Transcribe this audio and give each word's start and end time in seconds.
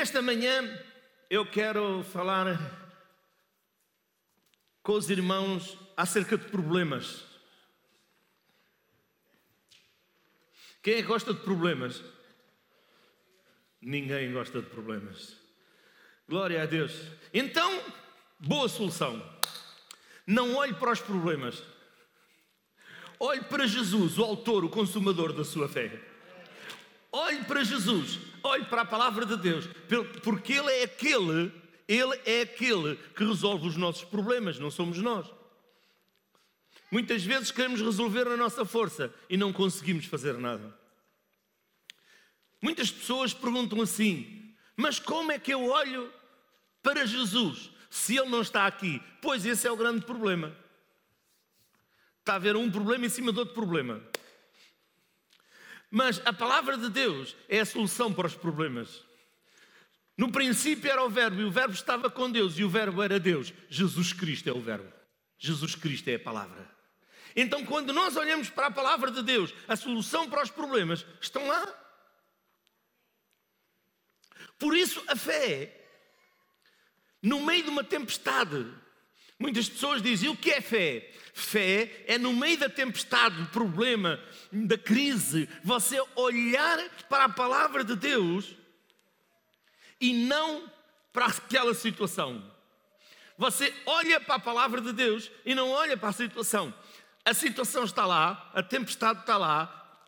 nesta 0.00 0.22
manhã 0.22 0.82
eu 1.28 1.44
quero 1.44 2.02
falar 2.02 2.58
com 4.82 4.94
os 4.94 5.10
irmãos 5.10 5.76
acerca 5.94 6.38
de 6.38 6.46
problemas. 6.46 7.22
Quem 10.82 10.94
é 10.94 11.02
que 11.02 11.02
gosta 11.02 11.34
de 11.34 11.40
problemas? 11.40 12.02
Ninguém 13.78 14.32
gosta 14.32 14.62
de 14.62 14.70
problemas. 14.70 15.36
Glória 16.26 16.62
a 16.62 16.64
Deus. 16.64 16.94
Então, 17.34 17.70
boa 18.38 18.70
solução. 18.70 19.22
Não 20.26 20.54
olhe 20.54 20.72
para 20.72 20.92
os 20.92 21.00
problemas. 21.02 21.62
Olhe 23.18 23.42
para 23.42 23.66
Jesus, 23.66 24.16
o 24.16 24.24
autor, 24.24 24.64
o 24.64 24.70
consumador 24.70 25.34
da 25.34 25.44
sua 25.44 25.68
fé. 25.68 25.92
Olhe 27.12 27.44
para 27.44 27.62
Jesus, 27.62 28.29
olhe 28.42 28.64
para 28.64 28.82
a 28.82 28.86
palavra 28.86 29.26
de 29.26 29.36
Deus, 29.36 29.68
porque 30.22 30.54
Ele 30.54 30.70
é 30.70 30.84
aquele, 30.84 31.52
Ele 31.86 32.20
é 32.24 32.42
aquele 32.42 32.96
que 33.14 33.24
resolve 33.24 33.68
os 33.68 33.76
nossos 33.76 34.04
problemas, 34.04 34.58
não 34.58 34.70
somos 34.70 34.98
nós. 34.98 35.26
Muitas 36.90 37.24
vezes 37.24 37.50
queremos 37.50 37.80
resolver 37.80 38.24
na 38.24 38.36
nossa 38.36 38.64
força 38.64 39.14
e 39.28 39.36
não 39.36 39.52
conseguimos 39.52 40.06
fazer 40.06 40.36
nada. 40.38 40.76
Muitas 42.60 42.90
pessoas 42.90 43.32
perguntam 43.32 43.80
assim: 43.80 44.54
mas 44.76 44.98
como 44.98 45.30
é 45.30 45.38
que 45.38 45.52
eu 45.54 45.68
olho 45.68 46.12
para 46.82 47.06
Jesus 47.06 47.70
se 47.88 48.16
Ele 48.16 48.28
não 48.28 48.42
está 48.42 48.66
aqui? 48.66 49.00
Pois 49.22 49.46
esse 49.46 49.66
é 49.66 49.70
o 49.70 49.76
grande 49.76 50.04
problema. 50.04 50.56
Está 52.18 52.32
a 52.32 52.36
haver 52.36 52.56
um 52.56 52.70
problema 52.70 53.06
em 53.06 53.08
cima 53.08 53.32
de 53.32 53.38
outro 53.38 53.54
problema. 53.54 54.02
Mas 55.90 56.22
a 56.24 56.32
palavra 56.32 56.78
de 56.78 56.88
Deus 56.88 57.36
é 57.48 57.60
a 57.60 57.64
solução 57.64 58.12
para 58.14 58.28
os 58.28 58.34
problemas. 58.34 59.04
No 60.16 60.30
princípio 60.30 60.90
era 60.90 61.02
o 61.02 61.10
Verbo, 61.10 61.40
e 61.40 61.44
o 61.44 61.50
Verbo 61.50 61.74
estava 61.74 62.10
com 62.10 62.30
Deus, 62.30 62.58
e 62.58 62.62
o 62.62 62.68
Verbo 62.68 63.02
era 63.02 63.18
Deus. 63.18 63.52
Jesus 63.68 64.12
Cristo 64.12 64.48
é 64.48 64.52
o 64.52 64.60
Verbo. 64.60 64.92
Jesus 65.38 65.74
Cristo 65.74 66.08
é 66.08 66.14
a 66.16 66.20
palavra. 66.20 66.70
Então, 67.34 67.64
quando 67.64 67.92
nós 67.92 68.16
olhamos 68.16 68.50
para 68.50 68.66
a 68.66 68.70
palavra 68.70 69.10
de 69.10 69.22
Deus, 69.22 69.52
a 69.66 69.74
solução 69.76 70.28
para 70.28 70.42
os 70.42 70.50
problemas 70.50 71.06
estão 71.20 71.46
lá. 71.46 71.74
Por 74.58 74.76
isso, 74.76 75.02
a 75.08 75.16
fé, 75.16 75.74
no 77.22 77.40
meio 77.40 77.64
de 77.64 77.70
uma 77.70 77.82
tempestade, 77.82 78.66
muitas 79.40 79.68
pessoas 79.68 80.00
dizem: 80.00 80.28
o 80.28 80.36
que 80.36 80.52
é 80.52 80.60
fé? 80.60 81.10
Fé 81.32 82.04
é 82.06 82.18
no 82.18 82.32
meio 82.32 82.58
da 82.58 82.68
tempestade, 82.68 83.36
do 83.36 83.48
problema, 83.48 84.20
da 84.52 84.76
crise, 84.76 85.48
você 85.64 86.00
olhar 86.14 86.78
para 87.08 87.24
a 87.24 87.28
palavra 87.28 87.82
de 87.82 87.96
Deus 87.96 88.54
e 90.00 90.12
não 90.12 90.70
para 91.12 91.26
aquela 91.26 91.74
situação. 91.74 92.50
Você 93.38 93.74
olha 93.86 94.20
para 94.20 94.34
a 94.34 94.40
palavra 94.40 94.80
de 94.80 94.92
Deus 94.92 95.30
e 95.46 95.54
não 95.54 95.70
olha 95.70 95.96
para 95.96 96.10
a 96.10 96.12
situação. 96.12 96.74
A 97.24 97.32
situação 97.32 97.84
está 97.84 98.04
lá, 98.04 98.50
a 98.54 98.62
tempestade 98.62 99.20
está 99.20 99.38
lá, 99.38 99.98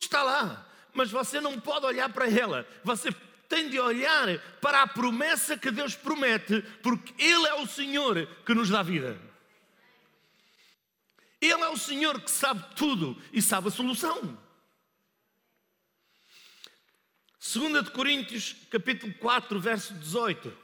está 0.00 0.22
lá, 0.22 0.66
mas 0.92 1.10
você 1.10 1.40
não 1.40 1.58
pode 1.58 1.86
olhar 1.86 2.08
para 2.12 2.30
ela. 2.30 2.66
Você 2.84 3.10
tem 3.52 3.68
de 3.68 3.78
olhar 3.78 4.38
para 4.62 4.80
a 4.80 4.86
promessa 4.86 5.58
que 5.58 5.70
Deus 5.70 5.94
promete, 5.94 6.62
porque 6.82 7.12
Ele 7.22 7.46
é 7.46 7.54
o 7.56 7.66
Senhor 7.66 8.26
que 8.46 8.54
nos 8.54 8.70
dá 8.70 8.82
vida. 8.82 9.20
Ele 11.38 11.60
é 11.60 11.68
o 11.68 11.76
Senhor 11.76 12.18
que 12.22 12.30
sabe 12.30 12.74
tudo 12.74 13.22
e 13.30 13.42
sabe 13.42 13.68
a 13.68 13.70
solução. 13.70 14.38
2 17.38 17.84
de 17.84 17.90
Coríntios, 17.90 18.56
capítulo 18.70 19.12
4, 19.18 19.60
verso 19.60 19.92
18. 19.92 20.56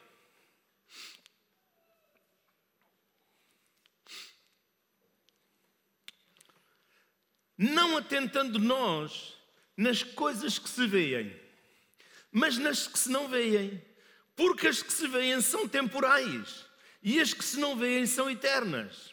Não 7.58 7.98
atentando 7.98 8.58
nós 8.58 9.36
nas 9.76 10.02
coisas 10.02 10.58
que 10.58 10.70
se 10.70 10.86
veem, 10.86 11.47
mas 12.38 12.56
nas 12.56 12.86
que 12.86 12.98
se 12.98 13.10
não 13.10 13.26
veem, 13.26 13.82
porque 14.36 14.68
as 14.68 14.80
que 14.80 14.92
se 14.92 15.08
veem 15.08 15.40
são 15.40 15.66
temporais 15.66 16.64
e 17.02 17.20
as 17.20 17.34
que 17.34 17.44
se 17.44 17.58
não 17.58 17.76
veem 17.76 18.06
são 18.06 18.30
eternas. 18.30 19.12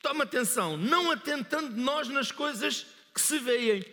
Toma 0.00 0.24
atenção, 0.24 0.76
não 0.76 1.10
atentando 1.10 1.76
nós 1.76 2.08
nas 2.08 2.32
coisas 2.32 2.86
que 3.14 3.20
se 3.20 3.38
veem. 3.38 3.84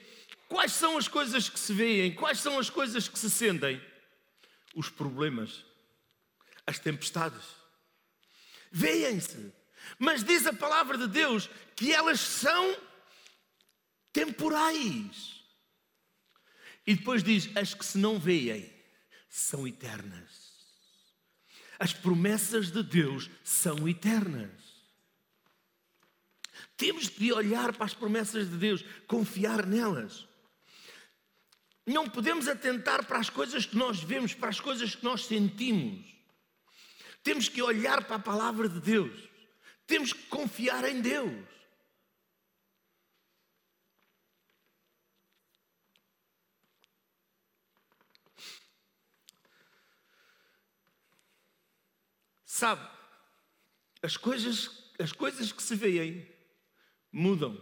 Quais 0.47 0.71
são 0.71 0.97
as 0.97 1.09
coisas 1.09 1.49
que 1.49 1.59
se 1.59 1.73
veem? 1.73 2.13
Quais 2.13 2.39
são 2.39 2.57
as 2.57 2.69
coisas 2.69 3.09
que 3.09 3.19
se 3.19 3.29
sentem? 3.29 3.81
Os 4.73 4.89
problemas, 4.89 5.65
as 6.65 6.79
tempestades. 6.79 7.43
Veem-se. 8.71 9.53
Mas 9.99 10.23
diz 10.23 10.45
a 10.47 10.53
palavra 10.53 10.97
de 10.97 11.07
Deus 11.07 11.49
que 11.75 11.91
elas 11.91 12.21
são 12.21 12.77
temporais. 14.13 15.40
E 16.85 16.95
depois 16.95 17.23
diz: 17.23 17.49
as 17.55 17.73
que 17.73 17.85
se 17.85 17.97
não 17.97 18.19
veem 18.19 18.71
são 19.29 19.67
eternas. 19.67 20.51
As 21.79 21.93
promessas 21.93 22.71
de 22.71 22.83
Deus 22.83 23.29
são 23.43 23.87
eternas. 23.87 24.51
Temos 26.77 27.09
de 27.09 27.31
olhar 27.31 27.73
para 27.73 27.85
as 27.85 27.93
promessas 27.93 28.49
de 28.49 28.57
Deus, 28.57 28.83
confiar 29.07 29.65
nelas. 29.65 30.27
Não 31.85 32.07
podemos 32.09 32.47
atentar 32.47 33.05
para 33.05 33.19
as 33.19 33.29
coisas 33.29 33.65
que 33.65 33.75
nós 33.75 33.99
vemos, 33.99 34.33
para 34.33 34.49
as 34.49 34.59
coisas 34.59 34.95
que 34.95 35.03
nós 35.03 35.25
sentimos. 35.25 36.05
Temos 37.23 37.47
que 37.47 37.61
olhar 37.61 38.03
para 38.05 38.15
a 38.15 38.19
palavra 38.19 38.67
de 38.67 38.79
Deus. 38.79 39.29
Temos 39.85 40.13
que 40.13 40.23
confiar 40.23 40.85
em 40.85 41.01
Deus. 41.01 41.47
Sabe, 52.61 52.87
as 54.03 54.15
coisas, 54.17 54.93
as 54.99 55.11
coisas 55.11 55.51
que 55.51 55.63
se 55.63 55.75
veem 55.75 56.31
mudam. 57.11 57.57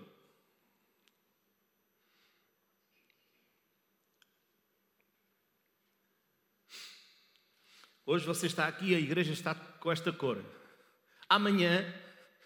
Hoje 8.06 8.26
você 8.26 8.48
está 8.48 8.68
aqui, 8.68 8.94
a 8.94 9.00
igreja 9.00 9.32
está 9.32 9.56
com 9.56 9.90
esta 9.90 10.12
cor. 10.12 10.44
Amanhã 11.30 11.86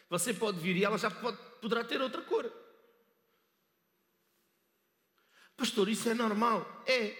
você 0.07 0.31
pode 0.31 0.59
vir 0.59 0.77
e 0.77 0.85
ela 0.85 0.99
já 0.99 1.09
pode, 1.09 1.37
poderá 1.59 1.83
ter 1.83 1.99
outra 2.01 2.21
cor. 2.21 2.53
Pastor, 5.57 5.89
isso 5.89 6.07
é 6.07 6.13
normal? 6.13 6.83
É. 6.85 7.15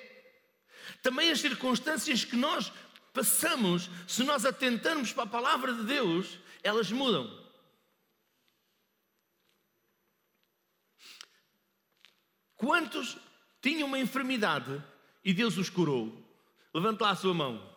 Também 1.02 1.32
as 1.32 1.40
circunstâncias 1.40 2.24
que 2.24 2.36
nós 2.36 2.72
passamos, 3.13 3.90
se 4.07 4.24
nós 4.24 4.44
atentarmos 4.44 5.13
para 5.13 5.24
a 5.24 5.28
palavra 5.28 5.74
de 5.74 5.84
Deus, 5.84 6.40
elas 6.63 6.91
mudam. 6.91 7.41
Quantos 12.56 13.18
tinham 13.62 13.88
uma 13.88 14.00
enfermidade 14.00 14.84
e 15.23 15.34
Deus 15.34 15.57
os 15.57 15.69
curou? 15.69 16.18
Levante 16.73 17.02
lá 17.02 17.12
a 17.12 17.16
sua 17.16 17.34
mão. 17.34 17.72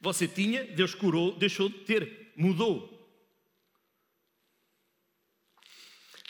Você 0.00 0.28
tinha, 0.28 0.64
Deus 0.64 0.94
curou, 0.94 1.36
deixou 1.36 1.68
de 1.68 1.78
ter, 1.84 2.32
mudou. 2.36 2.90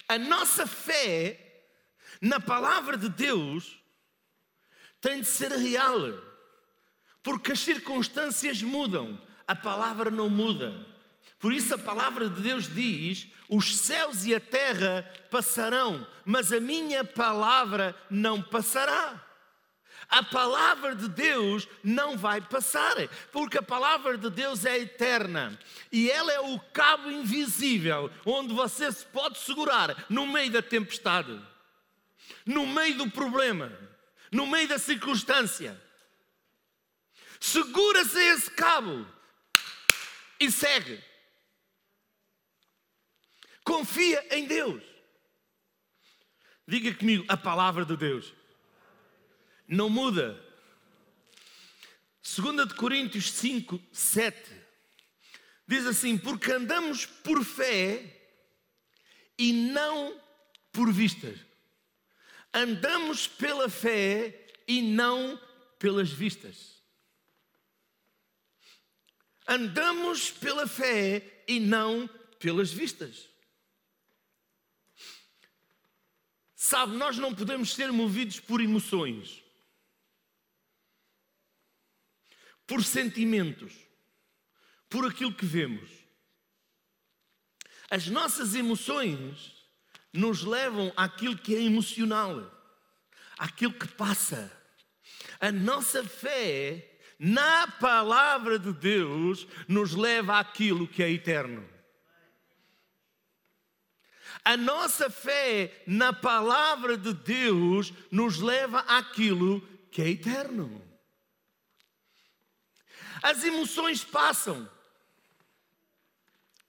A 0.08 0.18
nossa 0.18 0.66
fé 0.66 1.41
na 2.22 2.38
palavra 2.38 2.96
de 2.96 3.08
Deus 3.08 3.76
tem 5.00 5.20
de 5.20 5.26
ser 5.26 5.50
real, 5.50 5.98
porque 7.20 7.50
as 7.50 7.58
circunstâncias 7.58 8.62
mudam, 8.62 9.20
a 9.46 9.56
palavra 9.56 10.08
não 10.08 10.30
muda. 10.30 10.86
Por 11.40 11.52
isso 11.52 11.74
a 11.74 11.78
palavra 11.78 12.28
de 12.28 12.40
Deus 12.40 12.72
diz: 12.72 13.26
os 13.48 13.76
céus 13.76 14.24
e 14.24 14.32
a 14.32 14.38
terra 14.38 15.04
passarão, 15.28 16.06
mas 16.24 16.52
a 16.52 16.60
minha 16.60 17.04
palavra 17.04 17.96
não 18.08 18.40
passará. 18.40 19.20
A 20.08 20.22
palavra 20.22 20.94
de 20.94 21.08
Deus 21.08 21.66
não 21.82 22.16
vai 22.16 22.40
passar, 22.40 22.94
porque 23.32 23.58
a 23.58 23.62
palavra 23.62 24.16
de 24.16 24.30
Deus 24.30 24.64
é 24.64 24.78
eterna 24.78 25.58
e 25.90 26.10
ela 26.10 26.32
é 26.32 26.40
o 26.40 26.58
cabo 26.72 27.10
invisível 27.10 28.10
onde 28.24 28.52
você 28.52 28.92
se 28.92 29.06
pode 29.06 29.38
segurar 29.38 30.04
no 30.08 30.26
meio 30.26 30.50
da 30.50 30.60
tempestade, 30.60 31.40
no 32.44 32.66
meio 32.66 32.96
do 32.96 33.10
problema, 33.10 33.70
no 34.30 34.46
meio 34.46 34.68
da 34.68 34.78
circunstância. 34.78 35.80
Segura-se 37.40 38.18
esse 38.18 38.50
cabo 38.50 39.06
e 40.38 40.50
segue. 40.50 41.02
Confia 43.64 44.36
em 44.36 44.46
Deus. 44.46 44.82
Diga 46.66 46.94
comigo, 46.94 47.24
a 47.28 47.36
palavra 47.36 47.84
de 47.84 47.96
Deus 47.96 48.32
não 49.66 49.88
muda. 49.88 50.40
2 52.22 52.68
de 52.68 52.74
Coríntios 52.74 53.32
5, 53.32 53.80
7 53.92 54.62
diz 55.66 55.86
assim: 55.86 56.18
Porque 56.18 56.52
andamos 56.52 57.06
por 57.06 57.44
fé 57.44 58.04
e 59.38 59.52
não 59.52 60.20
por 60.70 60.92
vistas. 60.92 61.38
Andamos 62.52 63.26
pela 63.26 63.68
fé 63.68 64.46
e 64.68 64.82
não 64.82 65.40
pelas 65.78 66.10
vistas. 66.10 66.82
Andamos 69.46 70.30
pela 70.30 70.66
fé 70.66 71.44
e 71.48 71.58
não 71.58 72.08
pelas 72.38 72.72
vistas. 72.72 73.28
Sabe, 76.54 76.96
nós 76.96 77.18
não 77.18 77.34
podemos 77.34 77.74
ser 77.74 77.90
movidos 77.90 78.38
por 78.38 78.60
emoções, 78.60 79.42
por 82.66 82.84
sentimentos, 82.84 83.74
por 84.88 85.06
aquilo 85.06 85.34
que 85.34 85.44
vemos. 85.44 85.90
As 87.90 88.06
nossas 88.06 88.54
emoções 88.54 89.61
nos 90.12 90.42
levam 90.42 90.92
àquilo 90.96 91.36
que 91.36 91.54
é 91.54 91.62
emocional, 91.62 92.50
àquilo 93.38 93.72
que 93.72 93.88
passa. 93.88 94.52
A 95.40 95.50
nossa 95.50 96.04
fé 96.04 96.98
na 97.18 97.66
palavra 97.66 98.58
de 98.58 98.72
Deus 98.72 99.46
nos 99.66 99.94
leva 99.94 100.38
àquilo 100.38 100.86
que 100.86 101.02
é 101.02 101.10
eterno. 101.10 101.68
A 104.44 104.56
nossa 104.56 105.08
fé 105.08 105.82
na 105.86 106.12
palavra 106.12 106.96
de 106.96 107.14
Deus 107.14 107.92
nos 108.10 108.38
leva 108.40 108.80
àquilo 108.80 109.60
que 109.90 110.02
é 110.02 110.08
eterno. 110.08 110.82
As 113.22 113.44
emoções 113.44 114.02
passam. 114.02 114.68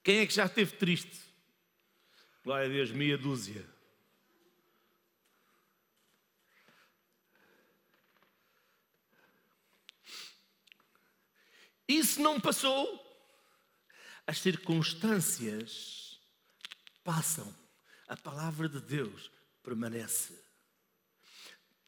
Quem 0.03 0.19
é 0.19 0.27
que 0.27 0.33
já 0.33 0.45
esteve 0.45 0.73
triste? 0.73 1.32
Glória 2.43 2.65
a 2.65 2.69
Deus, 2.69 2.91
meia 2.91 3.17
dúzia. 3.17 3.65
Isso 11.87 12.21
não 12.21 12.41
passou. 12.41 13.01
As 14.27 14.39
circunstâncias 14.39 16.19
passam. 17.01 17.53
A 18.09 18.17
palavra 18.17 18.67
de 18.67 18.81
Deus 18.81 19.31
permanece. 19.63 20.37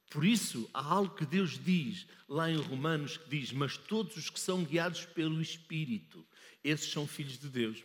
Por 0.10 0.24
isso, 0.24 0.69
há 0.74 0.81
algo 0.81 1.16
que 1.16 1.25
Deus 1.25 1.62
diz 1.62 2.08
lá 2.30 2.50
em 2.50 2.56
Romanos 2.56 3.18
que 3.18 3.28
diz: 3.30 3.51
Mas 3.51 3.75
todos 3.75 4.16
os 4.16 4.30
que 4.30 4.40
são 4.40 4.63
guiados 4.63 5.06
pelo 5.06 5.42
Espírito, 5.42 6.25
esses 6.63 6.90
são 6.90 7.06
filhos 7.06 7.38
de 7.38 7.50
Deus. 7.50 7.84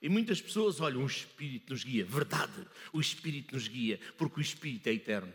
E 0.00 0.08
muitas 0.08 0.40
pessoas 0.40 0.80
olham, 0.80 1.02
o 1.02 1.06
Espírito 1.06 1.72
nos 1.72 1.84
guia. 1.84 2.04
Verdade, 2.04 2.66
o 2.92 3.00
Espírito 3.00 3.54
nos 3.54 3.68
guia, 3.68 4.00
porque 4.16 4.40
o 4.40 4.42
Espírito 4.42 4.88
é 4.88 4.92
eterno. 4.92 5.32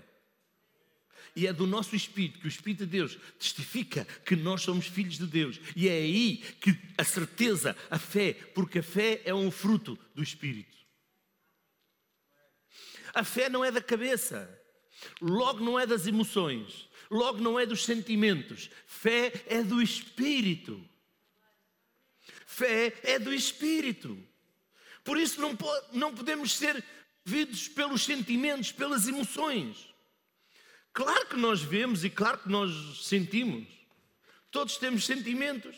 E 1.35 1.45
é 1.45 1.53
do 1.53 1.67
nosso 1.67 1.95
Espírito 1.95 2.39
que 2.39 2.47
o 2.47 2.49
Espírito 2.49 2.85
de 2.85 2.91
Deus 2.91 3.17
testifica 3.37 4.05
que 4.25 4.35
nós 4.35 4.61
somos 4.61 4.87
filhos 4.87 5.17
de 5.17 5.27
Deus. 5.27 5.59
E 5.75 5.87
é 5.89 5.91
aí 5.91 6.37
que 6.61 6.75
a 6.97 7.03
certeza, 7.03 7.75
a 7.91 7.99
fé, 7.99 8.33
porque 8.33 8.79
a 8.79 8.83
fé 8.83 9.21
é 9.25 9.33
um 9.33 9.51
fruto 9.51 9.99
do 10.15 10.23
Espírito. 10.23 10.75
A 13.13 13.23
fé 13.23 13.49
não 13.49 13.63
é 13.63 13.71
da 13.71 13.81
cabeça, 13.81 14.49
logo 15.21 15.63
não 15.63 15.79
é 15.79 15.85
das 15.85 16.07
emoções, 16.07 16.89
logo 17.11 17.39
não 17.39 17.59
é 17.59 17.65
dos 17.65 17.83
sentimentos. 17.83 18.69
Fé 18.87 19.31
é 19.47 19.61
do 19.61 19.81
Espírito. 19.81 20.83
Fé 22.45 22.97
é 23.03 23.19
do 23.19 23.33
Espírito. 23.33 24.17
Por 25.05 25.19
isso 25.19 25.39
não, 25.39 25.55
não 25.93 26.13
podemos 26.13 26.57
ser 26.57 26.83
vidos 27.23 27.67
pelos 27.67 28.03
sentimentos, 28.03 28.71
pelas 28.71 29.07
emoções. 29.07 29.93
Claro 30.91 31.27
que 31.27 31.35
nós 31.37 31.61
vemos 31.61 32.03
e 32.03 32.09
claro 32.09 32.39
que 32.39 32.49
nós 32.49 33.05
sentimos. 33.05 33.67
Todos 34.49 34.77
temos 34.77 35.05
sentimentos. 35.05 35.77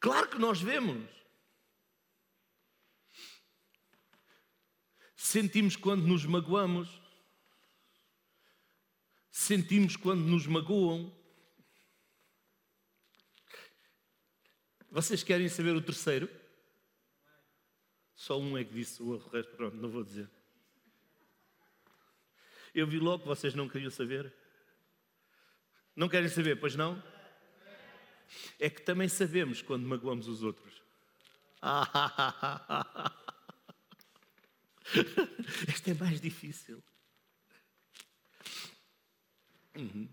Claro 0.00 0.28
que 0.28 0.38
nós 0.38 0.60
vemos. 0.60 1.08
Sentimos 5.14 5.76
quando 5.76 6.04
nos 6.04 6.26
magoamos. 6.26 6.88
Sentimos 9.30 9.94
quando 9.94 10.22
nos 10.22 10.48
magoam. 10.48 11.14
Vocês 14.90 15.22
querem 15.22 15.48
saber 15.48 15.76
o 15.76 15.80
terceiro? 15.80 16.41
Só 18.14 18.38
um 18.38 18.56
é 18.56 18.64
que 18.64 18.74
disse, 18.74 19.02
o 19.02 19.16
resto, 19.16 19.56
pronto, 19.56 19.76
não 19.76 19.88
vou 19.88 20.04
dizer. 20.04 20.28
Eu 22.74 22.86
vi 22.86 22.98
logo 22.98 23.22
que 23.22 23.28
vocês 23.28 23.54
não 23.54 23.68
queriam 23.68 23.90
saber. 23.90 24.32
Não 25.94 26.08
querem 26.08 26.28
saber, 26.28 26.58
pois 26.58 26.74
não? 26.74 27.02
É 28.58 28.70
que 28.70 28.80
também 28.80 29.08
sabemos 29.08 29.60
quando 29.60 29.86
magoamos 29.86 30.26
os 30.26 30.42
outros. 30.42 30.82
Este 35.68 35.90
é 35.90 35.94
mais 35.94 36.20
difícil. 36.20 36.82
Uhum. 39.76 40.08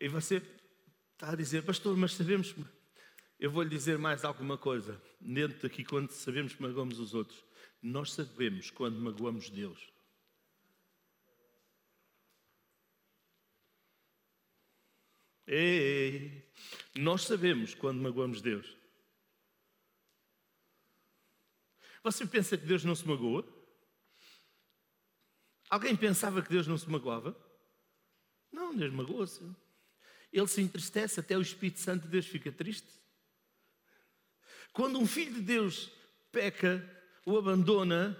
E 0.00 0.08
você 0.08 0.42
está 1.12 1.30
a 1.30 1.36
dizer, 1.36 1.62
pastor, 1.62 1.96
mas 1.96 2.12
sabemos 2.12 2.54
eu 3.38 3.50
vou 3.50 3.62
lhe 3.62 3.70
dizer 3.70 3.98
mais 3.98 4.24
alguma 4.24 4.56
coisa. 4.56 5.00
Dentro 5.20 5.60
daqui, 5.62 5.84
quando 5.84 6.10
sabemos 6.10 6.54
que 6.54 6.62
magoamos 6.62 6.98
os 6.98 7.14
outros, 7.14 7.44
nós 7.82 8.12
sabemos 8.12 8.70
quando 8.70 8.98
magoamos 8.98 9.50
Deus. 9.50 9.92
Ei, 15.46 16.50
nós 16.94 17.22
sabemos 17.22 17.74
quando 17.74 18.00
magoamos 18.00 18.40
Deus. 18.40 18.76
Você 22.02 22.26
pensa 22.26 22.56
que 22.56 22.66
Deus 22.66 22.84
não 22.84 22.94
se 22.94 23.06
magoa? 23.06 23.46
Alguém 25.68 25.94
pensava 25.96 26.42
que 26.42 26.48
Deus 26.48 26.66
não 26.66 26.78
se 26.78 26.88
magoava? 26.88 27.36
Não, 28.50 28.74
Deus 28.74 28.92
magoa-se. 28.92 29.42
Ele 30.32 30.46
se 30.46 30.60
entristece, 30.62 31.20
até 31.20 31.36
o 31.36 31.42
Espírito 31.42 31.80
Santo 31.80 32.04
de 32.04 32.08
Deus 32.08 32.26
fica 32.26 32.50
triste. 32.50 32.88
Quando 34.76 34.98
um 34.98 35.06
filho 35.06 35.32
de 35.32 35.40
Deus 35.40 35.90
peca, 36.30 36.84
o 37.24 37.38
abandona, 37.38 38.14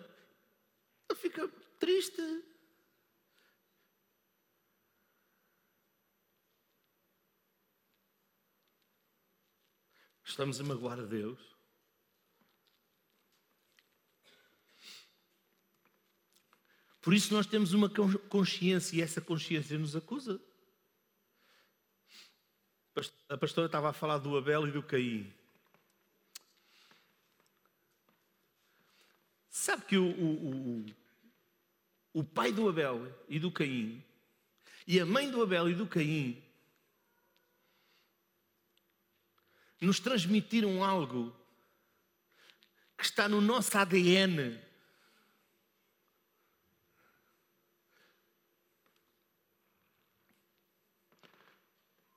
ele 1.07 1.19
fica 1.21 1.47
triste. 1.79 2.23
Estamos 10.25 10.59
a 10.59 10.65
magoar 10.65 10.99
a 10.99 11.03
Deus. 11.03 11.39
Por 17.03 17.13
isso 17.13 17.35
nós 17.35 17.45
temos 17.45 17.75
uma 17.75 17.91
consciência 18.31 18.97
e 18.97 19.03
essa 19.03 19.21
consciência 19.21 19.79
nos 19.79 19.95
acusa. 19.95 20.41
A 23.29 23.37
pastora 23.37 23.67
estava 23.67 23.91
a 23.91 23.93
falar 23.93 24.17
do 24.17 24.35
Abel 24.39 24.67
e 24.67 24.73
do 24.73 24.83
Caim. 24.83 25.37
Sabe 29.67 29.85
que 29.85 29.99
o, 29.99 30.05
o, 30.05 30.77
o, 30.79 30.87
o 32.21 32.23
pai 32.23 32.53
do 32.53 32.69
Abel 32.69 33.13
e 33.29 33.41
do 33.41 33.51
Caim 33.51 34.01
e 34.87 35.01
a 35.01 35.05
mãe 35.05 35.29
do 35.29 35.43
Abel 35.43 35.69
e 35.69 35.75
do 35.75 35.89
Caim 35.89 36.41
nos 39.81 39.99
transmitiram 39.99 40.85
algo 40.85 41.35
que 42.97 43.03
está 43.03 43.29
no 43.29 43.41
nosso 43.41 43.77
ADN. 43.77 44.57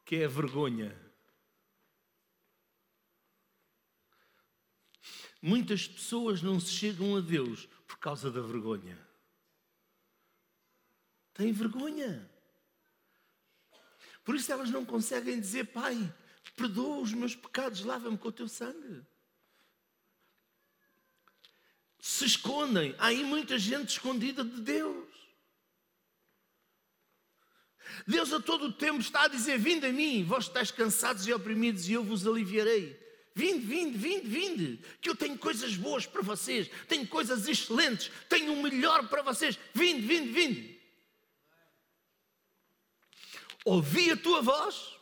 Que 0.05 0.17
é 0.17 0.25
a 0.25 0.29
vergonha. 0.29 1.08
Muitas 5.41 5.87
pessoas 5.87 6.41
não 6.41 6.59
se 6.59 6.71
chegam 6.71 7.15
a 7.15 7.21
Deus 7.21 7.67
por 7.87 7.97
causa 7.97 8.29
da 8.29 8.41
vergonha. 8.41 8.97
Têm 11.33 11.51
vergonha. 11.51 12.29
Por 14.23 14.35
isso 14.35 14.51
elas 14.51 14.69
não 14.69 14.85
conseguem 14.85 15.39
dizer, 15.39 15.65
Pai, 15.65 16.13
perdoa 16.55 17.01
os 17.01 17.13
meus 17.13 17.35
pecados, 17.35 17.85
lava-me 17.85 18.17
com 18.17 18.27
o 18.27 18.31
teu 18.31 18.47
sangue. 18.47 19.05
se 21.99 22.25
escondem. 22.25 22.95
Há 22.97 23.07
aí 23.07 23.23
muita 23.23 23.59
gente 23.59 23.89
escondida 23.89 24.43
de 24.43 24.61
Deus. 24.61 25.07
Deus 28.07 28.31
a 28.31 28.39
todo 28.39 28.67
o 28.67 28.73
tempo 28.73 28.99
está 28.99 29.23
a 29.23 29.27
dizer: 29.27 29.59
Vinde 29.59 29.85
a 29.85 29.91
mim, 29.91 30.23
vós 30.23 30.45
estáis 30.45 30.71
cansados 30.71 31.27
e 31.27 31.33
oprimidos, 31.33 31.87
e 31.87 31.93
eu 31.93 32.03
vos 32.03 32.25
aliviarei. 32.25 32.97
Vinde, 33.39 33.65
vinde, 33.65 33.97
vinde, 33.97 34.27
vinde, 34.27 34.79
que 34.99 35.09
eu 35.09 35.15
tenho 35.15 35.37
coisas 35.37 35.73
boas 35.77 36.05
para 36.05 36.21
vocês, 36.21 36.69
tenho 36.89 37.07
coisas 37.07 37.47
excelentes, 37.47 38.11
tenho 38.27 38.51
o 38.51 38.61
melhor 38.61 39.07
para 39.07 39.21
vocês. 39.21 39.57
Vinde, 39.73 40.01
vinde, 40.01 40.29
vinde. 40.29 40.79
Ouvi 43.63 44.11
a 44.11 44.17
tua 44.17 44.41
voz, 44.41 44.93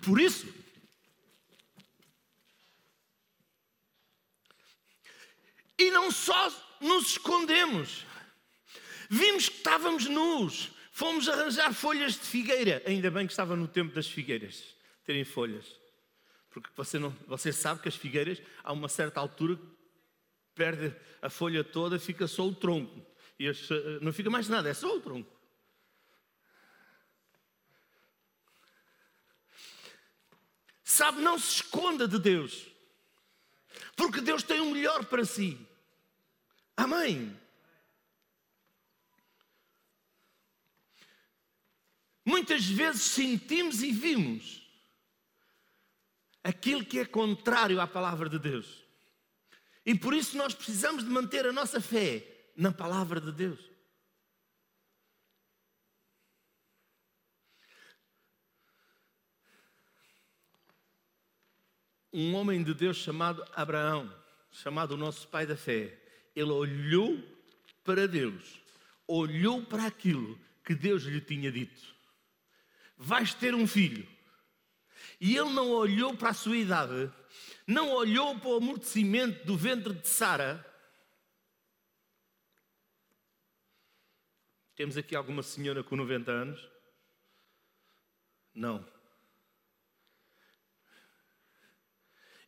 por 0.00 0.20
isso. 0.20 0.46
E 5.76 5.90
não 5.90 6.12
só 6.12 6.52
nos 6.80 7.08
escondemos, 7.08 8.06
vimos 9.08 9.48
que 9.48 9.56
estávamos 9.56 10.04
nus, 10.04 10.70
fomos 10.92 11.28
arranjar 11.28 11.74
folhas 11.74 12.12
de 12.12 12.26
figueira. 12.28 12.80
Ainda 12.86 13.10
bem 13.10 13.26
que 13.26 13.32
estava 13.32 13.56
no 13.56 13.66
tempo 13.66 13.92
das 13.92 14.06
figueiras 14.06 14.62
terem 15.04 15.24
folhas. 15.24 15.80
Porque 16.50 16.68
você, 16.76 16.98
não, 16.98 17.10
você 17.26 17.52
sabe 17.52 17.80
que 17.80 17.88
as 17.88 17.94
figueiras, 17.94 18.42
a 18.62 18.72
uma 18.72 18.88
certa 18.88 19.20
altura, 19.20 19.58
perde 20.54 20.94
a 21.22 21.30
folha 21.30 21.62
toda, 21.62 21.98
fica 21.98 22.26
só 22.26 22.46
o 22.46 22.54
tronco. 22.54 23.06
E 23.38 23.48
as, 23.48 23.68
não 24.02 24.12
fica 24.12 24.28
mais 24.28 24.48
nada, 24.48 24.68
é 24.68 24.74
só 24.74 24.94
o 24.96 25.00
tronco. 25.00 25.40
Sabe, 30.82 31.22
não 31.22 31.38
se 31.38 31.62
esconda 31.62 32.08
de 32.08 32.18
Deus. 32.18 32.66
Porque 33.94 34.20
Deus 34.20 34.42
tem 34.42 34.60
o 34.60 34.72
melhor 34.72 35.04
para 35.04 35.24
si. 35.24 35.58
Amém. 36.76 37.38
Muitas 42.24 42.64
vezes 42.64 43.02
sentimos 43.02 43.82
e 43.82 43.92
vimos 43.92 44.60
aquilo 46.42 46.84
que 46.84 46.98
é 46.98 47.04
contrário 47.04 47.80
à 47.80 47.86
palavra 47.86 48.28
de 48.28 48.38
Deus. 48.38 48.84
E 49.84 49.94
por 49.94 50.14
isso 50.14 50.36
nós 50.36 50.54
precisamos 50.54 51.04
de 51.04 51.10
manter 51.10 51.46
a 51.46 51.52
nossa 51.52 51.80
fé 51.80 52.50
na 52.56 52.72
palavra 52.72 53.20
de 53.20 53.32
Deus. 53.32 53.70
Um 62.12 62.34
homem 62.34 62.62
de 62.62 62.74
Deus 62.74 62.96
chamado 62.96 63.44
Abraão, 63.54 64.12
chamado 64.50 64.92
o 64.92 64.96
nosso 64.96 65.28
pai 65.28 65.46
da 65.46 65.56
fé, 65.56 65.96
ele 66.34 66.50
olhou 66.50 67.22
para 67.84 68.08
Deus, 68.08 68.60
olhou 69.06 69.64
para 69.64 69.86
aquilo 69.86 70.38
que 70.64 70.74
Deus 70.74 71.04
lhe 71.04 71.20
tinha 71.20 71.52
dito: 71.52 71.94
Vais 72.96 73.32
ter 73.32 73.54
um 73.54 73.66
filho 73.66 74.06
e 75.20 75.36
ele 75.36 75.50
não 75.50 75.70
olhou 75.70 76.16
para 76.16 76.30
a 76.30 76.34
sua 76.34 76.56
idade, 76.56 77.12
não 77.66 77.90
olhou 77.90 78.38
para 78.38 78.48
o 78.48 78.56
amortecimento 78.56 79.44
do 79.44 79.56
ventre 79.56 79.92
de 79.92 80.08
Sara. 80.08 80.66
Temos 84.74 84.96
aqui 84.96 85.14
alguma 85.14 85.42
senhora 85.42 85.84
com 85.84 85.94
90 85.94 86.32
anos? 86.32 86.70
Não. 88.54 88.88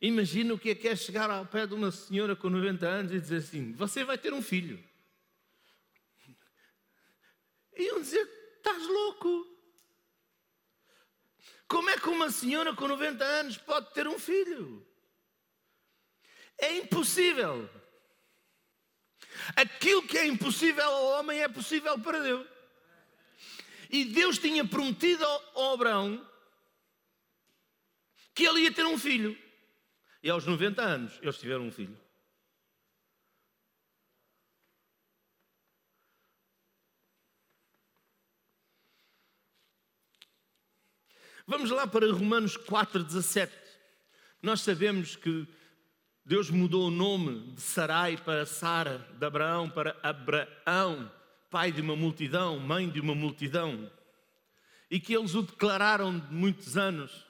Imagina 0.01 0.53
o 0.53 0.59
que 0.59 0.71
é 0.71 0.75
que 0.75 0.87
é 0.87 0.95
chegar 0.95 1.29
ao 1.29 1.45
pé 1.45 1.67
de 1.67 1.75
uma 1.75 1.91
senhora 1.91 2.35
com 2.35 2.49
90 2.49 2.85
anos 2.85 3.11
e 3.13 3.21
dizer 3.21 3.37
assim: 3.37 3.71
Você 3.73 4.03
vai 4.03 4.17
ter 4.17 4.33
um 4.33 4.41
filho. 4.41 4.83
E 7.77 7.83
iam 7.83 8.01
dizer: 8.01 8.27
Estás 8.57 8.85
louco? 8.85 9.52
Como 11.67 11.89
é 11.89 11.97
que 11.97 12.09
uma 12.09 12.29
senhora 12.29 12.73
com 12.75 12.87
90 12.87 13.23
anos 13.23 13.57
pode 13.57 13.93
ter 13.93 14.07
um 14.07 14.19
filho? 14.19 14.85
É 16.57 16.77
impossível. 16.77 17.69
Aquilo 19.55 20.03
que 20.03 20.17
é 20.17 20.27
impossível 20.27 20.83
ao 20.83 21.05
homem 21.19 21.41
é 21.41 21.47
possível 21.47 21.97
para 21.99 22.19
Deus. 22.19 22.47
E 23.89 24.05
Deus 24.05 24.37
tinha 24.37 24.65
prometido 24.65 25.25
ao 25.25 25.73
Abraão 25.73 26.27
que 28.33 28.43
ele 28.43 28.61
ia 28.61 28.73
ter 28.73 28.85
um 28.85 28.97
filho. 28.97 29.37
E 30.21 30.29
aos 30.29 30.45
90 30.45 30.81
anos 30.81 31.19
eles 31.21 31.37
tiveram 31.37 31.67
um 31.67 31.71
filho. 31.71 31.99
Vamos 41.45 41.71
lá 41.71 41.85
para 41.85 42.09
Romanos 42.09 42.55
4,17. 42.57 43.49
Nós 44.41 44.61
sabemos 44.61 45.17
que 45.17 45.45
Deus 46.23 46.49
mudou 46.49 46.87
o 46.87 46.91
nome 46.91 47.51
de 47.51 47.61
Sarai 47.61 48.15
para 48.15 48.45
Sara, 48.45 49.05
de 49.19 49.25
Abraão 49.25 49.69
para 49.69 49.93
Abraão, 50.01 51.11
pai 51.51 51.69
de 51.69 51.81
uma 51.81 51.97
multidão, 51.97 52.57
mãe 52.59 52.89
de 52.89 53.01
uma 53.01 53.13
multidão, 53.13 53.91
e 54.89 55.01
que 55.01 55.13
eles 55.13 55.35
o 55.35 55.41
declararam 55.41 56.17
de 56.17 56.33
muitos 56.33 56.77
anos. 56.77 57.25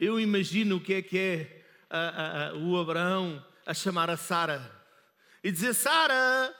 Eu 0.00 0.18
imagino 0.18 0.76
o 0.76 0.80
que 0.80 0.94
é 0.94 1.02
que 1.02 1.18
é 1.18 1.66
a, 1.90 1.98
a, 1.98 2.48
a, 2.48 2.54
o 2.54 2.78
Abraão 2.78 3.44
a 3.66 3.74
chamar 3.74 4.08
a 4.08 4.16
Sara 4.16 4.72
e 5.44 5.52
dizer: 5.52 5.74
Sara! 5.74 6.54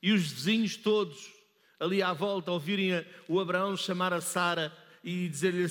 E 0.00 0.12
os 0.12 0.30
vizinhos 0.30 0.76
todos 0.76 1.32
ali 1.80 2.00
à 2.00 2.12
volta 2.12 2.52
ouvirem 2.52 3.04
o 3.26 3.40
Abraão 3.40 3.76
chamar 3.76 4.12
a 4.12 4.20
Sara 4.20 4.72
e 5.02 5.28
dizer-lhe, 5.28 5.66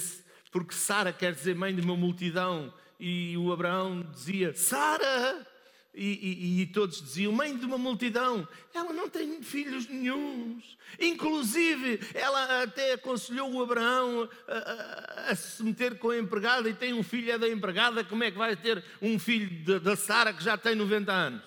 porque 0.51 0.73
Sara 0.73 1.13
quer 1.13 1.33
dizer 1.33 1.55
mãe 1.55 1.75
de 1.75 1.81
uma 1.81 1.95
multidão, 1.95 2.73
e 2.99 3.37
o 3.37 3.51
Abraão 3.51 4.01
dizia, 4.01 4.53
Sara! 4.53 5.47
E, 5.91 6.05
e, 6.05 6.61
e, 6.61 6.65
todos 6.67 7.01
diziam, 7.01 7.33
mãe 7.33 7.57
de 7.57 7.65
uma 7.65 7.77
multidão, 7.77 8.47
ela 8.73 8.93
não 8.93 9.09
tem 9.09 9.41
filhos 9.41 9.87
nenhums. 9.87 10.77
Inclusive, 10.99 11.99
ela 12.13 12.63
até 12.63 12.93
aconselhou 12.93 13.51
o 13.51 13.61
Abraão 13.61 14.29
a, 14.47 14.53
a, 14.53 15.31
a, 15.31 15.35
se 15.35 15.63
meter 15.63 15.97
com 15.97 16.11
a 16.11 16.17
empregada 16.17 16.69
e 16.69 16.75
tem 16.75 16.93
um 16.93 17.01
filho 17.01 17.31
é 17.31 17.39
da 17.39 17.49
empregada, 17.49 18.03
como 18.03 18.23
é 18.23 18.29
que 18.29 18.37
vai 18.37 18.55
ter 18.55 18.83
um 19.01 19.17
filho 19.17 19.79
da 19.79 19.95
Sara 19.95 20.31
que 20.31 20.43
já 20.43 20.55
tem 20.57 20.75
90 20.75 21.11
anos? 21.11 21.41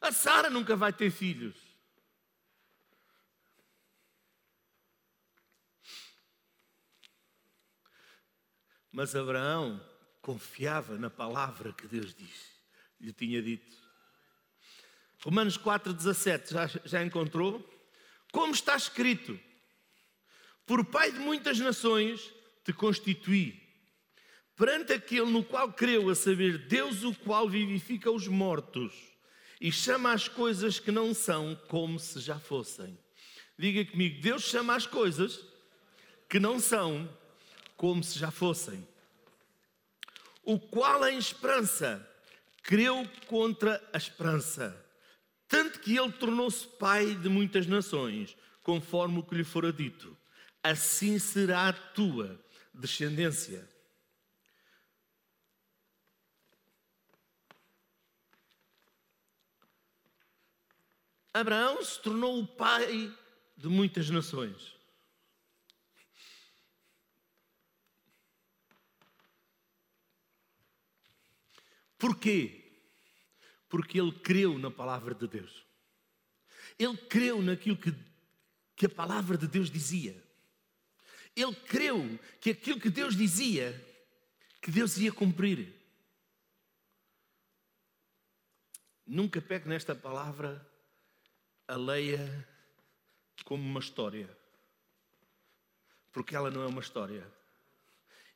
A 0.00 0.12
Sara 0.12 0.50
nunca 0.50 0.76
vai 0.76 0.92
ter 0.92 1.10
filhos. 1.10 1.67
Mas 8.98 9.14
Abraão 9.14 9.80
confiava 10.20 10.98
na 10.98 11.08
palavra 11.08 11.72
que 11.72 11.86
Deus 11.86 12.12
disse, 12.12 12.50
lhe 13.00 13.12
tinha 13.12 13.40
dito. 13.40 13.76
Romanos 15.22 15.56
4,17, 15.56 16.50
já, 16.50 16.66
já 16.84 17.04
encontrou? 17.04 17.64
Como 18.32 18.52
está 18.52 18.74
escrito: 18.74 19.38
Por 20.66 20.84
pai 20.84 21.12
de 21.12 21.20
muitas 21.20 21.60
nações 21.60 22.28
te 22.64 22.72
constituí, 22.72 23.62
perante 24.56 24.94
aquele 24.94 25.30
no 25.30 25.44
qual 25.44 25.72
creu, 25.72 26.10
a 26.10 26.14
saber, 26.16 26.66
Deus, 26.66 27.04
o 27.04 27.14
qual 27.14 27.48
vivifica 27.48 28.10
os 28.10 28.26
mortos 28.26 28.92
e 29.60 29.70
chama 29.70 30.10
as 30.10 30.26
coisas 30.26 30.80
que 30.80 30.90
não 30.90 31.14
são 31.14 31.54
como 31.68 32.00
se 32.00 32.18
já 32.18 32.40
fossem. 32.40 32.98
Diga 33.56 33.88
comigo: 33.92 34.20
Deus 34.20 34.42
chama 34.42 34.74
as 34.74 34.88
coisas 34.88 35.38
que 36.28 36.40
não 36.40 36.58
são 36.58 37.08
como 37.78 38.02
se 38.02 38.18
já 38.18 38.30
fossem. 38.30 38.86
O 40.42 40.58
qual 40.58 41.06
em 41.06 41.16
esperança 41.16 42.06
creu 42.62 43.08
contra 43.28 43.82
a 43.92 43.96
esperança, 43.96 44.76
tanto 45.46 45.80
que 45.80 45.96
ele 45.96 46.12
tornou-se 46.12 46.66
pai 46.66 47.14
de 47.14 47.28
muitas 47.30 47.66
nações, 47.66 48.36
conforme 48.62 49.20
o 49.20 49.22
que 49.22 49.36
lhe 49.36 49.44
fora 49.44 49.72
dito. 49.72 50.14
Assim 50.62 51.18
será 51.18 51.68
a 51.68 51.72
tua 51.72 52.38
descendência. 52.74 53.66
Abraão 61.32 61.82
se 61.84 62.00
tornou 62.00 62.40
o 62.40 62.46
pai 62.46 63.14
de 63.56 63.68
muitas 63.68 64.10
nações. 64.10 64.77
Porquê? 71.98 72.64
Porque 73.68 74.00
ele 74.00 74.12
creu 74.12 74.58
na 74.58 74.70
palavra 74.70 75.14
de 75.14 75.26
Deus. 75.26 75.66
Ele 76.78 76.96
creu 76.96 77.42
naquilo 77.42 77.76
que, 77.76 77.92
que 78.76 78.86
a 78.86 78.88
palavra 78.90 79.36
de 79.36 79.48
Deus 79.48 79.70
dizia. 79.70 80.16
Ele 81.34 81.54
creu 81.54 82.18
que 82.40 82.50
aquilo 82.50 82.80
que 82.80 82.88
Deus 82.88 83.16
dizia, 83.16 83.72
que 84.60 84.70
Deus 84.70 84.96
ia 84.96 85.12
cumprir. 85.12 85.74
Nunca 89.06 89.40
pegue 89.40 89.68
nesta 89.68 89.94
palavra 89.94 90.64
a 91.66 91.76
leia 91.76 92.48
como 93.44 93.62
uma 93.62 93.80
história. 93.80 94.28
Porque 96.12 96.34
ela 96.34 96.50
não 96.50 96.62
é 96.62 96.66
uma 96.66 96.80
história. 96.80 97.26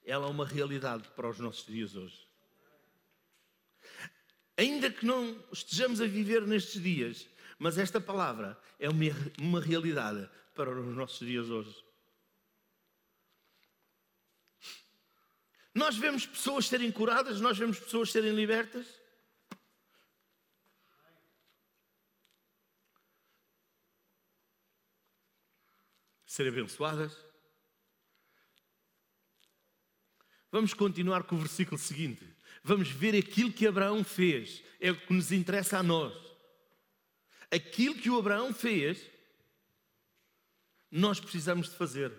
Ela 0.04 0.26
é 0.26 0.30
uma 0.30 0.46
realidade 0.46 1.08
para 1.10 1.28
os 1.28 1.38
nossos 1.38 1.66
dias 1.66 1.94
hoje. 1.94 2.31
Ainda 4.62 4.92
que 4.92 5.04
não 5.04 5.44
estejamos 5.52 6.00
a 6.00 6.06
viver 6.06 6.46
nestes 6.46 6.80
dias, 6.80 7.28
mas 7.58 7.78
esta 7.78 8.00
palavra 8.00 8.56
é 8.78 8.88
uma, 8.88 9.60
realidade 9.60 10.30
para 10.54 10.70
os 10.70 10.94
nossos 10.94 11.26
dias 11.26 11.50
hoje. 11.50 11.84
Nós 15.74 15.96
vemos 15.96 16.26
pessoas 16.26 16.68
serem 16.68 16.92
curadas, 16.92 17.40
nós 17.40 17.58
vemos 17.58 17.80
pessoas 17.80 18.12
serem 18.12 18.32
libertas. 18.32 18.86
Serem 26.24 26.52
abençoadas. 26.52 27.16
Vamos 30.52 30.72
continuar 30.72 31.24
com 31.24 31.34
o 31.34 31.38
versículo 31.40 31.76
seguinte. 31.76 32.41
Vamos 32.62 32.90
ver 32.90 33.16
aquilo 33.16 33.52
que 33.52 33.66
Abraão 33.66 34.04
fez. 34.04 34.62
É 34.80 34.90
o 34.90 34.96
que 34.96 35.12
nos 35.12 35.32
interessa 35.32 35.78
a 35.78 35.82
nós. 35.82 36.14
Aquilo 37.50 37.94
que 37.94 38.08
o 38.08 38.18
Abraão 38.18 38.54
fez, 38.54 39.04
nós 40.90 41.18
precisamos 41.20 41.68
de 41.70 41.76
fazer. 41.76 42.12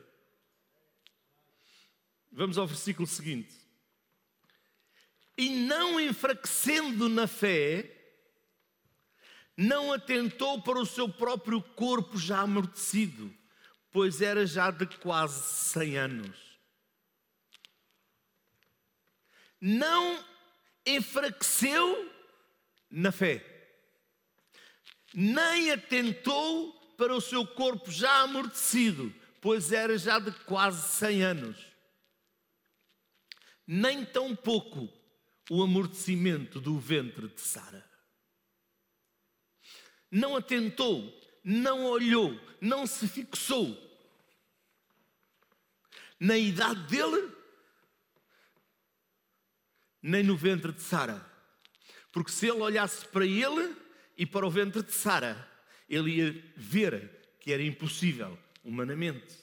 Vamos 2.31 2.57
ao 2.57 2.67
versículo 2.67 3.07
seguinte. 3.07 3.55
E 5.37 5.49
não 5.49 5.99
enfraquecendo 5.99 7.09
na 7.09 7.25
fé, 7.25 8.03
não 9.55 9.93
atentou 9.93 10.61
para 10.61 10.79
o 10.79 10.85
seu 10.85 11.07
próprio 11.07 11.61
corpo 11.61 12.17
já 12.17 12.41
amortecido, 12.41 13.33
pois 13.91 14.21
era 14.21 14.45
já 14.45 14.71
de 14.71 14.85
quase 14.97 15.71
100 15.71 15.97
anos. 15.97 16.37
Não 19.59 20.32
enfraqueceu 20.85 22.11
na 22.89 23.11
fé, 23.11 23.43
nem 25.13 25.71
atentou 25.71 26.73
para 26.97 27.15
o 27.15 27.21
seu 27.21 27.45
corpo 27.45 27.91
já 27.91 28.21
amortecido, 28.21 29.13
pois 29.41 29.71
era 29.71 29.97
já 29.97 30.19
de 30.19 30.31
quase 30.45 30.97
100 30.97 31.23
anos 31.23 31.73
nem 33.67 34.05
tão 34.05 34.35
pouco 34.35 34.89
o 35.49 35.63
amortecimento 35.63 36.59
do 36.59 36.77
ventre 36.79 37.27
de 37.27 37.41
Sara. 37.41 37.83
Não 40.11 40.35
atentou, 40.35 41.19
não 41.43 41.85
olhou, 41.85 42.39
não 42.61 42.85
se 42.85 43.07
fixou 43.07 43.77
na 46.19 46.37
idade 46.37 46.81
dele, 46.87 47.31
nem 50.03 50.21
no 50.21 50.35
ventre 50.35 50.73
de 50.73 50.81
Sara. 50.81 51.25
Porque 52.11 52.31
se 52.31 52.47
ele 52.47 52.59
olhasse 52.59 53.07
para 53.07 53.25
ele 53.25 53.75
e 54.17 54.25
para 54.25 54.45
o 54.45 54.51
ventre 54.51 54.83
de 54.83 54.91
Sara, 54.91 55.49
ele 55.89 56.17
ia 56.17 56.53
ver 56.57 57.37
que 57.39 57.53
era 57.53 57.63
impossível 57.63 58.37
humanamente. 58.63 59.41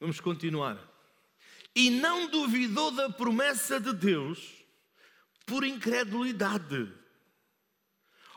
Vamos 0.00 0.18
continuar. 0.18 0.90
E 1.76 1.88
não 1.88 2.28
duvidou 2.28 2.90
da 2.90 3.08
promessa 3.08 3.78
de 3.78 3.92
Deus 3.92 4.64
por 5.46 5.64
incredulidade. 5.64 6.92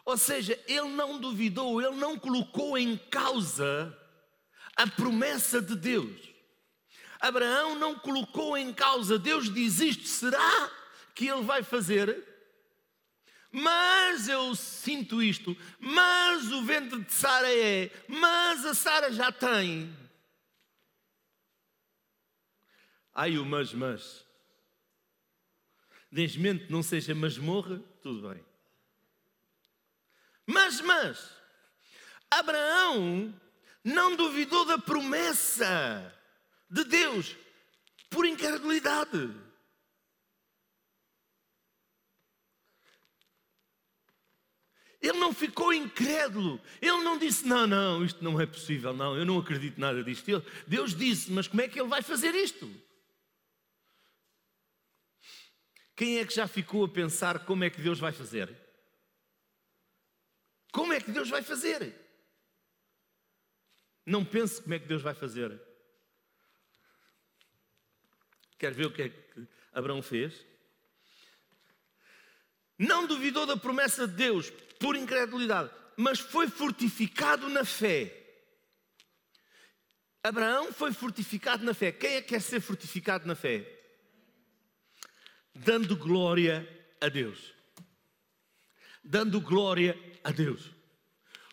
Ou 0.06 0.18
seja, 0.18 0.58
ele 0.68 0.90
não 0.90 1.20
duvidou, 1.20 1.82
ele 1.82 1.96
não 1.96 2.18
colocou 2.18 2.78
em 2.78 2.96
causa 2.96 3.98
a 4.76 4.86
promessa 4.86 5.60
de 5.60 5.76
Deus. 5.76 6.30
Abraão 7.20 7.76
não 7.76 7.98
colocou 7.98 8.56
em 8.56 8.72
causa, 8.72 9.18
Deus 9.18 9.52
diz 9.52 9.80
isto, 9.80 10.08
será 10.08 10.72
que 11.16 11.28
ele 11.28 11.42
vai 11.42 11.64
fazer? 11.64 12.24
Mas 13.52 14.28
eu 14.28 14.54
sinto 14.54 15.24
isto, 15.24 15.58
mas 15.80 16.52
o 16.52 16.62
ventre 16.64 17.00
de 17.00 17.12
Sara 17.12 17.52
é, 17.52 17.90
mas 18.08 18.66
a 18.66 18.76
Sara 18.76 19.12
já 19.12 19.32
tem. 19.32 19.96
Ai, 23.14 23.38
o 23.38 23.46
mas, 23.46 23.74
mas. 23.74 24.26
Desde 26.12 26.38
mente 26.38 26.70
não 26.70 26.84
seja 26.84 27.16
masmorra, 27.16 27.80
tudo 28.04 28.30
bem. 28.30 28.45
Mas, 30.46 30.80
mas, 30.82 31.32
Abraão 32.30 33.34
não 33.84 34.16
duvidou 34.16 34.66
da 34.66 34.78
promessa 34.78 36.14
de 36.70 36.84
Deus 36.84 37.36
por 38.10 38.26
incredulidade. 38.26 39.34
Ele 45.02 45.20
não 45.20 45.32
ficou 45.34 45.72
incrédulo. 45.72 46.60
Ele 46.82 47.04
não 47.04 47.18
disse: 47.18 47.46
Não, 47.46 47.68
não, 47.68 48.04
isto 48.04 48.24
não 48.24 48.42
é 48.42 48.46
possível, 48.46 48.92
não, 48.92 49.16
eu 49.16 49.24
não 49.24 49.38
acredito 49.38 49.80
nada 49.80 50.04
disto. 50.04 50.44
Deus 50.66 50.96
disse: 50.96 51.32
Mas 51.32 51.48
como 51.48 51.62
é 51.62 51.68
que 51.68 51.80
ele 51.80 51.90
vai 51.90 52.02
fazer 52.02 52.34
isto? 52.34 52.70
Quem 55.96 56.18
é 56.18 56.26
que 56.26 56.34
já 56.34 56.48
ficou 56.48 56.84
a 56.84 56.90
pensar 56.90 57.46
como 57.46 57.64
é 57.64 57.70
que 57.70 57.82
Deus 57.82 58.00
vai 58.00 58.12
fazer? 58.12 58.65
Como 60.76 60.92
é 60.92 61.00
que 61.00 61.12
Deus 61.12 61.30
vai 61.30 61.42
fazer? 61.42 61.96
Não 64.06 64.26
pense 64.26 64.62
como 64.62 64.74
é 64.74 64.80
que 64.80 64.88
Deus 64.88 65.02
vai 65.02 65.16
fazer. 65.16 65.50
Quer 68.60 68.74
ver 68.74 68.88
o 68.88 68.92
que 68.92 69.02
é 69.04 69.10
que 69.10 69.48
Abraão 69.74 70.02
fez? 70.02 70.46
Não 72.78 73.08
duvidou 73.08 73.46
da 73.46 73.56
promessa 73.56 74.06
de 74.06 74.16
Deus 74.16 74.50
por 74.80 74.98
incredulidade, 74.98 75.72
mas 75.96 76.20
foi 76.20 76.50
fortificado 76.50 77.48
na 77.48 77.64
fé. 77.64 78.22
Abraão 80.22 80.74
foi 80.74 80.92
fortificado 80.92 81.64
na 81.64 81.74
fé. 81.74 81.92
Quem 81.92 82.16
é 82.16 82.22
que 82.22 82.30
quer 82.30 82.42
ser 82.42 82.60
fortificado 82.60 83.26
na 83.26 83.36
fé? 83.36 83.76
dando 85.56 85.96
glória 85.96 86.68
a 87.00 87.08
Deus. 87.08 87.54
Dando 89.04 89.40
glória 89.40 89.98
a 90.26 90.32
Deus. 90.32 90.72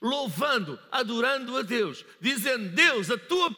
Louvando, 0.01 0.81
adorando 0.91 1.57
a 1.57 1.63
Deus, 1.63 2.05
dizendo: 2.21 2.71
Deus, 2.71 3.11
a 3.11 3.19
tua 3.19 3.55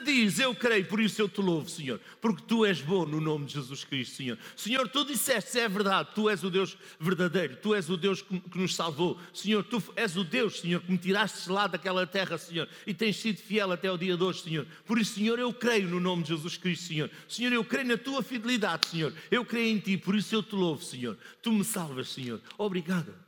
diz, 0.00 0.38
eu 0.38 0.54
creio, 0.54 0.86
por 0.86 1.00
isso 1.00 1.20
eu 1.20 1.28
te 1.28 1.40
louvo, 1.40 1.68
Senhor, 1.68 2.00
porque 2.20 2.42
tu 2.42 2.64
és 2.64 2.80
bom 2.80 3.04
no 3.04 3.20
nome 3.20 3.44
de 3.44 3.54
Jesus 3.54 3.84
Cristo, 3.84 4.16
Senhor. 4.16 4.38
Senhor, 4.56 4.88
tu 4.88 5.04
disseste, 5.04 5.58
é 5.58 5.68
verdade, 5.68 6.10
tu 6.14 6.30
és 6.30 6.42
o 6.42 6.50
Deus 6.50 6.76
verdadeiro, 6.98 7.56
tu 7.56 7.74
és 7.74 7.90
o 7.90 7.96
Deus 7.96 8.22
que, 8.22 8.42
nos 8.54 8.74
salvou, 8.74 9.18
Senhor, 9.34 9.62
tu 9.64 9.82
és 9.94 10.16
o 10.16 10.24
Deus, 10.24 10.60
Senhor, 10.60 10.80
que 10.80 10.90
me 10.90 10.96
tiraste 10.96 11.50
lá 11.50 11.66
daquela 11.66 12.06
terra, 12.06 12.38
Senhor, 12.38 12.68
e 12.86 12.94
tens 12.94 13.16
sido 13.16 13.38
fiel 13.38 13.70
até 13.70 13.90
o 13.90 13.98
dia 13.98 14.16
de 14.16 14.22
hoje, 14.22 14.42
Senhor. 14.42 14.66
Por 14.86 14.98
isso, 14.98 15.14
Senhor, 15.16 15.38
eu 15.38 15.52
creio 15.52 15.88
no 15.88 16.00
nome 16.00 16.22
de 16.22 16.30
Jesus 16.30 16.56
Cristo, 16.56 16.86
Senhor. 16.86 17.10
Senhor, 17.28 17.52
eu 17.52 17.64
creio 17.64 17.88
na 17.88 17.98
tua 17.98 18.22
fidelidade, 18.22 18.86
Senhor. 18.86 19.12
Eu 19.30 19.44
creio 19.44 19.76
em 19.76 19.78
ti, 19.78 19.98
por 19.98 20.14
isso 20.14 20.34
eu 20.34 20.42
te 20.42 20.54
louvo, 20.54 20.82
Senhor. 20.82 21.18
Tu 21.42 21.52
me 21.52 21.64
salvas, 21.64 22.08
Senhor. 22.08 22.40
Obrigado. 22.56 23.21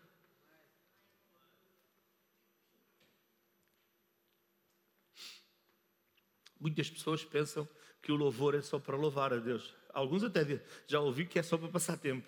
Muitas 6.64 6.88
pessoas 6.88 7.22
pensam 7.22 7.68
que 8.00 8.10
o 8.10 8.16
louvor 8.16 8.54
é 8.54 8.62
só 8.62 8.78
para 8.78 8.96
louvar 8.96 9.34
a 9.34 9.36
Deus. 9.36 9.74
Alguns 9.92 10.24
até 10.24 10.40
já 10.86 10.98
ouvi 10.98 11.26
que 11.26 11.38
é 11.38 11.42
só 11.42 11.58
para 11.58 11.68
passar 11.68 11.98
tempo. 11.98 12.26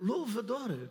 Louva, 0.00 0.38
adora. 0.40 0.90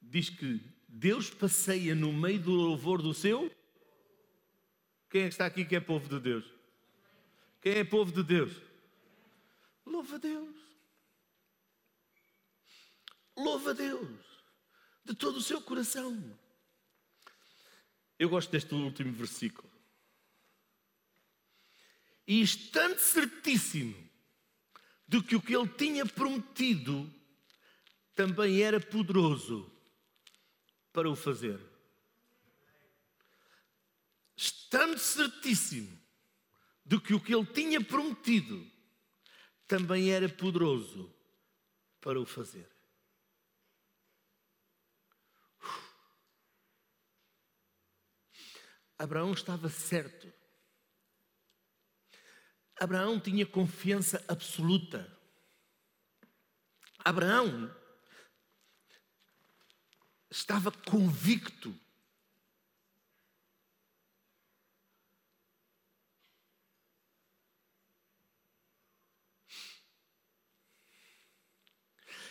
Diz 0.00 0.28
que 0.28 0.60
Deus 0.88 1.30
passeia 1.30 1.94
no 1.94 2.12
meio 2.12 2.40
do 2.40 2.50
louvor 2.50 3.00
do 3.00 3.14
seu. 3.14 3.48
Quem 5.08 5.22
é 5.22 5.28
que 5.28 5.34
está 5.34 5.46
aqui 5.46 5.64
que 5.64 5.76
é 5.76 5.80
povo 5.80 6.08
de 6.08 6.18
Deus? 6.18 6.44
Quem 7.60 7.74
é 7.74 7.84
povo 7.84 8.10
de 8.10 8.24
Deus? 8.24 8.60
Louva 9.86 10.16
a 10.16 10.18
Deus. 10.18 10.71
Louva 13.36 13.70
a 13.70 13.74
Deus 13.74 14.20
de 15.04 15.14
todo 15.14 15.36
o 15.36 15.42
seu 15.42 15.60
coração. 15.60 16.38
Eu 18.18 18.28
gosto 18.28 18.50
deste 18.50 18.74
último 18.74 19.12
versículo. 19.12 19.70
E 22.26 22.40
estando 22.40 22.98
certíssimo 22.98 23.96
de 25.08 25.22
que 25.22 25.36
o 25.36 25.42
que 25.42 25.54
ele 25.54 25.68
tinha 25.68 26.06
prometido 26.06 27.12
também 28.14 28.62
era 28.62 28.78
poderoso 28.80 29.70
para 30.92 31.10
o 31.10 31.16
fazer. 31.16 31.60
Estando 34.36 34.98
certíssimo 34.98 36.00
de 36.84 37.00
que 37.00 37.14
o 37.14 37.20
que 37.20 37.34
ele 37.34 37.46
tinha 37.46 37.80
prometido 37.80 38.70
também 39.66 40.10
era 40.10 40.28
poderoso 40.28 41.12
para 42.00 42.20
o 42.20 42.24
fazer. 42.24 42.71
Abraão 49.02 49.32
estava 49.32 49.68
certo. 49.68 50.32
Abraão 52.78 53.18
tinha 53.18 53.44
confiança 53.44 54.24
absoluta. 54.28 55.10
Abraão 57.04 57.68
estava 60.30 60.70
convicto 60.70 61.76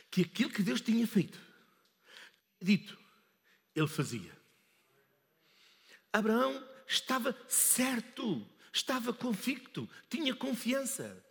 que 0.10 0.22
aquilo 0.22 0.52
que 0.52 0.64
Deus 0.64 0.80
tinha 0.80 1.06
feito, 1.06 1.38
dito, 2.62 2.98
ele 3.76 3.88
fazia. 3.90 4.41
Abraão 6.14 6.64
estava 6.88 7.36
certo, 7.48 8.46
estava 8.74 9.14
convicto, 9.14 9.90
tinha 10.10 10.36
confiança. 10.36 11.24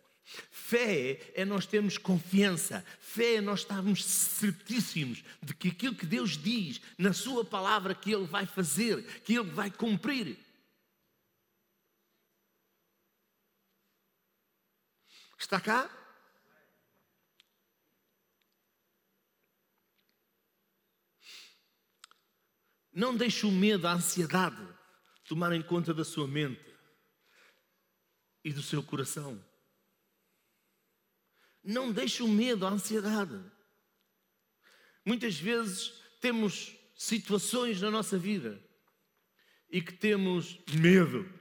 Fé 0.49 1.31
é 1.35 1.43
nós 1.43 1.65
termos 1.65 1.97
confiança, 1.97 2.85
fé 2.99 3.35
é 3.35 3.41
nós 3.41 3.61
estarmos 3.61 4.05
certíssimos 4.05 5.23
de 5.41 5.53
que 5.53 5.69
aquilo 5.69 5.95
que 5.95 6.05
Deus 6.05 6.37
diz 6.37 6.79
na 6.97 7.11
Sua 7.11 7.43
palavra 7.43 7.93
que 7.93 8.11
Ele 8.11 8.25
vai 8.25 8.45
fazer, 8.45 9.03
que 9.23 9.33
Ele 9.33 9.49
vai 9.49 9.69
cumprir. 9.69 10.37
Está 15.37 15.59
cá? 15.59 16.00
Não 22.93 23.15
deixe 23.15 23.45
o 23.45 23.51
medo, 23.51 23.87
a 23.87 23.93
ansiedade 23.93 24.67
tomarem 25.23 25.61
conta 25.61 25.93
da 25.93 26.03
sua 26.03 26.27
mente 26.27 26.65
e 28.43 28.51
do 28.51 28.61
seu 28.61 28.83
coração. 28.83 29.41
Não 31.63 31.91
deixe 31.91 32.21
o 32.21 32.27
medo, 32.27 32.65
a 32.65 32.69
ansiedade. 32.69 33.39
Muitas 35.05 35.39
vezes 35.39 36.01
temos 36.19 36.75
situações 36.95 37.81
na 37.81 37.89
nossa 37.89 38.17
vida 38.17 38.61
e 39.69 39.81
que 39.81 39.93
temos 39.93 40.59
medo, 40.73 41.31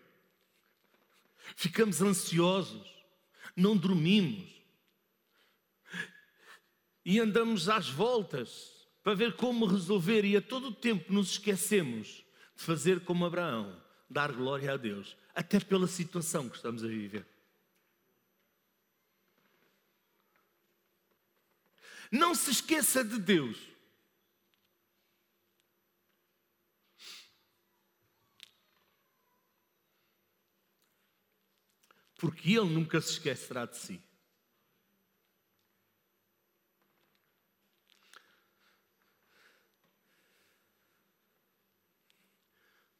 ficamos 1.57 2.01
ansiosos, 2.01 2.89
não 3.57 3.77
dormimos 3.77 4.49
e 7.05 7.19
andamos 7.19 7.69
às 7.69 7.89
voltas 7.89 8.80
para 9.03 9.15
ver 9.15 9.37
como 9.37 9.67
resolver 9.67 10.25
e 10.25 10.37
a 10.37 10.43
todo 10.43 10.69
o 10.69 10.75
tempo 10.75 11.13
nos 11.13 11.33
esquecemos 11.33 12.25
de 12.57 12.63
fazer 12.63 13.01
como 13.01 13.25
Abraão, 13.25 13.83
dar 14.09 14.33
glória 14.33 14.73
a 14.73 14.77
Deus, 14.77 15.17
até 15.35 15.59
pela 15.59 15.87
situação 15.87 16.49
que 16.49 16.57
estamos 16.57 16.85
a 16.85 16.89
viver. 16.89 17.27
Não 22.11 22.35
se 22.35 22.51
esqueça 22.51 23.05
de 23.05 23.19
Deus. 23.19 23.57
Porque 32.17 32.51
Ele 32.51 32.69
nunca 32.69 33.01
se 33.01 33.13
esquecerá 33.13 33.65
de 33.65 33.79
si. 33.79 34.10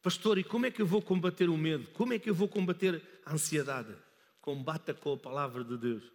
Pastor, 0.03 0.39
e 0.39 0.45
como 0.45 0.67
é 0.67 0.71
que 0.71 0.81
eu 0.81 0.87
vou 0.87 1.03
combater 1.03 1.51
o 1.51 1.59
medo? 1.59 1.91
Como 1.93 2.13
é 2.13 2.19
que 2.19 2.31
eu 2.31 2.35
vou 2.35 2.49
combater 2.49 3.03
a 3.25 3.35
ansiedade? 3.35 3.95
Combata 4.41 4.95
com 4.95 5.13
a 5.13 5.19
palavra 5.19 5.63
de 5.63 5.77
Deus. 5.77 6.11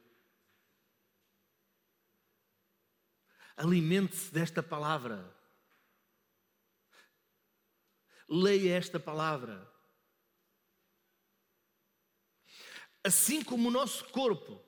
Alimente-se 3.55 4.33
desta 4.33 4.63
palavra. 4.63 5.31
Leia 8.27 8.75
esta 8.75 8.99
palavra. 8.99 9.71
Assim 13.03 13.43
como 13.43 13.69
o 13.69 13.71
nosso 13.71 14.05
corpo 14.05 14.59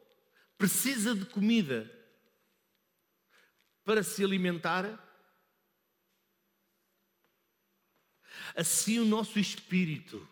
precisa 0.59 1.15
de 1.15 1.25
comida 1.25 1.91
para 3.83 4.03
se 4.03 4.23
alimentar, 4.23 5.06
Assim 8.55 8.99
o 8.99 9.05
nosso 9.05 9.39
espírito 9.39 10.27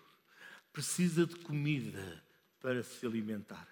precisa 0.71 1.25
de 1.25 1.35
comida 1.35 2.23
para 2.59 2.83
se 2.83 3.05
alimentar. 3.05 3.67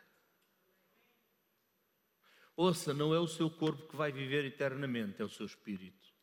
Ouça, 2.55 2.93
não 2.93 3.13
é 3.13 3.19
o 3.19 3.27
seu 3.27 3.49
corpo 3.49 3.87
que 3.87 3.95
vai 3.95 4.11
viver 4.11 4.45
eternamente, 4.45 5.21
é 5.21 5.25
o 5.25 5.29
seu 5.29 5.45
espírito. 5.45 6.13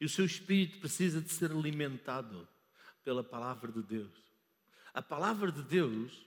E 0.00 0.04
o 0.04 0.08
seu 0.08 0.24
espírito 0.24 0.78
precisa 0.78 1.20
de 1.20 1.30
ser 1.30 1.50
alimentado 1.50 2.48
pela 3.02 3.22
palavra 3.22 3.70
de 3.72 3.82
Deus. 3.82 4.16
A 4.92 5.02
palavra 5.02 5.50
de 5.50 5.62
Deus 5.62 6.26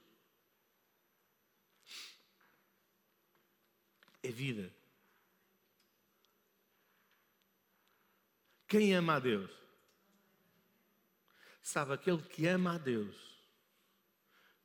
é 4.22 4.30
vida. 4.30 4.74
Quem 8.68 8.94
ama 8.94 9.16
a 9.16 9.20
Deus? 9.20 9.50
Sabe, 11.68 11.92
aquele 11.92 12.22
que 12.22 12.48
ama 12.48 12.76
a 12.76 12.78
Deus 12.78 13.14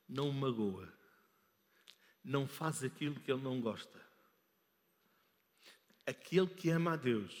não 0.07 0.29
o 0.29 0.33
magoa, 0.33 0.89
não 2.23 2.47
faz 2.47 2.81
aquilo 2.81 3.19
que 3.19 3.29
ele 3.29 3.41
não 3.41 3.59
gosta. 3.59 4.01
Aquele 6.07 6.47
que 6.47 6.69
ama 6.69 6.93
a 6.93 6.95
Deus 6.95 7.35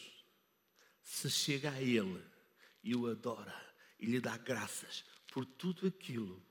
se 1.01 1.29
chega 1.29 1.71
a 1.71 1.81
Ele 1.81 2.21
e 2.83 2.93
o 2.93 3.09
adora 3.09 3.57
e 3.97 4.05
lhe 4.05 4.19
dá 4.19 4.35
graças 4.37 5.05
por 5.31 5.45
tudo 5.45 5.87
aquilo 5.87 6.45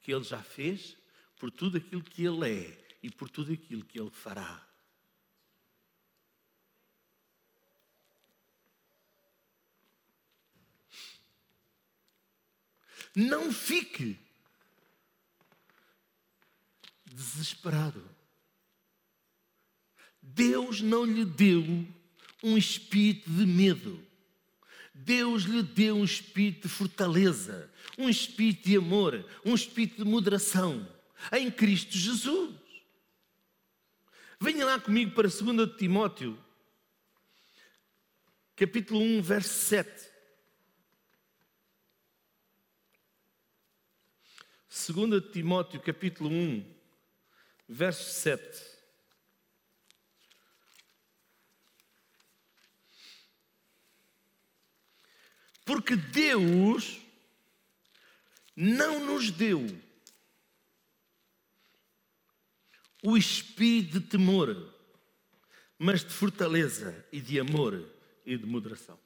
que 0.00 0.12
Ele 0.12 0.24
já 0.24 0.42
fez, 0.42 0.96
por 1.36 1.48
tudo 1.48 1.78
aquilo 1.78 2.02
que 2.02 2.24
Ele 2.24 2.60
é 2.60 2.98
e 3.04 3.08
por 3.08 3.30
tudo 3.30 3.52
aquilo 3.52 3.84
que 3.84 4.00
Ele 4.00 4.10
fará. 4.10 4.67
Não 13.14 13.52
fique 13.52 14.18
desesperado. 17.04 18.04
Deus 20.22 20.80
não 20.80 21.04
lhe 21.04 21.24
deu 21.24 21.86
um 22.42 22.56
espírito 22.56 23.30
de 23.30 23.46
medo. 23.46 24.06
Deus 24.94 25.44
lhe 25.44 25.62
deu 25.62 25.96
um 25.96 26.04
espírito 26.04 26.62
de 26.62 26.68
fortaleza, 26.68 27.70
um 27.96 28.08
espírito 28.08 28.68
de 28.68 28.76
amor, 28.76 29.24
um 29.44 29.54
espírito 29.54 30.04
de 30.04 30.04
moderação 30.04 30.86
em 31.32 31.50
Cristo 31.50 31.96
Jesus. 31.96 32.54
Venha 34.40 34.66
lá 34.66 34.78
comigo 34.78 35.12
para 35.12 35.28
2 35.28 35.76
Timóteo, 35.76 36.38
capítulo 38.54 39.00
1, 39.00 39.22
verso 39.22 39.54
7. 39.66 40.07
2 44.90 45.30
Timóteo 45.30 45.78
capítulo 45.82 46.30
1, 46.30 46.64
verso 47.68 48.10
7. 48.20 48.42
Porque 55.66 55.94
Deus 55.94 56.98
não 58.56 59.04
nos 59.04 59.30
deu 59.30 59.66
o 63.02 63.14
espírito 63.14 64.00
de 64.00 64.06
temor, 64.06 64.74
mas 65.78 66.02
de 66.02 66.14
fortaleza 66.14 67.06
e 67.12 67.20
de 67.20 67.38
amor 67.38 67.86
e 68.24 68.38
de 68.38 68.46
moderação. 68.46 68.98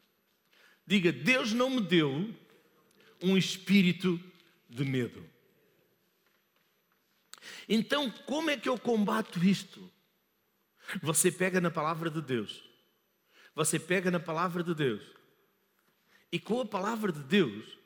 Diga, 0.86 1.10
Deus 1.10 1.52
não 1.52 1.68
me 1.70 1.80
deu 1.80 2.32
um 3.20 3.36
espírito 3.36 4.20
de 4.70 4.84
medo. 4.84 5.32
Então, 7.68 8.10
como 8.26 8.50
é 8.50 8.56
que 8.56 8.68
eu 8.68 8.78
combato 8.78 9.42
isto? 9.44 9.90
Você 11.02 11.30
pega 11.30 11.60
na 11.60 11.70
palavra 11.70 12.10
de 12.10 12.20
Deus 12.20 12.62
Você 13.54 13.78
pega 13.78 14.10
na 14.10 14.20
palavra 14.20 14.62
de 14.62 14.74
Deus 14.74 15.02
e 16.32 16.40
com 16.40 16.62
a 16.62 16.66
palavra 16.66 17.12
de 17.12 17.22
Deus, 17.22 17.78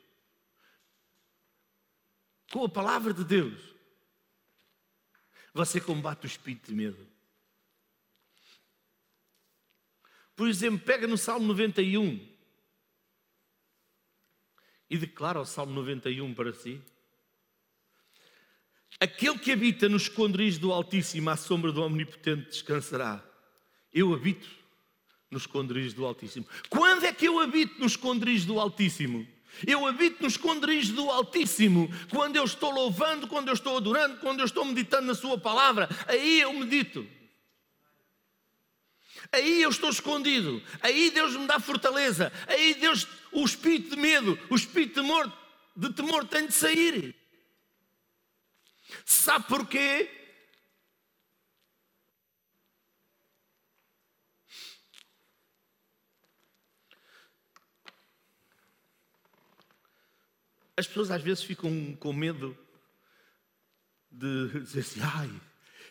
com 2.49 2.63
a 2.63 2.69
palavra 2.69 3.13
de 3.13 3.25
Deus, 3.25 3.75
você 5.53 5.81
combate 5.81 6.23
o 6.23 6.27
espírito 6.27 6.67
de 6.67 6.73
medo. 6.73 7.05
Por 10.33 10.47
exemplo, 10.47 10.79
pega 10.79 11.05
no 11.07 11.17
Salmo 11.17 11.45
91 11.47 12.37
e 14.89 14.97
declara 14.97 15.41
o 15.41 15.45
Salmo 15.45 15.73
91 15.73 16.33
para 16.33 16.53
si. 16.53 16.81
Aquele 18.99 19.37
que 19.37 19.51
habita 19.51 19.87
no 19.87 19.97
esconderijo 19.97 20.59
do 20.59 20.73
Altíssimo, 20.73 21.29
à 21.29 21.37
sombra 21.37 21.71
do 21.71 21.83
Omnipotente, 21.83 22.49
descansará. 22.49 23.23
Eu 23.93 24.13
habito 24.13 24.47
no 25.29 25.37
esconderijo 25.37 25.95
do 25.95 26.05
Altíssimo. 26.05 26.47
Quando 26.69 27.05
é 27.05 27.13
que 27.13 27.27
eu 27.27 27.39
habito 27.39 27.79
no 27.79 27.85
esconderijo 27.85 28.47
do 28.47 28.59
Altíssimo? 28.59 29.27
Eu 29.65 29.85
habito 29.87 30.21
no 30.21 30.27
esconderijo 30.27 30.93
do 30.93 31.09
Altíssimo 31.09 31.89
quando 32.09 32.35
eu 32.35 32.43
estou 32.43 32.71
louvando, 32.71 33.27
quando 33.27 33.47
eu 33.47 33.53
estou 33.53 33.77
adorando, 33.77 34.17
quando 34.17 34.39
eu 34.39 34.45
estou 34.45 34.65
meditando 34.65 35.07
na 35.07 35.15
Sua 35.15 35.37
palavra. 35.37 35.89
Aí 36.07 36.41
eu 36.41 36.53
medito. 36.53 37.07
Aí 39.31 39.61
eu 39.61 39.69
estou 39.69 39.89
escondido. 39.89 40.61
Aí 40.81 41.11
Deus 41.11 41.35
me 41.35 41.47
dá 41.47 41.59
fortaleza. 41.59 42.31
Aí 42.47 42.75
Deus, 42.75 43.07
o 43.31 43.43
espírito 43.43 43.95
de 43.95 44.01
medo, 44.01 44.39
o 44.49 44.55
espírito 44.55 45.01
de 45.01 45.07
de 45.75 45.93
temor 45.93 46.25
tem 46.25 46.47
de 46.47 46.53
sair. 46.53 47.15
Sabe 49.05 49.47
porquê? 49.47 50.09
As 60.77 60.85
pessoas 60.85 61.09
às 61.09 61.23
vezes 61.23 61.43
ficam 61.43 61.95
com 61.95 62.13
medo 62.13 62.55
de 64.11 64.59
dizer 64.59 64.81
assim: 64.81 64.99
ai, 65.01 65.41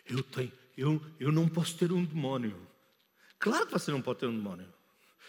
eu, 0.05 0.23
tenho, 0.23 0.51
eu, 0.77 1.01
eu 1.19 1.31
não 1.31 1.49
posso 1.49 1.77
ter 1.77 1.91
um 1.91 2.03
demónio. 2.03 2.67
Claro 3.37 3.67
que 3.67 3.73
você 3.73 3.91
não 3.91 4.01
pode 4.01 4.19
ter 4.19 4.27
um 4.27 4.35
demónio. 4.35 4.73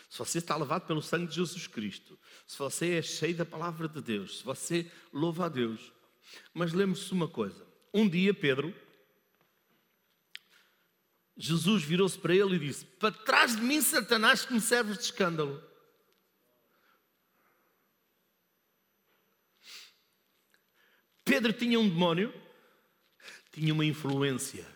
Se 0.09 0.19
você 0.19 0.39
está 0.39 0.57
lavado 0.57 0.87
pelo 0.87 1.03
sangue 1.03 1.27
de 1.27 1.35
Jesus 1.35 1.67
Cristo, 1.67 2.19
se 2.47 2.57
você 2.57 2.95
é 2.95 3.03
cheio 3.03 3.37
da 3.37 3.45
palavra 3.45 3.89
de 3.89 4.01
Deus, 4.01 4.39
se 4.39 4.45
você 4.45 4.91
louva 5.13 5.47
a 5.47 5.49
Deus. 5.49 5.93
Mas 6.53 6.73
lembre-se 6.73 7.13
uma 7.13 7.29
coisa: 7.29 7.67
um 7.93 8.09
dia, 8.09 8.35
Pedro, 8.35 8.75
Jesus 11.37 11.85
virou-se 11.85 12.19
para 12.19 12.35
ele 12.35 12.57
e 12.57 12.59
disse: 12.59 12.85
Para 12.85 13.13
trás 13.13 13.55
de 13.55 13.63
mim, 13.63 13.81
Satanás, 13.81 14.45
que 14.45 14.53
me 14.53 14.61
serves 14.61 14.99
de 14.99 15.05
escândalo. 15.05 15.63
Pedro 21.25 21.53
tinha 21.53 21.79
um 21.79 21.89
demónio, 21.89 22.33
tinha 23.53 23.73
uma 23.73 23.85
influência. 23.85 24.67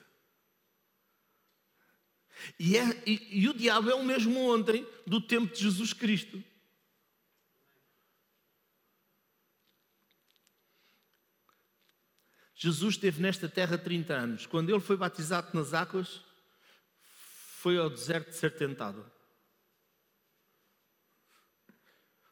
E, 2.58 2.76
é, 2.76 3.02
e, 3.06 3.40
e 3.40 3.48
o 3.48 3.54
diabo 3.54 3.90
é 3.90 3.94
o 3.94 4.04
mesmo 4.04 4.38
ontem 4.38 4.86
do 5.06 5.20
tempo 5.20 5.52
de 5.52 5.62
Jesus 5.62 5.92
Cristo. 5.92 6.42
Jesus 12.62 12.94
esteve 12.94 13.20
nesta 13.20 13.48
terra 13.48 13.76
30 13.76 14.14
anos. 14.14 14.46
Quando 14.46 14.70
ele 14.70 14.78
foi 14.78 14.96
batizado 14.96 15.48
nas 15.52 15.74
águas, 15.74 16.22
foi 17.58 17.76
ao 17.76 17.90
deserto 17.90 18.30
de 18.30 18.36
ser 18.36 18.54
tentado. 18.54 19.04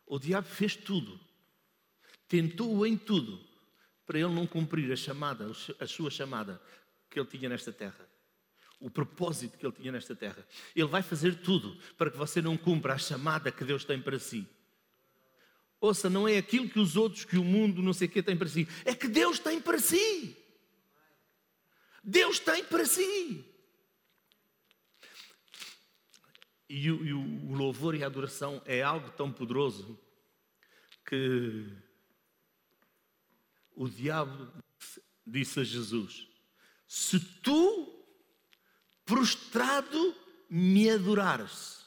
O 0.06 0.20
diabo 0.20 0.46
fez 0.46 0.76
tudo, 0.76 1.18
tentou-o 2.28 2.86
em 2.86 2.96
tudo, 2.96 3.44
para 4.06 4.20
ele 4.20 4.32
não 4.32 4.46
cumprir 4.46 4.92
a 4.92 4.96
chamada, 4.96 5.50
a 5.80 5.86
sua 5.88 6.12
chamada 6.12 6.62
que 7.10 7.18
ele 7.18 7.28
tinha 7.28 7.48
nesta 7.48 7.72
terra. 7.72 8.08
O 8.78 8.88
propósito 8.88 9.58
que 9.58 9.66
ele 9.66 9.74
tinha 9.74 9.90
nesta 9.90 10.14
terra. 10.14 10.46
Ele 10.76 10.86
vai 10.86 11.02
fazer 11.02 11.42
tudo 11.42 11.76
para 11.98 12.08
que 12.08 12.16
você 12.16 12.40
não 12.40 12.56
cumpra 12.56 12.94
a 12.94 12.98
chamada 12.98 13.50
que 13.50 13.64
Deus 13.64 13.84
tem 13.84 14.00
para 14.00 14.20
si. 14.20 14.48
Ouça, 15.80 16.10
não 16.10 16.28
é 16.28 16.36
aquilo 16.36 16.68
que 16.68 16.78
os 16.78 16.94
outros, 16.94 17.24
que 17.24 17.38
o 17.38 17.44
mundo, 17.44 17.82
não 17.82 17.94
sei 17.94 18.06
o 18.06 18.10
que, 18.10 18.22
tem 18.22 18.36
para 18.36 18.48
si. 18.48 18.68
É 18.84 18.94
que 18.94 19.08
Deus 19.08 19.38
tem 19.38 19.60
para 19.60 19.78
si. 19.78 20.36
Deus 22.04 22.38
tem 22.38 22.62
para 22.64 22.84
si. 22.84 23.44
E 26.68 26.90
o, 26.90 27.04
e 27.04 27.12
o 27.14 27.52
louvor 27.54 27.94
e 27.94 28.04
a 28.04 28.06
adoração 28.06 28.62
é 28.66 28.82
algo 28.82 29.10
tão 29.12 29.32
poderoso 29.32 29.98
que 31.06 31.66
o 33.74 33.88
diabo 33.88 34.52
disse 35.26 35.60
a 35.60 35.64
Jesus: 35.64 36.28
Se 36.86 37.18
tu 37.18 38.04
prostrado 39.04 40.14
me 40.48 40.90
adorares, 40.90 41.84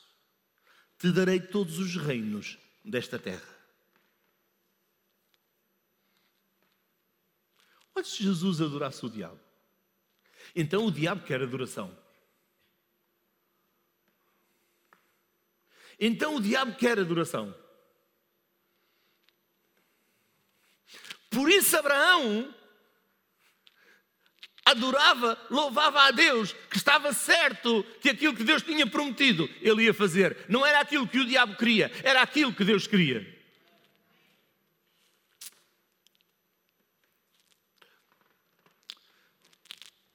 te 0.97 1.11
darei 1.11 1.39
todos 1.39 1.77
os 1.77 1.95
reinos 1.95 2.57
desta 2.83 3.19
terra. 3.19 3.52
Olha 7.95 8.05
se 8.05 8.23
Jesus 8.23 8.61
adorasse 8.61 9.05
o 9.05 9.09
diabo. 9.09 9.39
Então 10.55 10.85
o 10.85 10.91
diabo 10.91 11.23
quer 11.25 11.41
adoração. 11.41 11.95
Então 15.99 16.35
o 16.35 16.41
diabo 16.41 16.75
quer 16.75 16.99
adoração. 16.99 17.55
Por 21.29 21.49
isso 21.49 21.77
Abraão 21.77 22.53
adorava, 24.65 25.37
louvava 25.49 26.01
a 26.03 26.11
Deus, 26.11 26.53
que 26.69 26.77
estava 26.77 27.11
certo 27.13 27.83
que 28.01 28.09
aquilo 28.09 28.35
que 28.35 28.43
Deus 28.43 28.61
tinha 28.61 28.87
prometido 28.87 29.49
ele 29.61 29.83
ia 29.83 29.93
fazer. 29.93 30.45
Não 30.47 30.65
era 30.65 30.79
aquilo 30.79 31.07
que 31.07 31.19
o 31.19 31.25
diabo 31.25 31.55
queria, 31.55 31.91
era 32.03 32.21
aquilo 32.21 32.53
que 32.53 32.63
Deus 32.63 32.87
queria. 32.87 33.42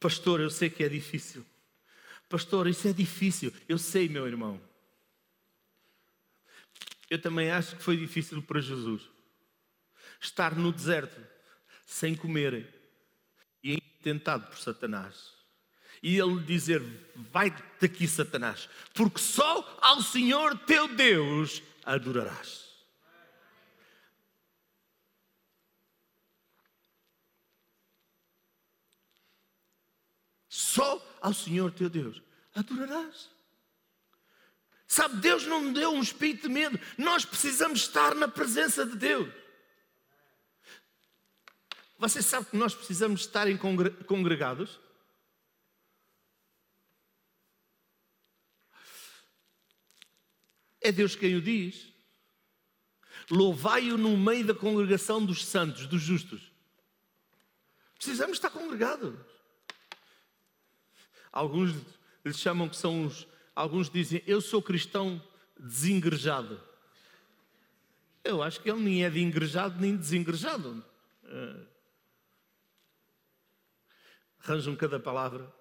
Pastor, 0.00 0.40
eu 0.40 0.50
sei 0.50 0.70
que 0.70 0.84
é 0.84 0.88
difícil. 0.88 1.44
Pastor, 2.28 2.66
isso 2.66 2.86
é 2.86 2.92
difícil. 2.92 3.52
Eu 3.68 3.78
sei, 3.78 4.08
meu 4.08 4.26
irmão. 4.26 4.60
Eu 7.10 7.20
também 7.20 7.50
acho 7.50 7.76
que 7.76 7.82
foi 7.82 7.96
difícil 7.96 8.42
para 8.42 8.60
Jesus 8.60 9.02
estar 10.20 10.54
no 10.54 10.72
deserto, 10.72 11.20
sem 11.86 12.14
comer, 12.14 12.74
e 13.62 13.80
tentado 14.02 14.46
por 14.46 14.58
Satanás. 14.58 15.32
E 16.02 16.18
ele 16.18 16.40
dizer: 16.42 16.82
Vai 17.14 17.54
daqui, 17.80 18.06
Satanás, 18.06 18.68
porque 18.94 19.18
só 19.18 19.78
ao 19.80 20.02
Senhor 20.02 20.56
teu 20.58 20.88
Deus 20.88 21.62
adorarás. 21.84 22.67
Só 30.68 31.02
ao 31.22 31.32
Senhor 31.32 31.72
teu 31.72 31.88
Deus 31.88 32.20
adorarás. 32.54 33.30
Sabe, 34.86 35.16
Deus 35.16 35.46
não 35.46 35.62
nos 35.62 35.74
deu 35.74 35.90
um 35.90 36.02
espírito 36.02 36.42
de 36.42 36.48
medo, 36.52 36.78
nós 36.98 37.24
precisamos 37.24 37.80
estar 37.80 38.14
na 38.14 38.28
presença 38.28 38.84
de 38.84 38.94
Deus. 38.96 39.32
Você 41.98 42.20
sabe 42.20 42.50
que 42.50 42.56
nós 42.56 42.74
precisamos 42.74 43.22
estar 43.22 43.48
em 43.48 43.56
congregados? 43.56 44.78
É 50.82 50.92
Deus 50.92 51.16
quem 51.16 51.34
o 51.34 51.40
diz. 51.40 51.90
Louvai-o 53.30 53.96
no 53.96 54.18
meio 54.18 54.46
da 54.46 54.54
congregação 54.54 55.24
dos 55.24 55.46
santos, 55.46 55.86
dos 55.86 56.02
justos. 56.02 56.52
Precisamos 57.96 58.36
estar 58.36 58.50
congregados. 58.50 59.37
Alguns 61.32 61.74
lhes 62.24 62.38
chamam 62.38 62.68
que 62.68 62.76
são 62.76 63.06
os. 63.06 63.26
Alguns 63.54 63.90
dizem, 63.90 64.22
eu 64.26 64.40
sou 64.40 64.62
cristão 64.62 65.22
desengrejado. 65.58 66.60
Eu 68.22 68.42
acho 68.42 68.60
que 68.60 68.70
ele 68.70 68.80
nem 68.80 69.04
é 69.04 69.10
de 69.10 69.20
engrejado 69.20 69.80
nem 69.80 69.96
desengrejado. 69.96 70.84
Uh, 71.24 71.66
arranjam 74.40 74.76
cada 74.76 75.00
palavra. 75.00 75.52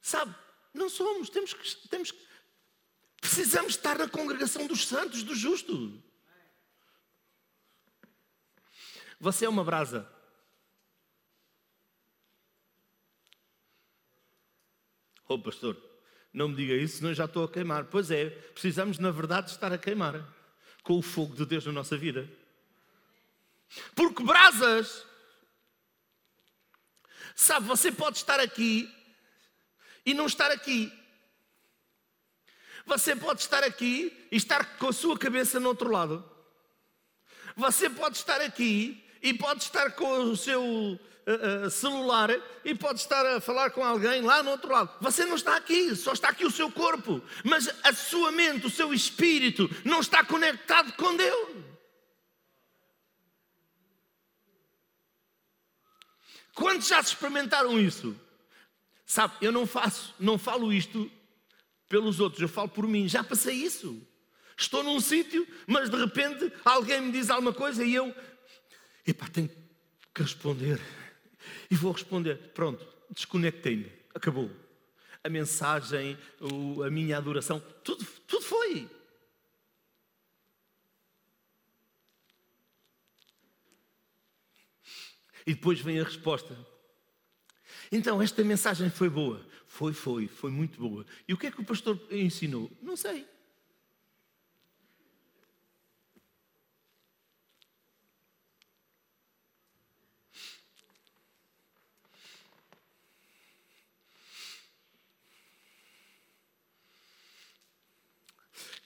Sabe, 0.00 0.34
não 0.72 0.88
somos, 0.88 1.28
temos 1.28 1.52
que, 1.52 1.88
temos 1.88 2.12
que, 2.12 2.26
precisamos 3.20 3.72
estar 3.72 3.98
na 3.98 4.08
congregação 4.08 4.66
dos 4.66 4.86
santos, 4.86 5.22
dos 5.22 5.38
justos. 5.38 5.92
Você 9.18 9.46
é 9.46 9.48
uma 9.48 9.64
brasa. 9.64 10.08
Oh, 15.28 15.38
pastor, 15.38 15.76
Não 16.32 16.48
me 16.48 16.54
diga 16.54 16.74
isso, 16.74 16.98
senão 16.98 17.10
eu 17.10 17.14
já 17.14 17.24
estou 17.24 17.44
a 17.44 17.48
queimar. 17.50 17.84
Pois 17.84 18.10
é, 18.10 18.30
precisamos, 18.30 18.98
na 18.98 19.10
verdade, 19.10 19.50
estar 19.50 19.72
a 19.72 19.78
queimar 19.78 20.22
com 20.82 20.98
o 20.98 21.02
fogo 21.02 21.34
de 21.34 21.46
Deus 21.46 21.64
na 21.66 21.72
nossa 21.72 21.96
vida. 21.96 22.30
Porque 23.94 24.22
brasas, 24.22 25.04
sabe, 27.34 27.66
você 27.66 27.90
pode 27.90 28.18
estar 28.18 28.38
aqui 28.38 28.92
e 30.04 30.14
não 30.14 30.26
estar 30.26 30.50
aqui. 30.50 30.92
Você 32.84 33.16
pode 33.16 33.40
estar 33.40 33.64
aqui 33.64 34.28
e 34.30 34.36
estar 34.36 34.78
com 34.78 34.88
a 34.88 34.92
sua 34.92 35.18
cabeça 35.18 35.58
no 35.58 35.68
outro 35.68 35.90
lado. 35.90 36.24
Você 37.56 37.90
pode 37.90 38.16
estar 38.16 38.40
aqui 38.40 39.04
e 39.20 39.34
pode 39.34 39.64
estar 39.64 39.90
com 39.92 40.30
o 40.30 40.36
seu 40.36 41.00
uh, 41.26 41.66
uh, 41.66 41.70
celular 41.70 42.30
e 42.64 42.74
pode 42.74 43.00
estar 43.00 43.24
a 43.26 43.40
falar 43.40 43.70
com 43.70 43.84
alguém 43.84 44.22
lá 44.22 44.42
no 44.42 44.50
outro 44.50 44.70
lado. 44.70 44.90
Você 45.00 45.24
não 45.24 45.34
está 45.34 45.56
aqui, 45.56 45.94
só 45.96 46.12
está 46.12 46.28
aqui 46.28 46.44
o 46.44 46.50
seu 46.50 46.70
corpo, 46.70 47.20
mas 47.44 47.68
a 47.82 47.92
sua 47.92 48.30
mente, 48.30 48.66
o 48.66 48.70
seu 48.70 48.94
espírito 48.94 49.68
não 49.84 50.00
está 50.00 50.24
conectado 50.24 50.92
com 50.92 51.16
Deus. 51.16 51.64
Quantos 56.54 56.88
já 56.88 57.00
experimentaram 57.00 57.78
isso? 57.78 58.18
Sabe, 59.04 59.34
eu 59.42 59.52
não 59.52 59.66
faço, 59.66 60.14
não 60.18 60.38
falo 60.38 60.72
isto 60.72 61.10
pelos 61.88 62.18
outros, 62.18 62.40
eu 62.40 62.48
falo 62.48 62.68
por 62.68 62.88
mim. 62.88 63.08
Já 63.08 63.22
passei 63.22 63.54
isso. 63.54 64.00
Estou 64.56 64.82
num 64.82 64.98
sítio, 65.00 65.46
mas 65.66 65.90
de 65.90 65.96
repente 65.96 66.50
alguém 66.64 67.02
me 67.02 67.12
diz 67.12 67.28
alguma 67.28 67.52
coisa 67.52 67.84
e 67.84 67.94
eu, 67.94 68.14
epá, 69.06 69.28
tenho 69.28 69.48
que 70.14 70.22
responder. 70.22 70.80
E 71.70 71.74
vou 71.74 71.92
responder. 71.92 72.36
Pronto, 72.54 72.86
desconectei-me. 73.10 73.92
Acabou. 74.14 74.50
A 75.22 75.28
mensagem, 75.28 76.16
a 76.84 76.90
minha 76.90 77.16
adoração, 77.16 77.60
tudo, 77.82 78.04
tudo 78.26 78.42
foi. 78.42 78.88
E 85.46 85.54
depois 85.54 85.80
vem 85.80 86.00
a 86.00 86.04
resposta. 86.04 86.56
Então, 87.90 88.20
esta 88.20 88.42
mensagem 88.42 88.90
foi 88.90 89.08
boa. 89.08 89.46
Foi, 89.66 89.92
foi, 89.92 90.26
foi 90.26 90.50
muito 90.50 90.78
boa. 90.78 91.06
E 91.28 91.32
o 91.32 91.36
que 91.36 91.46
é 91.46 91.50
que 91.50 91.60
o 91.60 91.64
pastor 91.64 92.00
ensinou? 92.10 92.70
Não 92.82 92.96
sei. 92.96 93.26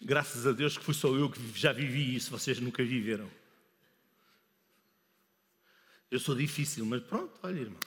Graças 0.00 0.46
a 0.46 0.52
Deus 0.52 0.78
que 0.78 0.84
fui 0.84 0.94
só 0.94 1.14
eu 1.14 1.28
que 1.28 1.40
já 1.54 1.72
vivi 1.72 2.14
isso, 2.14 2.30
vocês 2.30 2.58
nunca 2.58 2.82
viveram. 2.82 3.30
Eu 6.10 6.18
sou 6.18 6.34
difícil, 6.34 6.84
mas 6.86 7.02
pronto, 7.02 7.38
olha, 7.42 7.60
irmão. 7.60 7.80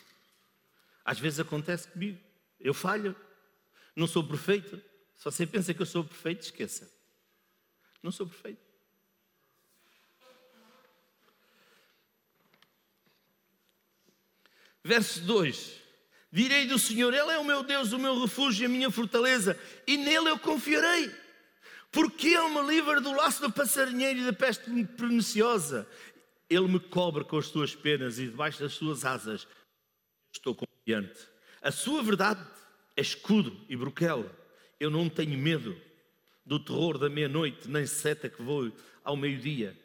Às 1.03 1.19
vezes 1.19 1.39
acontece 1.39 1.87
comigo. 1.87 2.19
Eu 2.59 2.73
falho. 2.73 3.15
Não 3.95 4.07
sou 4.07 4.23
perfeito. 4.23 4.81
Se 5.17 5.25
você 5.25 5.45
pensa 5.45 5.73
que 5.73 5.81
eu 5.81 5.85
sou 5.85 6.03
perfeito, 6.03 6.43
esqueça. 6.43 6.89
Não 8.01 8.11
sou 8.11 8.27
perfeito. 8.27 8.61
Verso 14.83 15.21
2: 15.21 15.81
Direi 16.31 16.67
do 16.67 16.77
Senhor, 16.77 17.13
Ele 17.13 17.31
é 17.31 17.37
o 17.37 17.45
meu 17.45 17.63
Deus, 17.63 17.91
o 17.91 17.99
meu 17.99 18.19
refúgio 18.21 18.63
e 18.63 18.65
a 18.65 18.69
minha 18.69 18.91
fortaleza, 18.91 19.59
e 19.87 19.97
nele 19.97 20.29
eu 20.29 20.39
confiarei. 20.39 21.22
Porque 21.93 22.29
Ele 22.29 22.49
me 22.49 22.67
livra 22.67 22.99
do 22.99 23.13
laço 23.13 23.39
do 23.39 23.51
passarinheiro 23.51 24.21
e 24.21 24.25
da 24.25 24.33
peste 24.33 24.63
perniciosa. 24.97 25.87
Ele 26.49 26.67
me 26.67 26.79
cobre 26.79 27.23
com 27.23 27.37
as 27.37 27.45
suas 27.45 27.75
penas 27.75 28.17
e 28.17 28.25
debaixo 28.25 28.59
das 28.59 28.73
suas 28.73 29.05
asas 29.05 29.47
estou 30.33 30.55
confiante. 30.55 31.19
A 31.61 31.71
sua 31.71 32.01
verdade 32.01 32.43
é 32.97 33.01
escudo 33.01 33.55
e 33.69 33.77
broquel. 33.77 34.25
Eu 34.79 34.89
não 34.89 35.07
tenho 35.07 35.37
medo 35.37 35.79
do 36.43 36.59
terror 36.59 36.97
da 36.97 37.09
meia-noite, 37.09 37.69
nem 37.69 37.85
seta 37.85 38.27
que 38.27 38.41
vou 38.41 38.71
ao 39.03 39.15
meio-dia, 39.15 39.77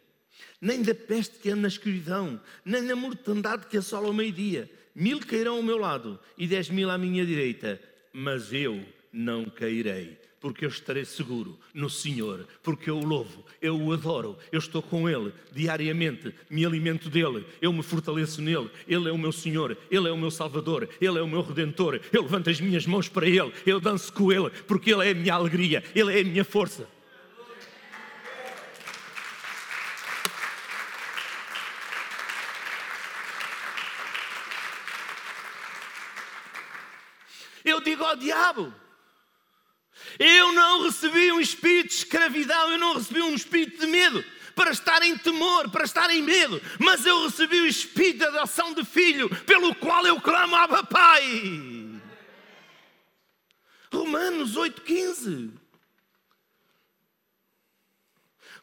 nem 0.60 0.82
da 0.82 0.94
peste 0.94 1.38
que 1.38 1.50
anda 1.50 1.62
na 1.62 1.68
escuridão, 1.68 2.40
nem 2.64 2.86
da 2.86 2.96
mortandade 2.96 3.66
que 3.66 3.76
assola 3.76 4.06
ao 4.06 4.14
meio-dia. 4.14 4.70
Mil 4.94 5.20
cairão 5.20 5.56
ao 5.56 5.62
meu 5.62 5.76
lado 5.76 6.18
e 6.38 6.46
dez 6.46 6.70
mil 6.70 6.90
à 6.90 6.96
minha 6.96 7.24
direita, 7.26 7.78
mas 8.14 8.50
eu 8.52 8.82
não 9.12 9.44
cairei 9.44 10.18
porque 10.40 10.64
eu 10.64 10.68
estarei 10.68 11.04
seguro 11.04 11.58
no 11.74 11.90
Senhor, 11.90 12.46
porque 12.62 12.90
eu 12.90 12.98
o 12.98 13.04
louvo, 13.04 13.44
eu 13.60 13.80
o 13.80 13.92
adoro, 13.92 14.36
eu 14.52 14.58
estou 14.58 14.82
com 14.82 15.08
Ele 15.08 15.32
diariamente, 15.52 16.34
me 16.48 16.64
alimento 16.64 17.10
dele, 17.10 17.44
eu 17.60 17.72
me 17.72 17.82
fortaleço 17.82 18.40
nele, 18.40 18.70
Ele 18.86 19.08
é 19.08 19.12
o 19.12 19.18
meu 19.18 19.32
Senhor, 19.32 19.76
Ele 19.90 20.08
é 20.08 20.12
o 20.12 20.16
meu 20.16 20.30
Salvador, 20.30 20.88
Ele 21.00 21.18
é 21.18 21.22
o 21.22 21.28
meu 21.28 21.42
Redentor, 21.42 22.00
eu 22.12 22.22
levanto 22.22 22.50
as 22.50 22.60
minhas 22.60 22.86
mãos 22.86 23.08
para 23.08 23.26
Ele, 23.26 23.52
eu 23.66 23.80
danço 23.80 24.12
com 24.12 24.32
Ele, 24.32 24.50
porque 24.66 24.92
Ele 24.92 25.08
é 25.08 25.10
a 25.10 25.14
minha 25.14 25.34
alegria, 25.34 25.82
Ele 25.94 26.16
é 26.16 26.20
a 26.20 26.24
minha 26.24 26.44
força. 26.44 26.88
Eu 37.64 37.82
digo 37.82 38.02
ao 38.02 38.16
diabo, 38.16 38.72
eu 40.18 40.52
não 40.52 40.82
recebi 40.82 41.30
um 41.32 41.40
espírito 41.40 41.88
de 41.88 41.94
escravidão, 41.94 42.72
eu 42.72 42.78
não 42.78 42.94
recebi 42.94 43.22
um 43.22 43.34
espírito 43.34 43.80
de 43.80 43.86
medo 43.86 44.24
para 44.54 44.72
estar 44.72 45.02
em 45.02 45.16
temor, 45.16 45.70
para 45.70 45.84
estar 45.84 46.10
em 46.10 46.20
medo, 46.20 46.60
mas 46.80 47.06
eu 47.06 47.24
recebi 47.24 47.60
o 47.60 47.66
espírito 47.66 48.18
da 48.18 48.28
adoção 48.28 48.74
de 48.74 48.84
filho, 48.84 49.28
pelo 49.44 49.72
qual 49.76 50.04
eu 50.04 50.20
clamo 50.20 50.56
a 50.56 50.82
Pai. 50.82 51.22
Romanos 53.92 54.56
8,15. 54.56 55.52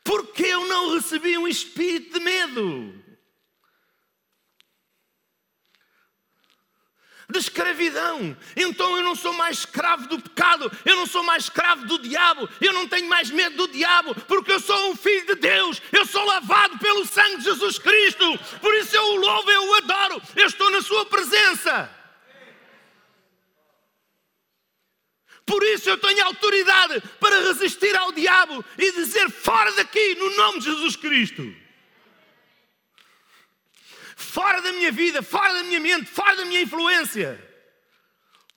Porque 0.03 0.43
eu 0.43 0.67
não 0.67 0.93
recebi 0.93 1.37
um 1.37 1.47
espírito 1.47 2.19
de 2.19 2.23
medo. 2.23 3.04
De 7.29 7.39
escravidão. 7.39 8.35
Então 8.55 8.97
eu 8.97 9.03
não 9.03 9.15
sou 9.15 9.33
mais 9.33 9.59
escravo 9.59 10.07
do 10.07 10.19
pecado, 10.19 10.71
eu 10.85 10.95
não 10.95 11.05
sou 11.05 11.23
mais 11.23 11.43
escravo 11.43 11.85
do 11.85 11.99
diabo, 11.99 12.47
eu 12.61 12.73
não 12.73 12.87
tenho 12.87 13.07
mais 13.09 13.29
medo 13.29 13.55
do 13.57 13.73
diabo, 13.73 14.15
porque 14.27 14.51
eu 14.51 14.59
sou 14.59 14.91
um 14.91 14.95
filho 14.95 15.25
de 15.27 15.35
Deus, 15.35 15.81
eu 15.91 16.05
sou 16.05 16.23
lavado 16.25 16.77
pelo 16.79 17.05
sangue 17.05 17.37
de 17.37 17.43
Jesus 17.43 17.79
Cristo. 17.79 18.39
Por 18.61 18.73
isso 18.75 18.95
eu 18.95 19.03
o 19.03 19.15
louvo, 19.17 19.51
eu 19.51 19.69
o 19.69 19.73
adoro, 19.75 20.21
eu 20.35 20.45
estou 20.45 20.69
na 20.71 20.81
Sua 20.81 21.05
presença. 21.05 21.89
Por 25.45 25.63
isso 25.63 25.89
eu 25.89 25.97
tenho 25.97 26.25
autoridade 26.25 27.01
para 27.19 27.39
resistir 27.41 27.95
ao 27.95 28.11
diabo 28.11 28.65
e 28.77 28.91
dizer 28.93 29.29
fora 29.29 29.71
daqui, 29.73 30.15
no 30.15 30.35
nome 30.35 30.59
de 30.59 30.65
Jesus 30.65 30.95
Cristo 30.95 31.64
fora 34.35 34.61
da 34.61 34.73
minha 34.73 34.91
vida, 34.91 35.23
fora 35.23 35.53
da 35.53 35.63
minha 35.63 35.79
mente, 35.79 36.07
fora 36.07 36.35
da 36.35 36.43
minha 36.43 36.61
influência. 36.61 37.41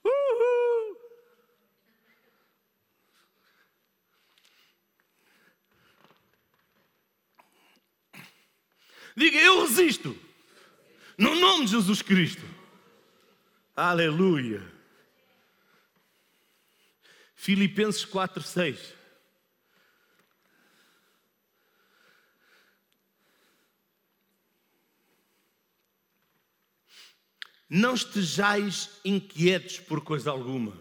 Uhul. 0.05 0.97
Diga, 9.17 9.39
eu 9.39 9.61
resisto. 9.61 10.19
No 11.17 11.37
nome 11.37 11.67
de 11.67 11.71
Jesus 11.71 12.03
Cristo. 12.03 12.45
Aleluia. 13.77 14.61
Filipenses 17.37 18.05
4, 18.05 18.43
6. 18.43 18.98
Não 27.69 27.95
estejais 27.95 28.91
inquietos 29.05 29.79
por 29.81 30.01
coisa 30.01 30.31
alguma. 30.31 30.77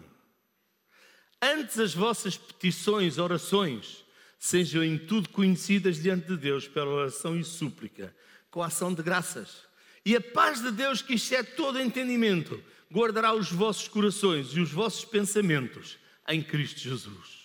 Antes 1.40 1.78
as 1.78 1.94
vossas 1.94 2.36
petições, 2.36 3.18
orações, 3.18 4.04
sejam 4.38 4.82
em 4.82 4.98
tudo 4.98 5.28
conhecidas 5.28 6.02
diante 6.02 6.26
de 6.26 6.36
Deus 6.36 6.66
pela 6.66 6.90
oração 6.90 7.38
e 7.38 7.44
súplica, 7.44 8.14
com 8.50 8.62
a 8.62 8.66
ação 8.66 8.94
de 8.94 9.02
graças. 9.02 9.66
E 10.04 10.16
a 10.16 10.20
paz 10.20 10.62
de 10.62 10.70
Deus, 10.70 11.02
que 11.02 11.14
excede 11.14 11.52
todo 11.52 11.80
entendimento, 11.80 12.62
guardará 12.90 13.34
os 13.34 13.52
vossos 13.52 13.86
corações 13.88 14.48
e 14.48 14.60
os 14.60 14.72
vossos 14.72 15.04
pensamentos 15.04 15.98
em 16.26 16.42
Cristo 16.42 16.80
Jesus. 16.80 17.38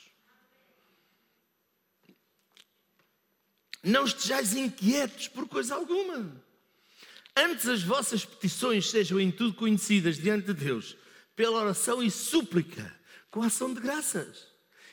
Não 3.83 4.05
estejais 4.05 4.55
inquietos 4.55 5.27
por 5.27 5.47
coisa 5.47 5.75
alguma. 5.75 6.41
Antes 7.35 7.67
as 7.67 7.83
vossas 7.83 8.25
petições 8.25 8.89
sejam 8.89 9.19
em 9.19 9.31
tudo 9.31 9.53
conhecidas 9.53 10.17
diante 10.17 10.47
de 10.47 10.53
Deus, 10.53 10.95
pela 11.35 11.59
oração 11.59 12.01
e 12.03 12.11
súplica, 12.11 12.93
com 13.31 13.41
a 13.41 13.47
ação 13.47 13.73
de 13.73 13.81
graças. 13.81 14.47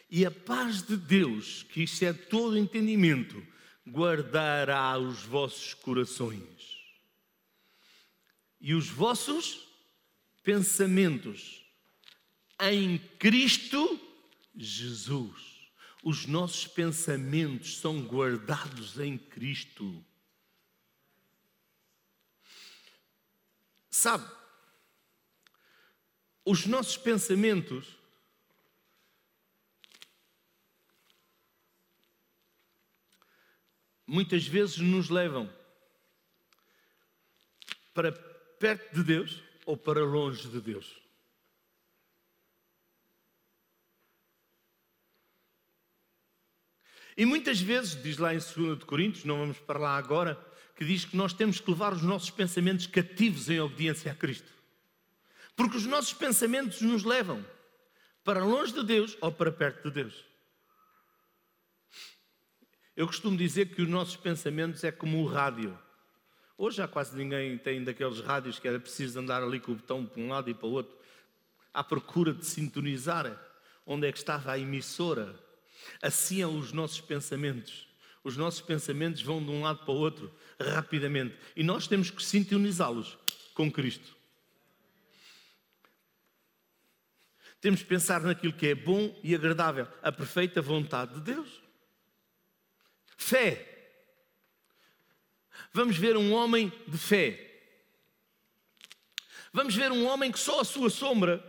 E 0.08 0.24
a 0.24 0.30
paz 0.30 0.82
de 0.82 0.96
Deus, 0.96 1.62
que 1.64 1.82
excede 1.82 2.18
todo 2.26 2.58
entendimento, 2.58 3.46
guardará 3.86 4.98
os 4.98 5.22
vossos 5.22 5.74
corações 5.74 6.80
e 8.60 8.74
os 8.74 8.88
vossos 8.88 9.66
pensamentos 10.42 11.64
em 12.60 12.98
Cristo 13.18 13.98
Jesus. 14.54 15.50
Os 16.02 16.26
nossos 16.26 16.66
pensamentos 16.66 17.78
são 17.78 18.02
guardados 18.02 18.98
em 18.98 19.16
Cristo. 19.16 20.04
Sabe, 24.00 24.26
os 26.42 26.64
nossos 26.64 26.96
pensamentos 26.96 27.98
muitas 34.06 34.46
vezes 34.46 34.78
nos 34.78 35.10
levam 35.10 35.54
para 37.92 38.10
perto 38.10 38.94
de 38.94 39.04
Deus 39.04 39.42
ou 39.66 39.76
para 39.76 40.02
longe 40.02 40.48
de 40.48 40.62
Deus. 40.62 40.98
E 47.18 47.26
muitas 47.26 47.60
vezes, 47.60 48.02
diz 48.02 48.16
lá 48.16 48.32
em 48.32 48.38
2 48.38 48.82
Coríntios, 48.84 49.26
não 49.26 49.40
vamos 49.40 49.58
para 49.58 49.78
lá 49.78 49.98
agora, 49.98 50.42
que 50.80 50.86
diz 50.86 51.04
que 51.04 51.14
nós 51.14 51.34
temos 51.34 51.60
que 51.60 51.70
levar 51.70 51.92
os 51.92 52.00
nossos 52.00 52.30
pensamentos 52.30 52.86
cativos 52.86 53.50
em 53.50 53.60
obediência 53.60 54.10
a 54.10 54.14
Cristo. 54.14 54.50
Porque 55.54 55.76
os 55.76 55.84
nossos 55.84 56.14
pensamentos 56.14 56.80
nos 56.80 57.04
levam 57.04 57.44
para 58.24 58.42
longe 58.42 58.72
de 58.72 58.82
Deus 58.82 59.14
ou 59.20 59.30
para 59.30 59.52
perto 59.52 59.90
de 59.90 59.96
Deus. 59.96 60.24
Eu 62.96 63.06
costumo 63.06 63.36
dizer 63.36 63.74
que 63.74 63.82
os 63.82 63.88
nossos 63.90 64.16
pensamentos 64.16 64.82
é 64.82 64.90
como 64.90 65.22
o 65.22 65.26
rádio. 65.26 65.78
Hoje 66.56 66.78
já 66.78 66.88
quase 66.88 67.14
ninguém 67.14 67.58
tem 67.58 67.84
daqueles 67.84 68.20
rádios 68.20 68.58
que 68.58 68.66
era 68.66 68.80
preciso 68.80 69.20
andar 69.20 69.42
ali 69.42 69.60
com 69.60 69.72
o 69.72 69.74
botão 69.74 70.06
para 70.06 70.22
um 70.22 70.30
lado 70.30 70.48
e 70.48 70.54
para 70.54 70.66
o 70.66 70.72
outro, 70.72 70.96
à 71.74 71.84
procura 71.84 72.32
de 72.32 72.46
sintonizar 72.46 73.38
onde 73.84 74.06
é 74.06 74.12
que 74.12 74.18
estava 74.18 74.52
a 74.52 74.58
emissora. 74.58 75.38
Assim 76.00 76.40
são 76.40 76.58
os 76.58 76.72
nossos 76.72 77.02
pensamentos. 77.02 77.89
Os 78.22 78.36
nossos 78.36 78.60
pensamentos 78.60 79.22
vão 79.22 79.42
de 79.42 79.50
um 79.50 79.62
lado 79.62 79.84
para 79.84 79.94
o 79.94 79.98
outro 79.98 80.34
rapidamente 80.60 81.36
e 81.56 81.62
nós 81.62 81.86
temos 81.86 82.10
que 82.10 82.22
sintonizá-los 82.22 83.18
com 83.54 83.70
Cristo. 83.70 84.16
Temos 87.60 87.82
que 87.82 87.88
pensar 87.88 88.20
naquilo 88.22 88.52
que 88.52 88.68
é 88.68 88.74
bom 88.74 89.18
e 89.22 89.34
agradável, 89.34 89.86
a 90.02 90.10
perfeita 90.10 90.62
vontade 90.62 91.14
de 91.14 91.20
Deus. 91.20 91.62
Fé. 93.16 93.66
Vamos 95.72 95.96
ver 95.96 96.16
um 96.16 96.32
homem 96.32 96.72
de 96.88 96.96
fé. 96.96 97.46
Vamos 99.52 99.74
ver 99.74 99.92
um 99.92 100.06
homem 100.06 100.32
que 100.32 100.38
só 100.38 100.60
a 100.60 100.64
sua 100.64 100.88
sombra. 100.88 101.44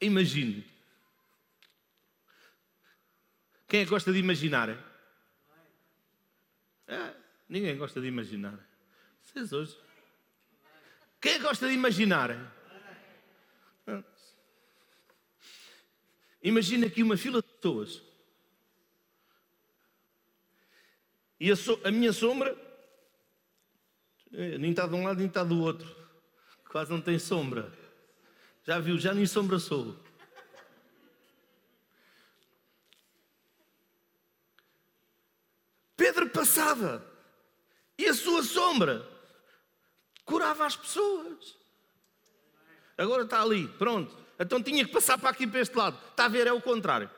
Imagine. 0.00 0.75
Quem 3.68 3.80
é 3.80 3.84
que 3.84 3.90
gosta 3.90 4.12
de 4.12 4.18
imaginar? 4.18 4.70
É, 6.86 7.14
ninguém 7.48 7.76
gosta 7.76 8.00
de 8.00 8.06
imaginar. 8.06 8.58
Vocês 9.20 9.52
hoje. 9.52 9.76
Quem 11.20 11.32
é 11.32 11.36
que 11.36 11.42
gosta 11.42 11.66
de 11.66 11.74
imaginar? 11.74 12.30
Imagina 16.42 16.86
aqui 16.86 17.02
uma 17.02 17.16
fila 17.16 17.42
de 17.42 17.48
pessoas. 17.48 18.02
E 21.40 21.50
a, 21.50 21.56
so, 21.56 21.80
a, 21.84 21.90
minha 21.90 22.12
sombra 22.12 22.56
eh, 24.32 24.56
nem 24.56 24.70
está 24.70 24.86
de 24.86 24.94
um 24.94 25.04
lado 25.04 25.18
nem 25.18 25.26
está 25.26 25.42
do 25.42 25.60
outro. 25.60 25.94
Quase 26.70 26.90
não 26.90 27.00
tem 27.00 27.18
sombra. 27.18 27.72
Já 28.64 28.78
viu? 28.78 28.96
Já 28.96 29.12
nem 29.12 29.26
sombra 29.26 29.58
sou. 29.58 29.96
Pedro 35.96 36.25
passava 36.36 37.04
e 37.98 38.06
a 38.06 38.14
sua 38.14 38.42
sombra 38.42 39.08
curava 40.24 40.66
as 40.66 40.76
pessoas. 40.76 41.56
Agora 42.98 43.22
está 43.22 43.40
ali, 43.42 43.66
pronto. 43.68 44.16
Então 44.38 44.62
tinha 44.62 44.84
que 44.84 44.92
passar 44.92 45.16
para 45.18 45.30
aqui, 45.30 45.46
para 45.46 45.60
este 45.60 45.74
lado. 45.74 45.98
Está 46.10 46.26
a 46.26 46.28
ver, 46.28 46.46
é 46.46 46.52
o 46.52 46.60
contrário. 46.60 47.10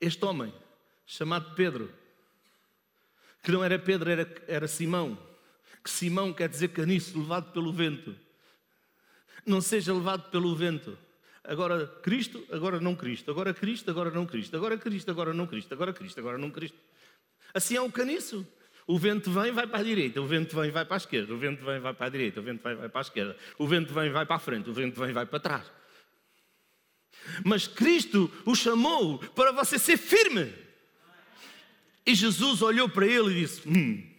Este 0.00 0.24
homem, 0.24 0.52
chamado 1.06 1.54
Pedro, 1.54 1.94
que 3.42 3.52
não 3.52 3.62
era 3.62 3.78
Pedro, 3.78 4.10
era, 4.10 4.44
era 4.48 4.66
Simão, 4.66 5.16
que 5.82 5.90
Simão 5.90 6.32
quer 6.32 6.48
dizer 6.48 6.68
caniço 6.68 7.18
levado 7.18 7.52
pelo 7.52 7.72
vento, 7.72 8.16
não 9.46 9.60
seja 9.60 9.92
levado 9.92 10.30
pelo 10.30 10.54
vento. 10.54 10.98
Agora 11.44 11.86
Cristo, 12.02 12.44
agora 12.50 12.80
não 12.80 12.94
Cristo, 12.94 13.30
agora 13.30 13.52
Cristo, 13.52 13.90
agora 13.90 14.10
não 14.10 14.26
Cristo, 14.26 14.56
agora 14.56 14.78
Cristo, 14.78 15.10
agora 15.10 15.34
não 15.34 15.46
Cristo, 15.46 15.74
agora 15.74 15.92
Cristo, 15.92 16.20
agora 16.20 16.38
não 16.38 16.50
Cristo. 16.50 16.78
Assim 17.52 17.76
é 17.76 17.80
um 17.80 17.90
caniço. 17.90 18.46
O 18.86 18.98
vento 18.98 19.30
vem, 19.30 19.52
vai 19.52 19.66
para 19.66 19.78
a 19.78 19.82
direita, 19.82 20.20
o 20.20 20.26
vento 20.26 20.56
vem, 20.60 20.70
vai 20.70 20.84
para 20.84 20.96
a 20.96 20.98
esquerda, 20.98 21.32
o 21.32 21.38
vento 21.38 21.64
vem, 21.64 21.78
vai 21.78 21.94
para 21.94 22.06
a 22.06 22.08
direita, 22.08 22.40
o 22.40 22.42
vento 22.42 22.62
vem, 22.62 22.74
vai 22.74 22.88
para 22.88 23.00
a 23.00 23.02
esquerda, 23.02 23.36
o 23.56 23.66
vento 23.66 23.94
vem, 23.94 24.10
vai 24.10 24.26
para 24.26 24.36
a 24.36 24.40
frente, 24.40 24.68
o 24.68 24.72
vento 24.72 25.00
vem, 25.00 25.12
vai 25.12 25.24
para 25.24 25.38
trás. 25.38 25.70
Mas 27.44 27.68
Cristo 27.68 28.30
o 28.44 28.54
chamou 28.54 29.18
para 29.18 29.52
você 29.52 29.78
ser 29.78 29.96
firme. 29.96 30.52
E 32.04 32.14
Jesus 32.14 32.60
olhou 32.62 32.88
para 32.88 33.06
ele 33.06 33.30
e 33.30 33.40
disse: 33.42 33.68
hum, 33.68 34.12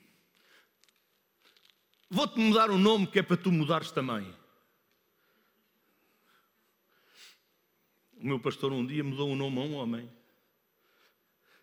Vou-te 2.09 2.39
mudar 2.39 2.69
o 2.69 2.78
nome 2.78 3.07
que 3.07 3.19
é 3.19 3.24
para 3.24 3.36
tu 3.36 3.51
mudares 3.51 3.91
também. 3.91 4.34
O 8.24 8.26
meu 8.26 8.39
pastor 8.39 8.71
um 8.71 8.86
dia 8.86 9.03
mudou 9.03 9.30
o 9.30 9.36
nome 9.36 9.59
a 9.59 9.61
um 9.63 9.74
homem. 9.74 10.09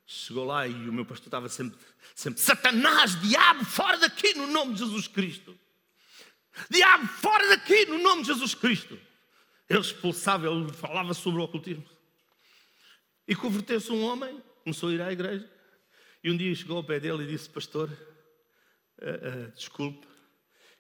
Chegou 0.06 0.44
lá 0.44 0.68
e 0.68 0.74
o 0.74 0.92
meu 0.92 1.06
pastor 1.06 1.28
estava 1.28 1.48
sempre, 1.48 1.80
sempre 2.14 2.38
Satanás, 2.38 3.18
diabo, 3.18 3.64
fora 3.64 3.96
daqui 3.96 4.34
no 4.34 4.46
nome 4.46 4.74
de 4.74 4.80
Jesus 4.80 5.08
Cristo. 5.08 5.58
Diabo, 6.68 7.06
fora 7.06 7.48
daqui 7.48 7.86
no 7.86 7.98
nome 7.98 8.20
de 8.20 8.28
Jesus 8.28 8.54
Cristo. 8.54 9.00
Ele 9.70 9.80
expulsava, 9.80 10.48
ele 10.48 10.70
falava 10.70 11.14
sobre 11.14 11.40
o 11.40 11.44
ocultismo. 11.44 11.88
E 13.26 13.34
converteu-se 13.34 13.90
um 13.90 14.02
homem, 14.02 14.42
começou 14.62 14.90
a 14.90 14.92
ir 14.92 15.00
à 15.00 15.10
igreja. 15.10 15.50
E 16.22 16.30
um 16.30 16.36
dia 16.36 16.54
chegou 16.54 16.76
ao 16.76 16.84
pé 16.84 17.00
dele 17.00 17.24
e 17.24 17.26
disse: 17.26 17.48
Pastor, 17.48 17.88
uh, 17.88 19.48
uh, 19.48 19.52
desculpe, 19.52 20.06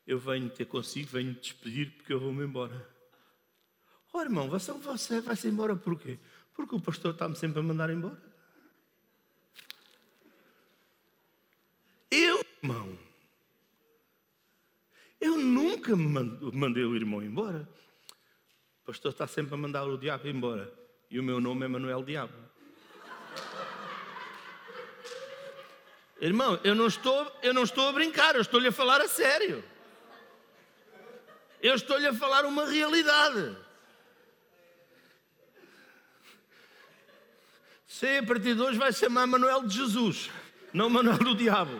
eu 0.06 0.18
venho 0.18 0.50
ter 0.50 0.66
consigo, 0.66 1.08
venho 1.08 1.32
te 1.32 1.54
despedir 1.54 1.90
porque 1.92 2.12
eu 2.12 2.20
vou-me 2.20 2.44
embora. 2.44 2.89
Oh 4.12 4.20
irmão, 4.20 4.48
você, 4.48 4.72
você 4.72 5.20
vai-se 5.20 5.48
embora 5.48 5.76
por 5.76 5.98
quê? 5.98 6.18
Porque 6.54 6.74
o 6.74 6.80
pastor 6.80 7.12
está-me 7.12 7.36
sempre 7.36 7.60
a 7.60 7.62
mandar 7.62 7.90
embora. 7.90 8.20
Eu, 12.10 12.44
irmão, 12.60 12.98
eu 15.20 15.38
nunca 15.38 15.94
mandei 15.96 16.84
o 16.84 16.96
irmão 16.96 17.22
embora. 17.22 17.68
O 18.82 18.86
pastor 18.86 19.12
está 19.12 19.26
sempre 19.26 19.54
a 19.54 19.56
mandar 19.56 19.84
o 19.84 19.96
diabo 19.96 20.26
embora. 20.26 20.72
E 21.08 21.20
o 21.20 21.22
meu 21.22 21.40
nome 21.40 21.64
é 21.64 21.68
Manuel 21.68 22.02
Diabo. 22.02 22.34
Irmão, 26.20 26.60
eu 26.62 26.74
não 26.74 26.86
estou, 26.86 27.32
eu 27.42 27.54
não 27.54 27.62
estou 27.62 27.88
a 27.88 27.92
brincar, 27.92 28.34
eu 28.34 28.42
estou-lhe 28.42 28.68
a 28.68 28.72
falar 28.72 29.00
a 29.00 29.08
sério. 29.08 29.64
Eu 31.62 31.74
estou-lhe 31.74 32.06
a 32.06 32.12
falar 32.12 32.44
uma 32.44 32.66
realidade. 32.66 33.56
Sei 38.00 38.16
a 38.16 38.22
partir 38.22 38.54
de 38.54 38.62
hoje 38.62 38.78
vai 38.78 38.94
chamar 38.94 39.26
Manuel 39.26 39.66
de 39.66 39.76
Jesus, 39.76 40.30
não 40.72 40.88
Manuel 40.88 41.18
do 41.18 41.34
Diabo. 41.34 41.78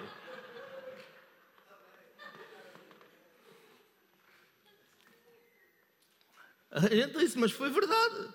A 6.71 6.81
gente 6.81 7.19
disse, 7.19 7.39
mas 7.39 7.53
foi 7.53 7.71
verdade. 7.71 8.35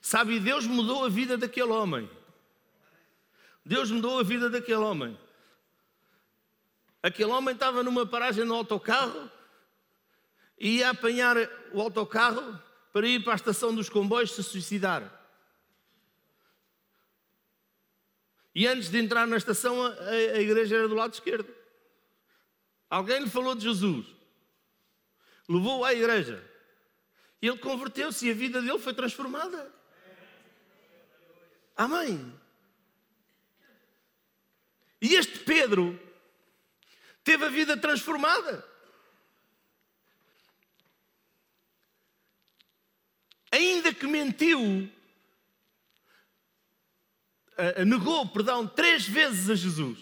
Sabe, 0.00 0.40
Deus 0.40 0.66
mudou 0.66 1.04
a 1.04 1.10
vida 1.10 1.36
daquele 1.36 1.72
homem. 1.72 2.10
Deus 3.66 3.90
mudou 3.90 4.18
a 4.18 4.22
vida 4.22 4.48
daquele 4.48 4.76
homem. 4.76 5.20
Aquele 7.02 7.32
homem 7.32 7.52
estava 7.54 7.82
numa 7.82 8.06
paragem 8.06 8.46
no 8.46 8.54
autocarro 8.54 9.30
e 10.58 10.78
ia 10.78 10.88
apanhar 10.88 11.36
o 11.70 11.82
autocarro 11.82 12.58
para 12.92 13.08
ir 13.08 13.24
para 13.24 13.32
a 13.32 13.36
estação 13.36 13.74
dos 13.74 13.88
comboios 13.88 14.32
se 14.32 14.42
suicidar. 14.42 15.20
E 18.54 18.66
antes 18.66 18.90
de 18.90 18.98
entrar 18.98 19.26
na 19.26 19.36
estação, 19.36 19.82
a, 19.84 20.10
a 20.10 20.40
igreja 20.40 20.76
era 20.76 20.88
do 20.88 20.94
lado 20.94 21.14
esquerdo. 21.14 21.52
Alguém 22.90 23.20
lhe 23.20 23.30
falou 23.30 23.54
de 23.54 23.62
Jesus, 23.62 24.06
levou-o 25.48 25.84
à 25.84 25.94
igreja. 25.94 26.46
E 27.40 27.48
ele 27.48 27.58
converteu-se 27.58 28.26
e 28.26 28.30
a 28.30 28.34
vida 28.34 28.60
dele 28.60 28.78
foi 28.78 28.92
transformada. 28.92 29.72
Amém. 31.74 32.32
E 35.00 35.14
este 35.14 35.40
Pedro 35.40 35.98
teve 37.24 37.44
a 37.46 37.48
vida 37.48 37.76
transformada. 37.76 38.71
Ainda 43.52 43.92
que 43.92 44.06
mentiu, 44.06 44.90
negou, 47.86 48.26
perdão, 48.28 48.66
três 48.66 49.06
vezes 49.06 49.50
a 49.50 49.54
Jesus. 49.54 49.98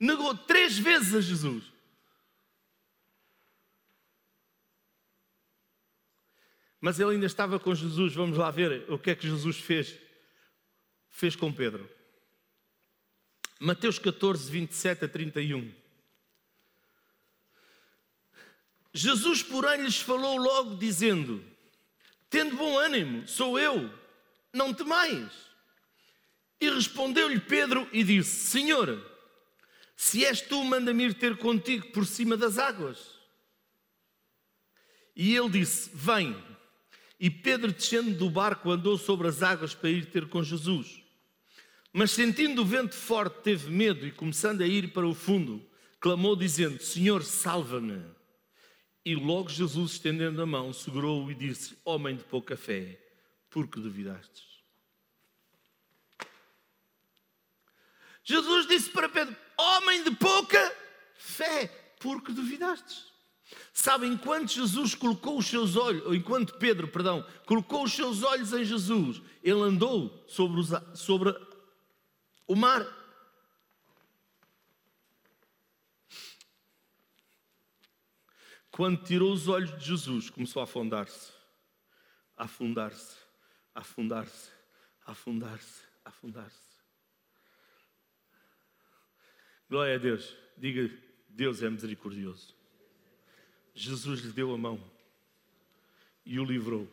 Negou 0.00 0.36
três 0.36 0.76
vezes 0.78 1.14
a 1.14 1.20
Jesus. 1.20 1.64
Mas 6.80 6.98
ele 6.98 7.12
ainda 7.12 7.26
estava 7.26 7.60
com 7.60 7.72
Jesus. 7.72 8.14
Vamos 8.14 8.36
lá 8.36 8.50
ver 8.50 8.90
o 8.90 8.98
que 8.98 9.10
é 9.10 9.14
que 9.14 9.28
Jesus 9.28 9.58
fez. 9.58 9.96
Fez 11.08 11.36
com 11.36 11.52
Pedro. 11.52 11.88
Mateus 13.60 14.00
14, 14.00 14.50
27 14.50 15.04
a 15.04 15.08
31. 15.08 15.81
Jesus, 18.94 19.42
porém, 19.42 19.82
lhes 19.82 19.96
falou 19.96 20.36
logo, 20.36 20.76
dizendo: 20.76 21.42
Tendo 22.28 22.56
bom 22.56 22.78
ânimo, 22.78 23.26
sou 23.26 23.58
eu, 23.58 23.92
não 24.52 24.74
temais. 24.74 25.30
E 26.60 26.70
respondeu-lhe 26.70 27.40
Pedro 27.40 27.88
e 27.92 28.04
disse: 28.04 28.48
Senhor, 28.50 29.04
se 29.96 30.24
és 30.24 30.40
tu, 30.40 30.62
manda-me 30.64 31.04
ir 31.04 31.14
ter 31.14 31.36
contigo 31.36 31.90
por 31.92 32.06
cima 32.06 32.36
das 32.36 32.58
águas. 32.58 32.98
E 35.16 35.34
ele 35.36 35.50
disse: 35.50 35.90
Vem. 35.94 36.36
E 37.18 37.30
Pedro, 37.30 37.72
descendo 37.72 38.10
do 38.18 38.28
barco, 38.28 38.70
andou 38.70 38.98
sobre 38.98 39.28
as 39.28 39.42
águas 39.42 39.74
para 39.74 39.90
ir 39.90 40.06
ter 40.06 40.28
com 40.28 40.42
Jesus. 40.42 41.00
Mas 41.92 42.10
sentindo 42.10 42.62
o 42.62 42.64
vento 42.64 42.94
forte, 42.94 43.42
teve 43.42 43.70
medo 43.70 44.06
e, 44.06 44.10
começando 44.10 44.62
a 44.62 44.66
ir 44.66 44.92
para 44.92 45.06
o 45.06 45.14
fundo, 45.14 45.64
clamou, 46.00 46.34
dizendo: 46.34 46.82
Senhor, 46.82 47.22
salva-me. 47.22 48.02
E 49.04 49.14
logo 49.14 49.48
Jesus, 49.48 49.92
estendendo 49.92 50.40
a 50.40 50.46
mão, 50.46 50.72
segurou-o 50.72 51.30
e 51.30 51.34
disse: 51.34 51.76
Homem 51.84 52.16
de 52.16 52.24
pouca 52.24 52.56
fé, 52.56 52.98
por 53.50 53.66
que 53.66 53.80
duvidastes? 53.80 54.44
Jesus 58.22 58.66
disse 58.68 58.90
para 58.90 59.08
Pedro: 59.08 59.36
Homem 59.58 60.04
de 60.04 60.12
pouca 60.12 60.76
fé, 61.16 61.66
por 61.98 62.22
que 62.22 62.32
duvidastes? 62.32 63.12
Sabe, 63.72 64.06
enquanto 64.06 64.52
Jesus 64.52 64.94
colocou 64.94 65.38
os 65.38 65.46
seus 65.46 65.76
olhos, 65.76 66.04
ou 66.06 66.14
enquanto 66.14 66.54
Pedro, 66.58 66.88
perdão, 66.88 67.26
colocou 67.46 67.84
os 67.84 67.92
seus 67.92 68.22
olhos 68.22 68.52
em 68.52 68.64
Jesus, 68.64 69.20
ele 69.42 69.60
andou 69.60 70.24
sobre, 70.26 70.60
os, 70.60 70.70
sobre 70.94 71.34
o 72.46 72.54
mar. 72.54 72.86
Quando 78.72 79.04
tirou 79.04 79.30
os 79.30 79.48
olhos 79.48 79.78
de 79.78 79.84
Jesus, 79.84 80.30
começou 80.30 80.60
a 80.60 80.64
afundar-se, 80.64 81.30
afundar-se, 82.34 83.18
afundar-se, 83.74 84.50
afundar-se, 85.04 85.82
afundar-se. 86.02 86.72
Glória 89.68 89.96
a 89.96 89.98
Deus. 89.98 90.34
Diga, 90.56 90.90
Deus 91.28 91.62
é 91.62 91.68
misericordioso. 91.68 92.56
Jesus 93.74 94.20
lhe 94.20 94.32
deu 94.32 94.54
a 94.54 94.58
mão 94.58 94.82
e 96.24 96.40
o 96.40 96.44
livrou. 96.44 96.88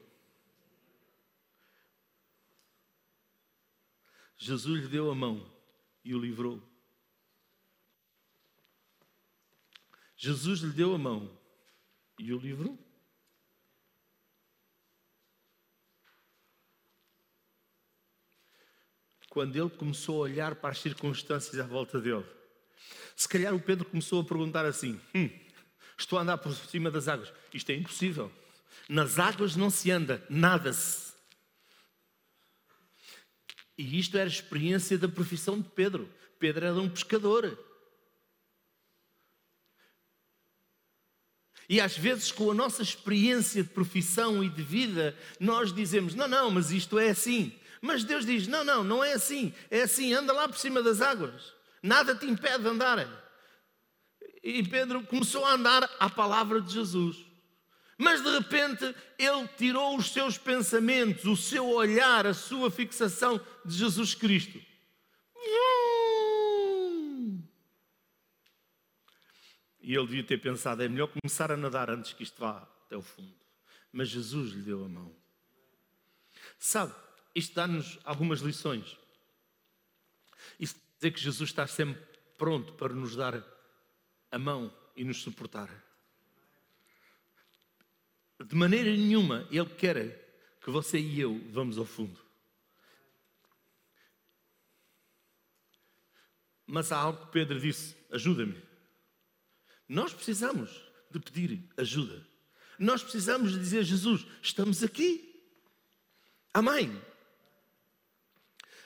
Jesus 4.38 4.82
lhe 4.82 4.88
deu 4.90 5.10
a 5.10 5.16
mão 5.16 5.50
e 6.04 6.14
o 6.14 6.20
livrou. 6.20 6.62
Jesus 10.18 10.60
lhe 10.60 10.74
deu 10.74 10.94
a 10.94 10.98
mão 10.98 11.40
e 12.20 12.32
o 12.32 12.38
livrou. 12.38 12.78
Quando 19.30 19.56
ele 19.56 19.70
começou 19.70 20.18
a 20.18 20.20
olhar 20.26 20.56
para 20.56 20.72
as 20.72 20.80
circunstâncias 20.80 21.60
à 21.60 21.66
volta 21.66 22.00
dele, 22.00 22.26
se 23.16 23.28
calhar 23.28 23.54
o 23.56 23.62
Pedro 23.62 23.86
começou 23.86 24.22
a 24.22 24.26
perguntar 24.26 24.66
assim: 24.66 25.00
hum, 25.16 25.30
Estou 26.00 26.18
a 26.18 26.22
andar 26.22 26.38
por 26.38 26.54
cima 26.54 26.90
das 26.90 27.10
águas. 27.10 27.32
Isto 27.54 27.72
é 27.72 27.76
impossível. 27.76 28.32
Nas 28.88 29.20
águas 29.20 29.58
não 29.58 29.70
se 29.70 29.92
anda, 29.92 30.26
nada-se. 30.30 31.14
E 33.78 34.00
isto 34.00 34.18
era 34.18 34.26
a 34.26 34.32
experiência 34.32 34.98
da 34.98 35.10
profissão 35.10 35.60
de 35.60 35.70
Pedro. 35.70 36.10
Pedro 36.40 36.66
era 36.66 36.76
um 36.76 36.90
pescador. 36.90 37.69
E 41.70 41.80
às 41.80 41.96
vezes, 41.96 42.32
com 42.32 42.50
a 42.50 42.54
nossa 42.54 42.82
experiência 42.82 43.62
de 43.62 43.70
profissão 43.70 44.44
e 44.44 44.50
de 44.50 44.64
vida, 44.64 45.16
nós 45.40 45.72
dizemos: 45.72 46.16
não, 46.16 46.28
não, 46.28 46.50
mas 46.50 46.72
isto 46.72 46.98
é 46.98 47.12
assim. 47.12 47.54
Mas 47.80 48.04
Deus 48.04 48.26
diz: 48.26 48.48
não, 48.48 48.64
não, 48.64 48.84
não 48.84 49.04
é 49.04 49.14
assim. 49.14 49.54
É 49.70 49.84
assim, 49.84 50.12
anda 50.12 50.34
lá 50.34 50.50
por 50.50 50.58
cima 50.58 50.82
das 50.82 51.00
águas. 51.00 51.54
Nada 51.84 52.16
te 52.16 52.26
impede 52.26 52.64
de 52.64 52.70
andar. 52.70 53.08
E 54.44 54.64
Pedro 54.64 55.04
começou 55.04 55.46
a 55.46 55.54
andar 55.54 55.88
à 56.00 56.10
palavra 56.10 56.60
de 56.60 56.74
Jesus. 56.74 57.18
Mas 57.98 58.24
de 58.24 58.32
repente 58.32 58.96
ele 59.18 59.48
tirou 59.58 59.96
os 59.96 60.12
seus 60.12 60.38
pensamentos, 60.38 61.26
o 61.26 61.36
seu 61.36 61.70
olhar, 61.70 62.26
a 62.26 62.34
sua 62.34 62.72
fixação 62.72 63.40
de 63.64 63.78
Jesus 63.78 64.16
Cristo. 64.16 64.60
E 69.82 69.96
ele 69.96 70.06
devia 70.06 70.24
ter 70.24 70.38
pensado: 70.38 70.84
é 70.84 70.88
melhor 70.88 71.08
começar 71.08 71.52
a 71.52 71.58
nadar 71.58 71.90
antes 71.90 72.14
que 72.14 72.24
isto 72.24 72.40
vá 72.40 72.68
até 72.86 72.98
o 72.98 73.02
fundo. 73.02 73.34
Mas 73.92 74.10
Jesus 74.10 74.54
lhe 74.54 74.62
deu 74.62 74.84
a 74.84 74.90
mão. 74.90 75.16
Sabe, 76.58 76.94
isto 77.34 77.56
dá-nos 77.56 78.00
algumas 78.04 78.42
lições. 78.42 78.98
Isso 80.60 80.76
quer 80.76 80.96
dizer 80.96 81.12
que 81.12 81.20
Jesus 81.20 81.50
está 81.50 81.66
sempre 81.68 82.02
pronto 82.38 82.74
para 82.74 82.94
nos 82.94 83.16
dar 83.16 83.44
a 84.32 84.40
mão 84.40 84.74
e 84.96 85.04
nos 85.04 85.22
suportar. 85.22 85.70
De 88.46 88.56
maneira 88.56 88.90
nenhuma 88.92 89.48
Ele 89.52 89.70
quer 89.70 90.58
que 90.62 90.70
você 90.70 91.00
e 91.00 91.20
eu 91.20 91.40
vamos 91.52 91.78
ao 91.78 91.86
fundo. 91.86 92.20
Mas 96.66 96.92
há 96.92 96.98
algo 96.98 97.26
que 97.26 97.32
Pedro 97.32 97.60
disse: 97.60 97.96
ajuda-me. 98.12 98.69
Nós 99.90 100.14
precisamos 100.14 100.70
de 101.10 101.20
pedir 101.20 101.64
ajuda. 101.76 102.24
Nós 102.78 103.02
precisamos 103.02 103.52
de 103.52 103.60
dizer: 103.60 103.84
Jesus, 103.84 104.26
estamos 104.42 104.84
aqui. 104.84 105.44
Amém. 106.54 107.02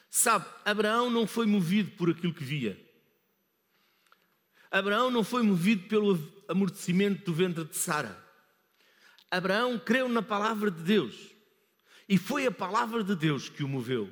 Sabe, 0.10 0.46
Abraão 0.64 1.10
não 1.10 1.28
foi 1.28 1.46
movido 1.46 1.92
por 1.92 2.10
aquilo 2.10 2.34
que 2.34 2.44
via. 2.44 2.80
Abraão 4.72 5.12
não 5.12 5.24
foi 5.24 5.44
movido 5.44 5.88
pelo 5.88 6.18
amortecimento 6.48 7.26
do 7.26 7.34
ventre 7.34 7.66
de 7.66 7.76
Sara. 7.76 8.24
Abraão 9.30 9.78
creu 9.78 10.08
na 10.08 10.22
palavra 10.22 10.72
de 10.72 10.82
Deus. 10.82 11.16
E 12.08 12.18
foi 12.18 12.46
a 12.46 12.52
palavra 12.52 13.04
de 13.04 13.16
Deus 13.16 13.50
que 13.50 13.64
o 13.64 13.68
moveu. 13.68 14.12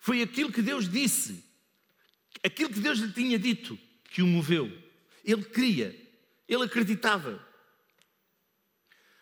Foi 0.00 0.22
aquilo 0.22 0.52
que 0.52 0.62
Deus 0.62 0.88
disse, 0.88 1.44
aquilo 2.42 2.70
que 2.70 2.80
Deus 2.80 2.98
lhe 2.98 3.12
tinha 3.12 3.38
dito, 3.38 3.78
que 4.04 4.22
o 4.22 4.26
moveu. 4.26 4.70
Ele 5.24 5.44
cria, 5.44 5.94
ele 6.48 6.64
acreditava. 6.64 7.44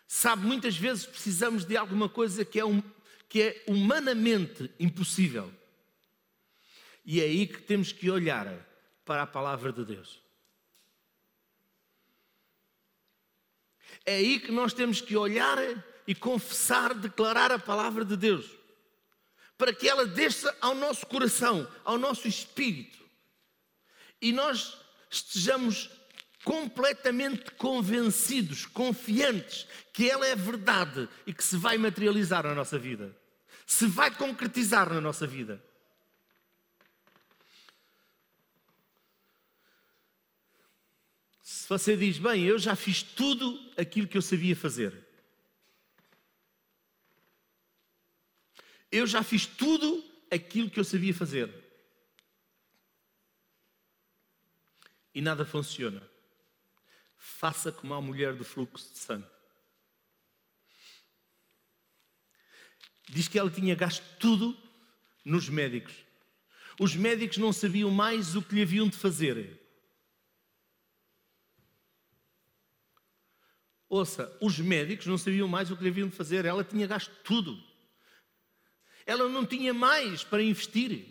Sabe, 0.07 0.45
muitas 0.45 0.77
vezes 0.77 1.05
precisamos 1.05 1.65
de 1.65 1.75
alguma 1.75 2.07
coisa 2.07 2.45
que 2.45 2.59
é, 2.59 2.65
um, 2.65 2.81
que 3.27 3.41
é 3.41 3.63
humanamente 3.67 4.71
impossível. 4.79 5.51
E 7.03 7.19
é 7.19 7.23
aí 7.23 7.47
que 7.47 7.61
temos 7.61 7.91
que 7.91 8.09
olhar 8.09 8.47
para 9.03 9.23
a 9.23 9.27
palavra 9.27 9.71
de 9.71 9.83
Deus. 9.85 10.21
É 14.05 14.15
aí 14.15 14.39
que 14.39 14.51
nós 14.51 14.73
temos 14.73 15.01
que 15.01 15.15
olhar 15.15 15.57
e 16.07 16.13
confessar, 16.13 16.93
declarar 16.93 17.51
a 17.51 17.59
palavra 17.59 18.05
de 18.05 18.15
Deus, 18.15 18.45
para 19.57 19.73
que 19.73 19.87
ela 19.87 20.05
desça 20.05 20.55
ao 20.61 20.75
nosso 20.75 21.05
coração, 21.07 21.67
ao 21.83 21.97
nosso 21.97 22.27
espírito, 22.27 23.03
e 24.21 24.31
nós 24.31 24.77
estejamos 25.09 25.89
completamente 26.45 27.49
convencidos, 27.53 28.67
confiantes 28.67 29.67
que 29.91 30.07
ela 30.07 30.27
é 30.27 30.35
verdade 30.35 31.09
e 31.25 31.33
que 31.33 31.43
se 31.43 31.57
vai 31.57 31.75
materializar 31.75 32.43
na 32.43 32.53
nossa 32.53 32.77
vida, 32.77 33.17
se 33.65 33.87
vai 33.87 34.15
concretizar 34.15 34.93
na 34.93 35.01
nossa 35.01 35.25
vida. 35.25 35.61
Se 41.41 41.67
você 41.67 41.97
diz, 41.97 42.19
bem, 42.19 42.43
eu 42.43 42.59
já 42.59 42.75
fiz 42.75 43.01
tudo 43.01 43.59
aquilo 43.75 44.07
que 44.07 44.15
eu 44.15 44.21
sabia 44.21 44.55
fazer, 44.55 45.03
eu 48.91 49.07
já 49.07 49.23
fiz 49.23 49.47
tudo 49.47 50.05
aquilo 50.29 50.69
que 50.69 50.79
eu 50.79 50.83
sabia 50.83 51.13
fazer. 51.13 51.51
E 55.11 55.21
nada 55.21 55.43
funciona. 55.43 56.14
Faça 57.27 57.71
como 57.71 57.91
a 57.95 57.99
mulher 57.99 58.35
do 58.35 58.45
fluxo 58.45 58.93
de 58.93 58.99
sangue. 58.99 59.27
Diz 63.09 63.27
que 63.27 63.39
ela 63.39 63.49
tinha 63.49 63.73
gasto 63.73 64.03
tudo 64.19 64.55
nos 65.23 65.49
médicos. 65.49 65.95
Os 66.79 66.95
médicos 66.95 67.37
não 67.37 67.51
sabiam 67.51 67.89
mais 67.89 68.35
o 68.35 68.43
que 68.43 68.53
lhe 68.53 68.61
haviam 68.61 68.87
de 68.87 68.95
fazer. 68.95 69.59
Ouça, 73.89 74.37
os 74.39 74.59
médicos 74.59 75.07
não 75.07 75.17
sabiam 75.17 75.47
mais 75.47 75.71
o 75.71 75.75
que 75.75 75.81
lhe 75.81 75.89
haviam 75.89 76.07
de 76.07 76.15
fazer. 76.15 76.45
Ela 76.45 76.63
tinha 76.63 76.85
gasto 76.85 77.11
tudo. 77.23 77.59
Ela 79.03 79.27
não 79.27 79.47
tinha 79.47 79.73
mais 79.73 80.23
para 80.23 80.43
investir. 80.43 81.07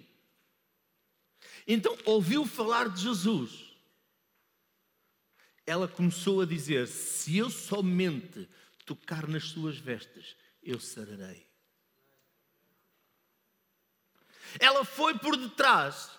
Então 1.66 1.98
ouviu 2.04 2.46
falar 2.46 2.88
de 2.88 3.02
Jesus. 3.02 3.63
Ela 5.66 5.88
começou 5.88 6.40
a 6.40 6.46
dizer: 6.46 6.86
Se 6.86 7.38
eu 7.38 7.50
somente 7.50 8.48
tocar 8.84 9.26
nas 9.26 9.44
suas 9.44 9.78
vestes, 9.78 10.36
eu 10.62 10.78
sararei. 10.78 11.46
Ela 14.58 14.84
foi 14.84 15.18
por 15.18 15.36
detrás, 15.36 16.10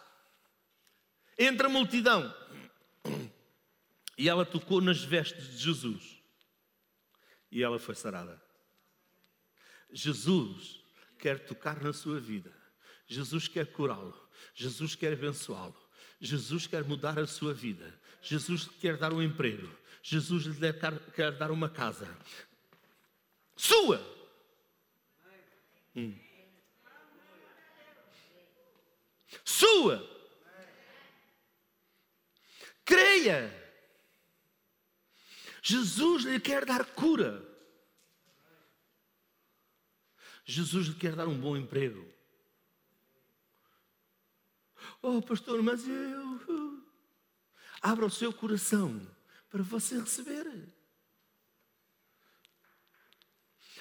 entre 1.38 1.68
a 1.68 1.70
multidão, 1.70 2.34
e 4.18 4.28
ela 4.28 4.46
tocou 4.46 4.82
nas 4.82 5.04
vestes 5.04 5.52
de 5.52 5.58
Jesus. 5.58 6.16
E 7.52 7.64
ela 7.64 7.80
foi 7.80 7.96
sarada. 7.96 8.42
Jesus 9.92 10.82
quer 11.20 11.40
tocar 11.46 11.82
na 11.82 11.94
sua 11.94 12.20
vida. 12.20 12.54
Jesus 13.08 13.48
quer 13.48 13.72
curá-lo. 13.72 14.14
Jesus 14.54 14.96
quer 14.96 15.14
abençoá-lo. 15.14 15.76
Jesus 16.20 16.68
quer 16.68 16.84
mudar 16.84 17.18
a 17.20 17.28
sua 17.28 17.54
vida. 17.54 17.98
Jesus 18.26 18.68
quer 18.82 18.98
dar 18.98 19.14
um 19.14 19.22
emprego. 19.22 19.70
Jesus 20.02 20.46
lhe 20.46 20.74
quer 21.16 21.38
dar 21.38 21.52
uma 21.52 21.70
casa. 21.70 22.08
Sua! 23.56 24.02
Hum. 25.96 26.18
Sua! 29.44 30.04
Creia! 32.84 33.54
Jesus 35.62 36.24
lhe 36.24 36.40
quer 36.40 36.66
dar 36.66 36.84
cura. 36.84 37.46
Jesus 40.44 40.88
lhe 40.88 40.96
quer 40.96 41.16
dar 41.16 41.28
um 41.28 41.40
bom 41.40 41.56
emprego. 41.56 42.12
Oh, 45.02 45.22
pastor, 45.22 45.62
mas 45.62 45.88
eu. 45.88 46.85
Abra 47.86 48.08
o 48.08 48.10
seu 48.10 48.34
coração 48.34 49.00
para 49.48 49.62
você 49.62 50.00
receber. 50.00 50.48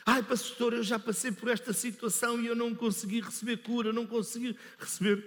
Ai, 0.04 0.22
pastor, 0.22 0.74
eu 0.74 0.82
já 0.82 0.98
passei 0.98 1.32
por 1.32 1.48
esta 1.48 1.72
situação 1.72 2.38
e 2.38 2.46
eu 2.46 2.54
não 2.54 2.74
consegui 2.74 3.22
receber 3.22 3.62
cura, 3.62 3.94
não 3.94 4.06
consegui 4.06 4.58
receber 4.78 5.26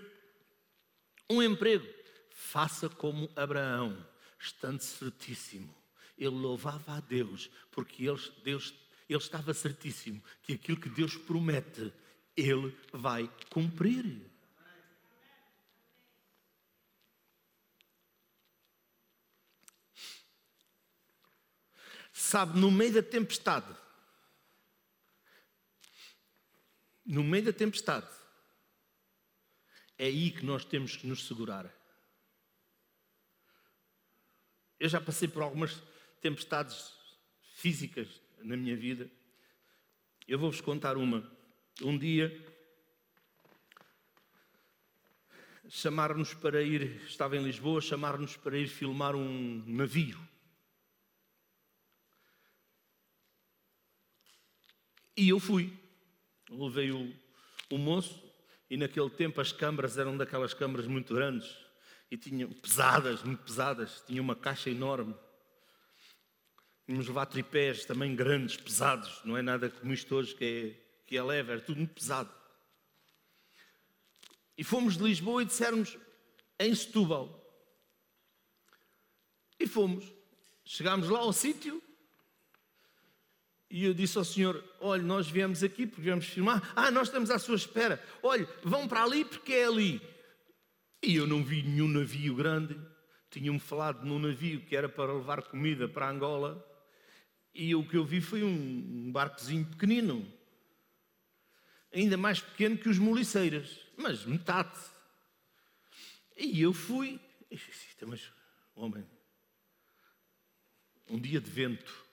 um 1.27 1.41
emprego. 1.41 1.87
Faça 2.29 2.87
como 2.87 3.27
Abraão, 3.35 4.07
estando 4.39 4.79
certíssimo. 4.79 5.75
Ele 6.15 6.35
louvava 6.35 6.97
a 6.97 6.99
Deus, 6.99 7.49
porque 7.71 8.05
Deus 8.43 8.75
ele 9.09 9.17
estava 9.17 9.55
certíssimo 9.55 10.23
que 10.43 10.53
aquilo 10.53 10.79
que 10.79 10.89
Deus 10.89 11.17
promete, 11.17 11.91
Ele 12.35 12.77
vai 12.93 13.27
cumprir. 13.49 14.21
Sabe, 22.19 22.59
no 22.59 22.71
meio 22.71 22.93
da 22.93 23.03
tempestade, 23.03 23.77
no 27.05 27.23
meio 27.23 27.45
da 27.45 27.53
tempestade, 27.53 28.09
é 29.99 30.05
aí 30.05 30.31
que 30.31 30.43
nós 30.43 30.65
temos 30.65 30.95
que 30.95 31.05
nos 31.05 31.27
segurar. 31.27 31.71
Eu 34.79 34.89
já 34.89 34.99
passei 34.99 35.27
por 35.27 35.43
algumas 35.43 35.79
tempestades 36.19 36.91
físicas 37.53 38.19
na 38.39 38.57
minha 38.57 38.75
vida. 38.75 39.07
Eu 40.27 40.39
vou-vos 40.39 40.59
contar 40.59 40.97
uma. 40.97 41.31
Um 41.83 41.95
dia 41.95 42.35
chamaram-nos 45.69 46.33
para 46.33 46.63
ir, 46.63 46.99
estava 47.05 47.37
em 47.37 47.43
Lisboa, 47.43 47.79
chamaram-nos 47.79 48.35
para 48.35 48.57
ir 48.57 48.67
filmar 48.67 49.15
um 49.15 49.63
navio. 49.67 50.19
E 55.17 55.29
eu 55.29 55.39
fui. 55.39 55.73
Levei 56.47 56.91
o, 56.91 57.11
o 57.71 57.77
moço 57.79 58.23
e 58.69 58.77
naquele 58.77 59.09
tempo 59.09 59.41
as 59.41 59.51
câmaras 59.51 59.97
eram 59.97 60.15
daquelas 60.15 60.53
câmaras 60.53 60.85
muito 60.85 61.13
grandes 61.13 61.57
e 62.11 62.15
tinham 62.15 62.51
pesadas, 62.51 63.23
muito 63.23 63.43
pesadas, 63.43 64.03
tinha 64.05 64.21
uma 64.21 64.35
caixa 64.35 64.69
enorme. 64.69 65.15
Tínhamos 66.85 67.07
levar 67.07 67.25
tripés 67.25 67.83
também 67.83 68.15
grandes, 68.15 68.55
pesados, 68.55 69.21
não 69.25 69.35
é 69.35 69.41
nada 69.41 69.69
como 69.69 69.91
isto 69.91 70.15
hoje 70.15 70.35
que 70.35 70.45
é, 70.45 71.05
que 71.05 71.17
é 71.17 71.23
leve, 71.23 71.51
era 71.51 71.61
tudo 71.61 71.79
muito 71.79 71.95
pesado. 71.95 72.31
E 74.57 74.63
fomos 74.63 74.97
de 74.97 75.03
Lisboa 75.03 75.41
e 75.41 75.45
dissermos 75.45 75.97
em 76.59 76.73
Setúbal. 76.73 77.43
E 79.59 79.67
fomos. 79.67 80.05
Chegámos 80.63 81.09
lá 81.09 81.19
ao 81.19 81.33
sítio 81.33 81.81
e 83.69 83.83
eu 83.83 83.93
disse 83.93 84.17
ao 84.17 84.23
senhor: 84.23 84.63
Olha, 84.79 85.03
nós 85.03 85.29
viemos 85.29 85.63
aqui 85.63 85.85
porque 85.85 86.01
viemos 86.01 86.25
filmar. 86.25 86.71
Ah, 86.75 86.89
nós 86.89 87.07
estamos 87.07 87.29
à 87.29 87.37
sua 87.37 87.55
espera. 87.55 88.01
Olha, 88.23 88.47
vão 88.63 88.87
para 88.87 89.03
ali 89.03 89.25
porque 89.25 89.53
é 89.53 89.65
ali. 89.65 90.01
E 91.03 91.15
eu 91.15 91.27
não 91.27 91.43
vi 91.43 91.61
nenhum 91.63 91.87
navio 91.87 92.35
grande. 92.35 92.79
Tinham-me 93.29 93.59
falado 93.59 94.05
num 94.05 94.19
navio 94.19 94.61
que 94.61 94.75
era 94.75 94.87
para 94.87 95.13
levar 95.13 95.43
comida 95.43 95.87
para 95.87 96.09
Angola. 96.09 96.63
E 97.53 97.75
o 97.75 97.85
que 97.87 97.97
eu 97.97 98.05
vi 98.05 98.21
foi 98.21 98.43
um 98.43 99.11
barcozinho 99.11 99.65
pequenino, 99.65 100.31
ainda 101.91 102.15
mais 102.15 102.39
pequeno 102.39 102.77
que 102.77 102.87
os 102.87 102.99
moliceiras, 102.99 103.79
mas 103.97 104.23
metade. 104.25 104.77
E 106.37 106.61
eu 106.61 106.71
fui, 106.71 107.19
mas, 108.05 108.31
homem, 108.75 109.03
um 111.09 111.19
dia 111.19 111.41
de 111.41 111.49
vento. 111.49 112.06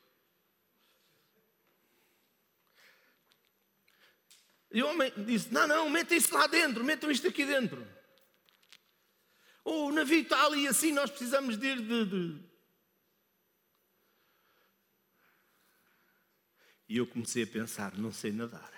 E 4.75 4.83
o 4.83 4.89
homem 4.89 5.13
disse: 5.25 5.55
Não, 5.55 5.69
não, 5.69 5.89
metam 5.89 6.17
isso 6.19 6.35
lá 6.35 6.49
dentro, 6.49 6.83
metam 6.83 7.09
isto 7.09 7.29
aqui 7.29 7.47
dentro. 7.47 7.87
Oh, 9.65 9.87
o 9.87 9.93
navio 9.93 10.21
está 10.21 10.45
ali 10.45 10.67
assim, 10.67 10.91
nós 10.91 11.09
precisamos 11.11 11.57
de 11.57 11.67
ir 11.69 11.81
de, 11.81 12.05
de 12.05 12.55
E 16.89 16.97
eu 16.97 17.07
comecei 17.07 17.45
a 17.45 17.47
pensar: 17.47 17.97
não 17.97 18.13
sei 18.13 18.33
nadar. 18.33 18.73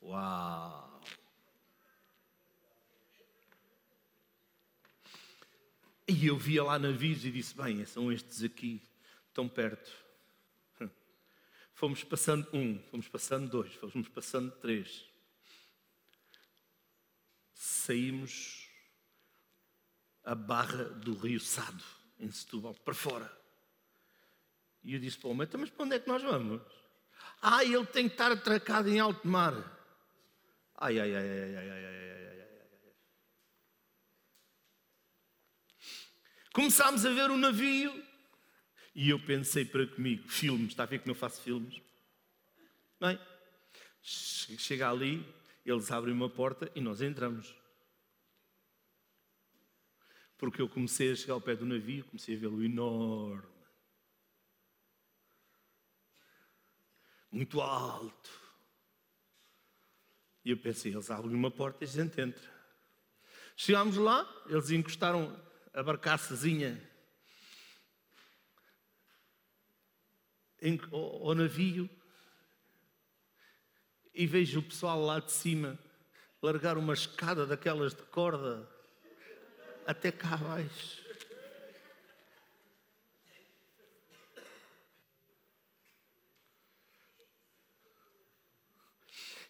Uau! 0.00 1.02
E 6.06 6.26
eu 6.26 6.36
via 6.38 6.62
lá 6.62 6.78
navios 6.78 7.24
e 7.24 7.32
disse: 7.32 7.56
bem, 7.56 7.84
são 7.84 8.12
estes 8.12 8.44
aqui, 8.44 8.80
tão 9.32 9.48
perto. 9.48 10.03
Fomos 11.74 12.04
passando 12.04 12.48
um, 12.52 12.80
fomos 12.90 13.08
passando 13.08 13.50
dois, 13.50 13.74
fomos 13.74 14.08
passando 14.08 14.50
três. 14.52 15.04
Saímos 17.52 18.68
a 20.22 20.36
barra 20.36 20.84
do 20.84 21.14
Rio 21.14 21.40
Sado, 21.40 21.84
em 22.18 22.30
Setúbal, 22.30 22.74
para 22.74 22.94
fora. 22.94 23.44
E 24.84 24.94
eu 24.94 25.00
disse 25.00 25.18
para 25.18 25.28
o 25.28 25.30
homem: 25.32 25.48
Mas 25.58 25.70
para 25.70 25.84
onde 25.84 25.96
é 25.96 25.98
que 25.98 26.08
nós 26.08 26.22
vamos? 26.22 26.62
Ah, 27.42 27.64
ele 27.64 27.84
tem 27.86 28.06
que 28.08 28.14
estar 28.14 28.30
atracado 28.30 28.88
em 28.88 29.00
alto 29.00 29.26
mar. 29.26 29.54
Ai, 30.76 31.00
ai, 31.00 31.14
ai, 31.14 31.28
ai, 31.28 31.56
ai, 31.56 31.70
ai, 31.70 31.82
ai. 31.82 32.14
Começámos 36.52 37.04
a 37.04 37.10
ver 37.10 37.30
o 37.30 37.36
navio 37.36 37.92
e 38.94 39.10
eu 39.10 39.18
pensei 39.18 39.64
para 39.64 39.86
comigo: 39.86 40.28
filmes, 40.28 40.68
está 40.68 40.84
a 40.84 40.86
ver 40.86 41.00
como 41.00 41.10
eu 41.10 41.16
faço 41.16 41.42
filmes? 41.42 41.82
Bem, 43.00 43.18
chega 44.00 44.88
ali, 44.88 45.26
eles 45.64 45.90
abrem 45.90 46.14
uma 46.14 46.30
porta 46.30 46.70
e 46.74 46.80
nós 46.80 47.02
entramos. 47.02 47.54
Porque 50.38 50.60
eu 50.60 50.68
comecei 50.68 51.12
a 51.12 51.16
chegar 51.16 51.34
ao 51.34 51.40
pé 51.40 51.56
do 51.56 51.66
navio, 51.66 52.04
comecei 52.04 52.36
a 52.36 52.38
vê-lo 52.38 52.62
enorme. 52.62 53.52
Muito 57.30 57.60
alto. 57.60 58.30
E 60.44 60.50
eu 60.50 60.56
pensei, 60.56 60.92
eles 60.92 61.10
abrem 61.10 61.34
uma 61.34 61.50
porta 61.50 61.82
e 61.82 61.88
a 61.88 61.90
gente 61.90 62.20
entra. 62.20 62.54
Chegámos 63.56 63.96
lá, 63.96 64.28
eles 64.46 64.70
encostaram 64.70 65.40
a 65.72 65.82
barcaçazinha 65.82 66.80
ao 70.92 71.34
navio 71.34 71.88
e 74.14 74.26
vejo 74.26 74.60
o 74.60 74.62
pessoal 74.62 75.04
lá 75.04 75.20
de 75.20 75.32
cima 75.32 75.78
largar 76.40 76.78
uma 76.78 76.94
escada 76.94 77.46
daquelas 77.46 77.94
de 77.94 78.02
corda 78.02 78.68
até 79.86 80.12
cá 80.12 80.34
abaixo. 80.34 81.04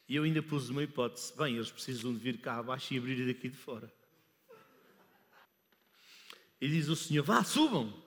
E 0.09 0.17
eu 0.17 0.23
ainda 0.23 0.43
pus 0.43 0.69
uma 0.69 0.83
hipótese: 0.83 1.37
bem, 1.37 1.57
eles 1.57 1.71
precisam 1.71 2.13
de 2.13 2.19
vir 2.19 2.39
cá 2.41 2.59
abaixo 2.59 2.93
e 2.93 2.99
abrir 2.99 3.27
daqui 3.27 3.49
de 3.49 3.57
fora. 3.57 3.93
E 6.61 6.69
diz 6.69 6.89
o 6.89 6.97
Senhor: 6.97 7.25
vá, 7.25 7.43
subam. 7.43 8.04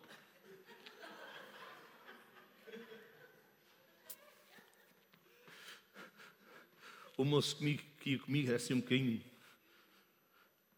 O 7.17 7.25
moço 7.25 7.57
comigo, 7.57 7.83
que 7.99 8.11
ia 8.11 8.19
comigo 8.19 8.47
era 8.47 8.57
assim 8.57 8.75
um 8.75 8.79
bocadinho. 8.79 9.23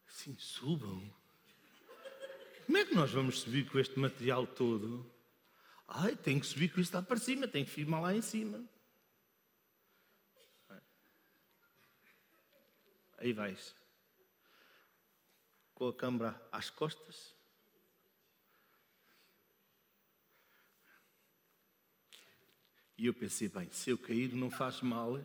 Assim, 0.08 0.34
subam. 0.38 1.12
Como 2.64 2.78
é 2.78 2.84
que 2.84 2.94
nós 2.94 3.10
vamos 3.10 3.40
subir 3.40 3.68
com 3.70 3.78
este 3.78 3.98
material 3.98 4.46
todo? 4.46 5.04
Ai, 5.86 6.16
tem 6.16 6.40
que 6.40 6.46
subir 6.46 6.72
com 6.72 6.80
isto 6.80 6.94
lá 6.94 7.02
para 7.02 7.18
cima, 7.18 7.46
tem 7.46 7.64
que 7.64 7.70
firmar 7.70 8.00
lá 8.00 8.14
em 8.14 8.22
cima. 8.22 8.64
Aí 13.18 13.34
vais. 13.34 13.74
Com 15.74 15.88
a 15.88 15.94
câmara 15.94 16.48
às 16.50 16.70
costas. 16.70 17.34
E 22.96 23.06
eu 23.06 23.14
pensei, 23.14 23.48
bem, 23.48 23.70
se 23.72 23.90
eu 23.90 23.98
cair 23.98 24.34
não 24.34 24.50
faz 24.50 24.80
mal, 24.80 25.18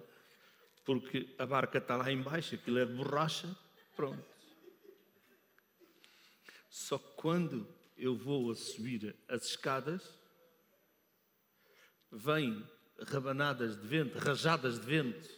porque 0.86 1.34
a 1.40 1.46
barca 1.46 1.80
está 1.80 1.98
lá 1.98 2.12
embaixo, 2.12 2.56
aquilo 2.56 2.80
é 2.80 2.86
de 2.86 2.94
borracha, 2.94 3.54
pronto. 3.96 4.24
Só 6.70 6.98
que 6.98 7.12
quando 7.16 7.68
eu 7.98 8.16
vou 8.16 8.52
a 8.52 8.56
subir 8.56 9.16
as 9.28 9.46
escadas, 9.46 10.04
vêm 12.12 12.64
rabanadas 13.08 13.76
de 13.82 13.88
vento, 13.88 14.18
rajadas 14.20 14.80
de 14.80 14.86
vento, 14.86 15.30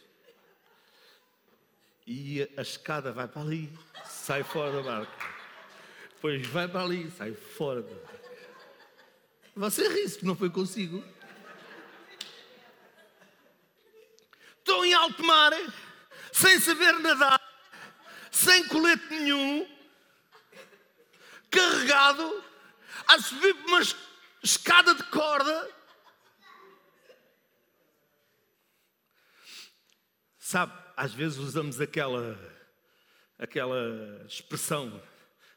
e 2.06 2.42
a 2.56 2.62
escada 2.62 3.12
vai 3.12 3.28
para 3.28 3.42
ali, 3.42 3.70
sai 4.04 4.42
fora 4.42 4.72
da 4.72 4.82
barca. 4.82 5.26
Depois 6.14 6.46
vai 6.46 6.66
para 6.66 6.82
ali, 6.82 7.10
sai 7.10 7.32
fora 7.34 7.82
da 7.82 7.94
barca. 7.94 8.18
Você 9.54 9.88
ri-se, 9.88 10.24
não 10.24 10.36
foi 10.36 10.50
consigo. 10.50 11.04
Estou 14.68 14.84
em 14.84 14.92
alto 14.92 15.24
mar, 15.24 15.50
sem 16.30 16.60
saber 16.60 16.92
nadar, 16.98 17.40
sem 18.30 18.68
colete 18.68 19.02
nenhum, 19.08 19.66
carregado, 21.50 22.44
a 23.06 23.18
subir 23.18 23.54
por 23.54 23.66
uma 23.66 23.80
escada 24.44 24.94
de 24.94 25.04
corda. 25.04 25.74
Sabe, 30.38 30.78
às 30.94 31.14
vezes 31.14 31.38
usamos 31.38 31.80
aquela, 31.80 32.38
aquela 33.38 34.22
expressão, 34.26 35.02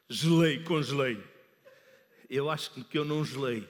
gelei, 0.08 0.64
congelei. 0.64 1.22
Eu 2.30 2.48
acho 2.48 2.70
que 2.70 2.96
eu 2.96 3.04
não 3.04 3.22
gelei. 3.22 3.68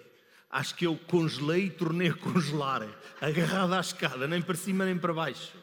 Acho 0.52 0.74
que 0.74 0.86
eu 0.86 0.98
congelei 1.08 1.64
e 1.64 1.70
tornei 1.70 2.10
a 2.10 2.14
congelar, 2.14 2.86
agarrado 3.22 3.72
à 3.72 3.80
escada, 3.80 4.28
nem 4.28 4.42
para 4.42 4.54
cima 4.54 4.84
nem 4.84 4.98
para 4.98 5.14
baixo. 5.14 5.56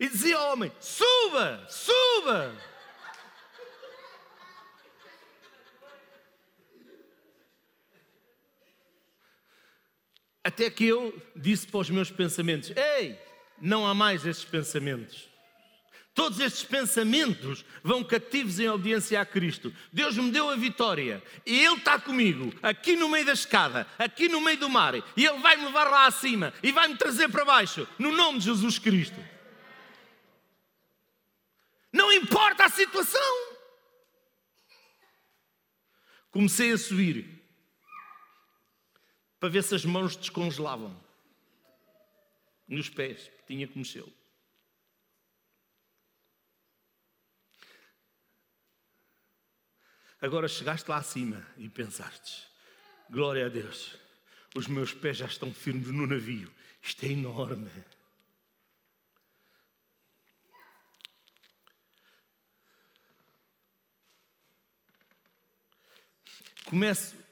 E 0.00 0.08
dizia 0.08 0.36
ao 0.36 0.52
homem: 0.52 0.72
suba, 0.80 1.64
suba. 1.68 2.52
Até 10.42 10.68
que 10.68 10.84
eu 10.86 11.22
disse 11.36 11.68
para 11.68 11.78
os 11.78 11.90
meus 11.90 12.10
pensamentos: 12.10 12.72
Ei, 12.76 13.16
não 13.60 13.86
há 13.86 13.94
mais 13.94 14.26
estes 14.26 14.44
pensamentos. 14.44 15.31
Todos 16.14 16.40
estes 16.40 16.62
pensamentos 16.62 17.64
vão 17.82 18.04
cativos 18.04 18.60
em 18.60 18.68
obediência 18.68 19.18
a 19.18 19.24
Cristo. 19.24 19.74
Deus 19.90 20.16
me 20.16 20.30
deu 20.30 20.50
a 20.50 20.56
vitória 20.56 21.22
e 21.46 21.64
Ele 21.64 21.76
está 21.76 21.98
comigo, 21.98 22.52
aqui 22.62 22.96
no 22.96 23.08
meio 23.08 23.24
da 23.24 23.32
escada, 23.32 23.86
aqui 23.98 24.28
no 24.28 24.40
meio 24.40 24.58
do 24.58 24.68
mar, 24.68 24.94
e 24.94 25.24
Ele 25.24 25.38
vai 25.38 25.56
me 25.56 25.64
levar 25.64 25.88
lá 25.90 26.06
acima 26.06 26.52
e 26.62 26.70
vai 26.70 26.88
me 26.88 26.96
trazer 26.96 27.30
para 27.30 27.46
baixo, 27.46 27.88
no 27.98 28.12
nome 28.12 28.38
de 28.38 28.44
Jesus 28.44 28.78
Cristo. 28.78 29.18
Não 31.90 32.12
importa 32.12 32.66
a 32.66 32.68
situação. 32.68 33.52
Comecei 36.30 36.72
a 36.72 36.78
subir 36.78 37.42
para 39.40 39.48
ver 39.48 39.62
se 39.62 39.74
as 39.74 39.84
mãos 39.84 40.14
descongelavam 40.14 40.98
nos 42.68 42.88
pés, 42.88 43.30
tinha 43.46 43.66
que 43.66 43.78
mexê-lo. 43.78 44.21
Agora 50.22 50.48
chegaste 50.48 50.88
lá 50.88 50.96
acima 50.96 51.46
e 51.58 51.68
pensaste: 51.68 52.44
glória 53.10 53.44
a 53.44 53.48
Deus, 53.50 53.98
os 54.54 54.66
meus 54.66 54.94
pés 54.94 55.18
já 55.18 55.26
estão 55.26 55.52
firmes 55.52 55.88
no 55.88 56.06
navio, 56.06 56.50
isto 56.80 57.04
é 57.04 57.08
enorme. 57.08 57.70
Começo 66.64 67.22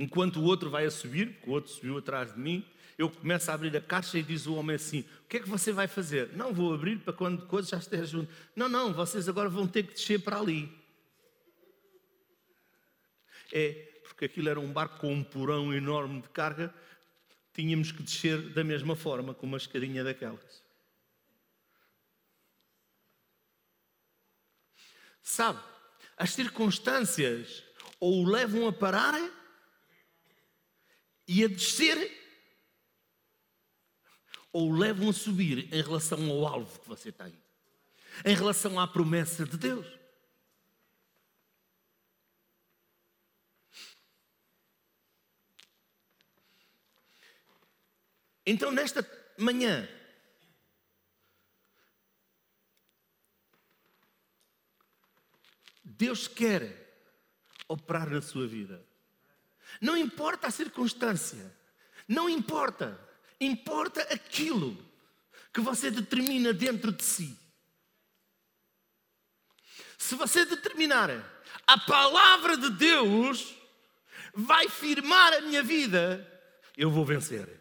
Enquanto 0.00 0.40
o 0.40 0.44
outro 0.44 0.70
vai 0.70 0.86
a 0.86 0.90
subir, 0.90 1.34
porque 1.34 1.50
o 1.50 1.52
outro 1.52 1.70
subiu 1.70 1.98
atrás 1.98 2.32
de 2.32 2.40
mim, 2.40 2.64
eu 2.96 3.10
começo 3.10 3.50
a 3.50 3.54
abrir 3.54 3.76
a 3.76 3.82
caixa 3.82 4.16
e 4.16 4.22
diz 4.22 4.46
o 4.46 4.54
homem 4.54 4.76
assim: 4.76 5.00
O 5.24 5.28
que 5.28 5.36
é 5.36 5.40
que 5.40 5.48
você 5.48 5.72
vai 5.72 5.86
fazer? 5.86 6.34
Não, 6.34 6.54
vou 6.54 6.72
abrir 6.72 7.00
para 7.00 7.12
quando 7.12 7.42
a 7.42 7.46
coisa 7.46 7.68
já 7.68 7.76
esteja 7.76 8.06
junto. 8.06 8.32
Não, 8.56 8.66
não, 8.66 8.94
vocês 8.94 9.28
agora 9.28 9.50
vão 9.50 9.66
ter 9.66 9.82
que 9.82 9.92
descer 9.92 10.22
para 10.22 10.38
ali. 10.38 10.79
É, 13.52 13.72
porque 14.04 14.24
aquilo 14.26 14.48
era 14.48 14.60
um 14.60 14.72
barco 14.72 14.98
com 14.98 15.12
um 15.12 15.24
porão 15.24 15.72
enorme 15.72 16.22
de 16.22 16.28
carga, 16.28 16.74
tínhamos 17.52 17.92
que 17.92 18.02
descer 18.02 18.52
da 18.52 18.62
mesma 18.62 18.94
forma, 18.94 19.34
com 19.34 19.46
uma 19.46 19.56
escadinha 19.56 20.04
daquelas. 20.04 20.62
Sabe, 25.22 25.62
as 26.16 26.32
circunstâncias 26.32 27.62
ou 27.98 28.24
o 28.24 28.28
levam 28.28 28.66
a 28.66 28.72
parar 28.72 29.14
e 31.26 31.44
a 31.44 31.48
descer 31.48 32.18
ou 34.52 34.72
levam 34.72 35.10
a 35.10 35.12
subir 35.12 35.72
em 35.72 35.82
relação 35.82 36.28
ao 36.30 36.46
alvo 36.46 36.80
que 36.80 36.88
você 36.88 37.12
tem, 37.12 37.32
em 38.24 38.34
relação 38.34 38.80
à 38.80 38.88
promessa 38.88 39.44
de 39.44 39.56
Deus. 39.56 39.99
Então, 48.50 48.72
nesta 48.72 49.08
manhã, 49.38 49.88
Deus 55.84 56.26
quer 56.26 57.06
operar 57.68 58.10
na 58.10 58.20
sua 58.20 58.48
vida. 58.48 58.84
Não 59.80 59.96
importa 59.96 60.48
a 60.48 60.50
circunstância, 60.50 61.56
não 62.08 62.28
importa, 62.28 62.98
importa 63.40 64.02
aquilo 64.12 64.76
que 65.54 65.60
você 65.60 65.88
determina 65.88 66.52
dentro 66.52 66.90
de 66.90 67.04
si. 67.04 67.38
Se 69.96 70.16
você 70.16 70.44
determinar, 70.44 71.08
a 71.68 71.78
palavra 71.78 72.56
de 72.56 72.70
Deus 72.70 73.54
vai 74.34 74.68
firmar 74.68 75.34
a 75.34 75.40
minha 75.40 75.62
vida, 75.62 76.26
eu 76.76 76.90
vou 76.90 77.04
vencer. 77.04 77.60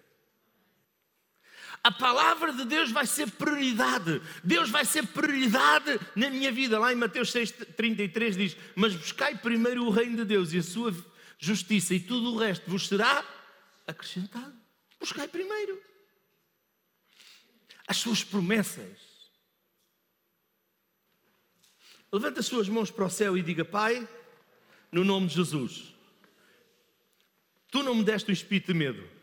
A 1.83 1.91
palavra 1.91 2.51
de 2.51 2.65
Deus 2.65 2.91
vai 2.91 3.05
ser 3.05 3.31
prioridade. 3.31 4.21
Deus 4.43 4.69
vai 4.69 4.83
ser 4.83 5.07
prioridade 5.07 5.99
na 6.15 6.29
minha 6.29 6.51
vida. 6.51 6.77
Lá 6.77 6.91
em 6.91 6.95
Mateus 6.95 7.31
6,33 7.31 8.35
diz: 8.35 8.57
Mas 8.75 8.93
buscai 8.93 9.37
primeiro 9.37 9.85
o 9.85 9.89
reino 9.89 10.17
de 10.17 10.25
Deus 10.25 10.51
e 10.51 10.57
a 10.57 10.63
sua 10.63 10.93
justiça, 11.37 11.93
e 11.93 11.99
tudo 11.99 12.33
o 12.33 12.37
resto 12.37 12.69
vos 12.69 12.87
será 12.87 13.23
acrescentado. 13.87 14.53
Buscai 14.99 15.27
primeiro 15.27 15.81
as 17.87 17.97
suas 17.97 18.23
promessas. 18.23 18.97
Levanta 22.11 22.41
as 22.41 22.45
suas 22.45 22.67
mãos 22.67 22.91
para 22.91 23.05
o 23.05 23.09
céu 23.09 23.37
e 23.37 23.41
diga: 23.41 23.63
Pai, 23.63 24.05
no 24.91 25.05
nome 25.05 25.27
de 25.27 25.35
Jesus, 25.35 25.95
tu 27.71 27.83
não 27.83 27.95
me 27.95 28.03
deste 28.03 28.29
um 28.29 28.33
espírito 28.33 28.73
de 28.73 28.77
medo 28.77 29.18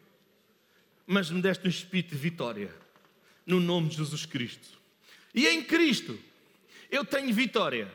mas 1.07 1.31
me 1.31 1.41
deste 1.41 1.67
um 1.67 1.71
espírito 1.71 2.11
de 2.11 2.17
vitória, 2.17 2.75
no 3.47 3.61
nome 3.61 3.89
de 3.89 3.97
Jesus 3.97 4.27
Cristo. 4.27 4.69
E 5.35 5.47
em 5.47 5.63
Cristo 5.63 6.19
eu 6.91 7.05
tenho 7.05 7.33
vitória. 7.33 7.93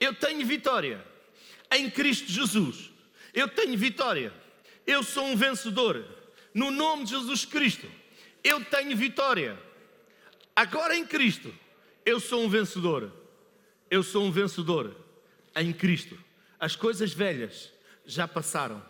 Eu 0.00 0.14
tenho 0.14 0.46
vitória. 0.46 1.04
Em 1.70 1.90
Cristo 1.90 2.30
Jesus 2.30 2.90
eu 3.34 3.48
tenho 3.48 3.76
vitória. 3.76 4.32
Eu 4.86 5.02
sou 5.02 5.26
um 5.26 5.36
vencedor. 5.36 6.04
No 6.54 6.70
nome 6.70 7.04
de 7.04 7.10
Jesus 7.10 7.44
Cristo 7.44 7.86
eu 8.42 8.64
tenho 8.64 8.96
vitória. 8.96 9.60
Agora 10.56 10.96
em 10.96 11.06
Cristo 11.06 11.54
eu 12.06 12.18
sou 12.18 12.42
um 12.42 12.48
vencedor. 12.48 13.12
Eu 13.90 14.02
sou 14.02 14.24
um 14.24 14.30
vencedor 14.30 14.96
em 15.54 15.72
Cristo. 15.72 16.18
As 16.58 16.74
coisas 16.74 17.12
velhas 17.12 17.70
já 18.06 18.26
passaram. 18.26 18.82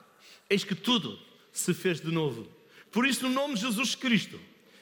Eis 0.49 0.63
que 0.63 0.75
tudo 0.75 1.19
se 1.51 1.75
fez 1.75 2.01
de 2.01 2.11
novo. 2.11 2.62
Por 2.93 3.07
isso, 3.07 3.27
no 3.27 3.35
nome 3.35 3.55
de 3.55 3.63
Jesus 3.63 3.95
Cristo, 3.95 4.39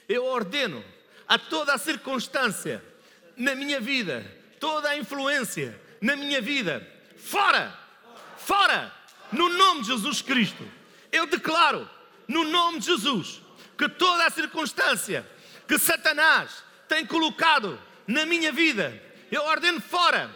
eu 0.08 0.24
ordeno 0.24 0.84
a 1.28 1.38
toda 1.38 1.72
a 1.72 1.78
circunstância 1.78 2.84
na 3.36 3.54
minha 3.54 3.80
vida, 3.80 4.26
toda 4.58 4.90
a 4.90 4.98
influência 4.98 5.80
na 6.00 6.16
minha 6.16 6.40
vida, 6.40 6.86
fora, 7.16 7.72
fora, 8.36 8.92
no 9.30 9.48
nome 9.48 9.82
de 9.82 9.88
Jesus 9.88 10.20
Cristo. 10.20 10.68
Eu 11.12 11.26
declaro, 11.26 11.88
no 12.26 12.44
nome 12.44 12.80
de 12.80 12.86
Jesus, 12.86 13.40
que 13.78 13.88
toda 13.88 14.26
a 14.26 14.30
circunstância 14.30 15.24
que 15.68 15.78
Satanás 15.78 16.64
tem 16.88 17.06
colocado 17.06 17.80
na 18.06 18.26
minha 18.26 18.50
vida, 18.50 19.00
eu 19.30 19.42
ordeno 19.44 19.80
fora. 19.80 20.30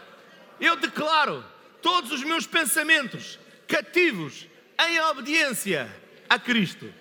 Eu 0.59 0.77
declaro 0.77 1.43
todos 1.81 2.11
os 2.11 2.23
meus 2.23 2.47
pensamentos 2.47 3.37
cativos 3.67 4.47
em 4.87 4.99
obediência 5.01 5.93
a 6.29 6.39
Cristo. 6.39 6.91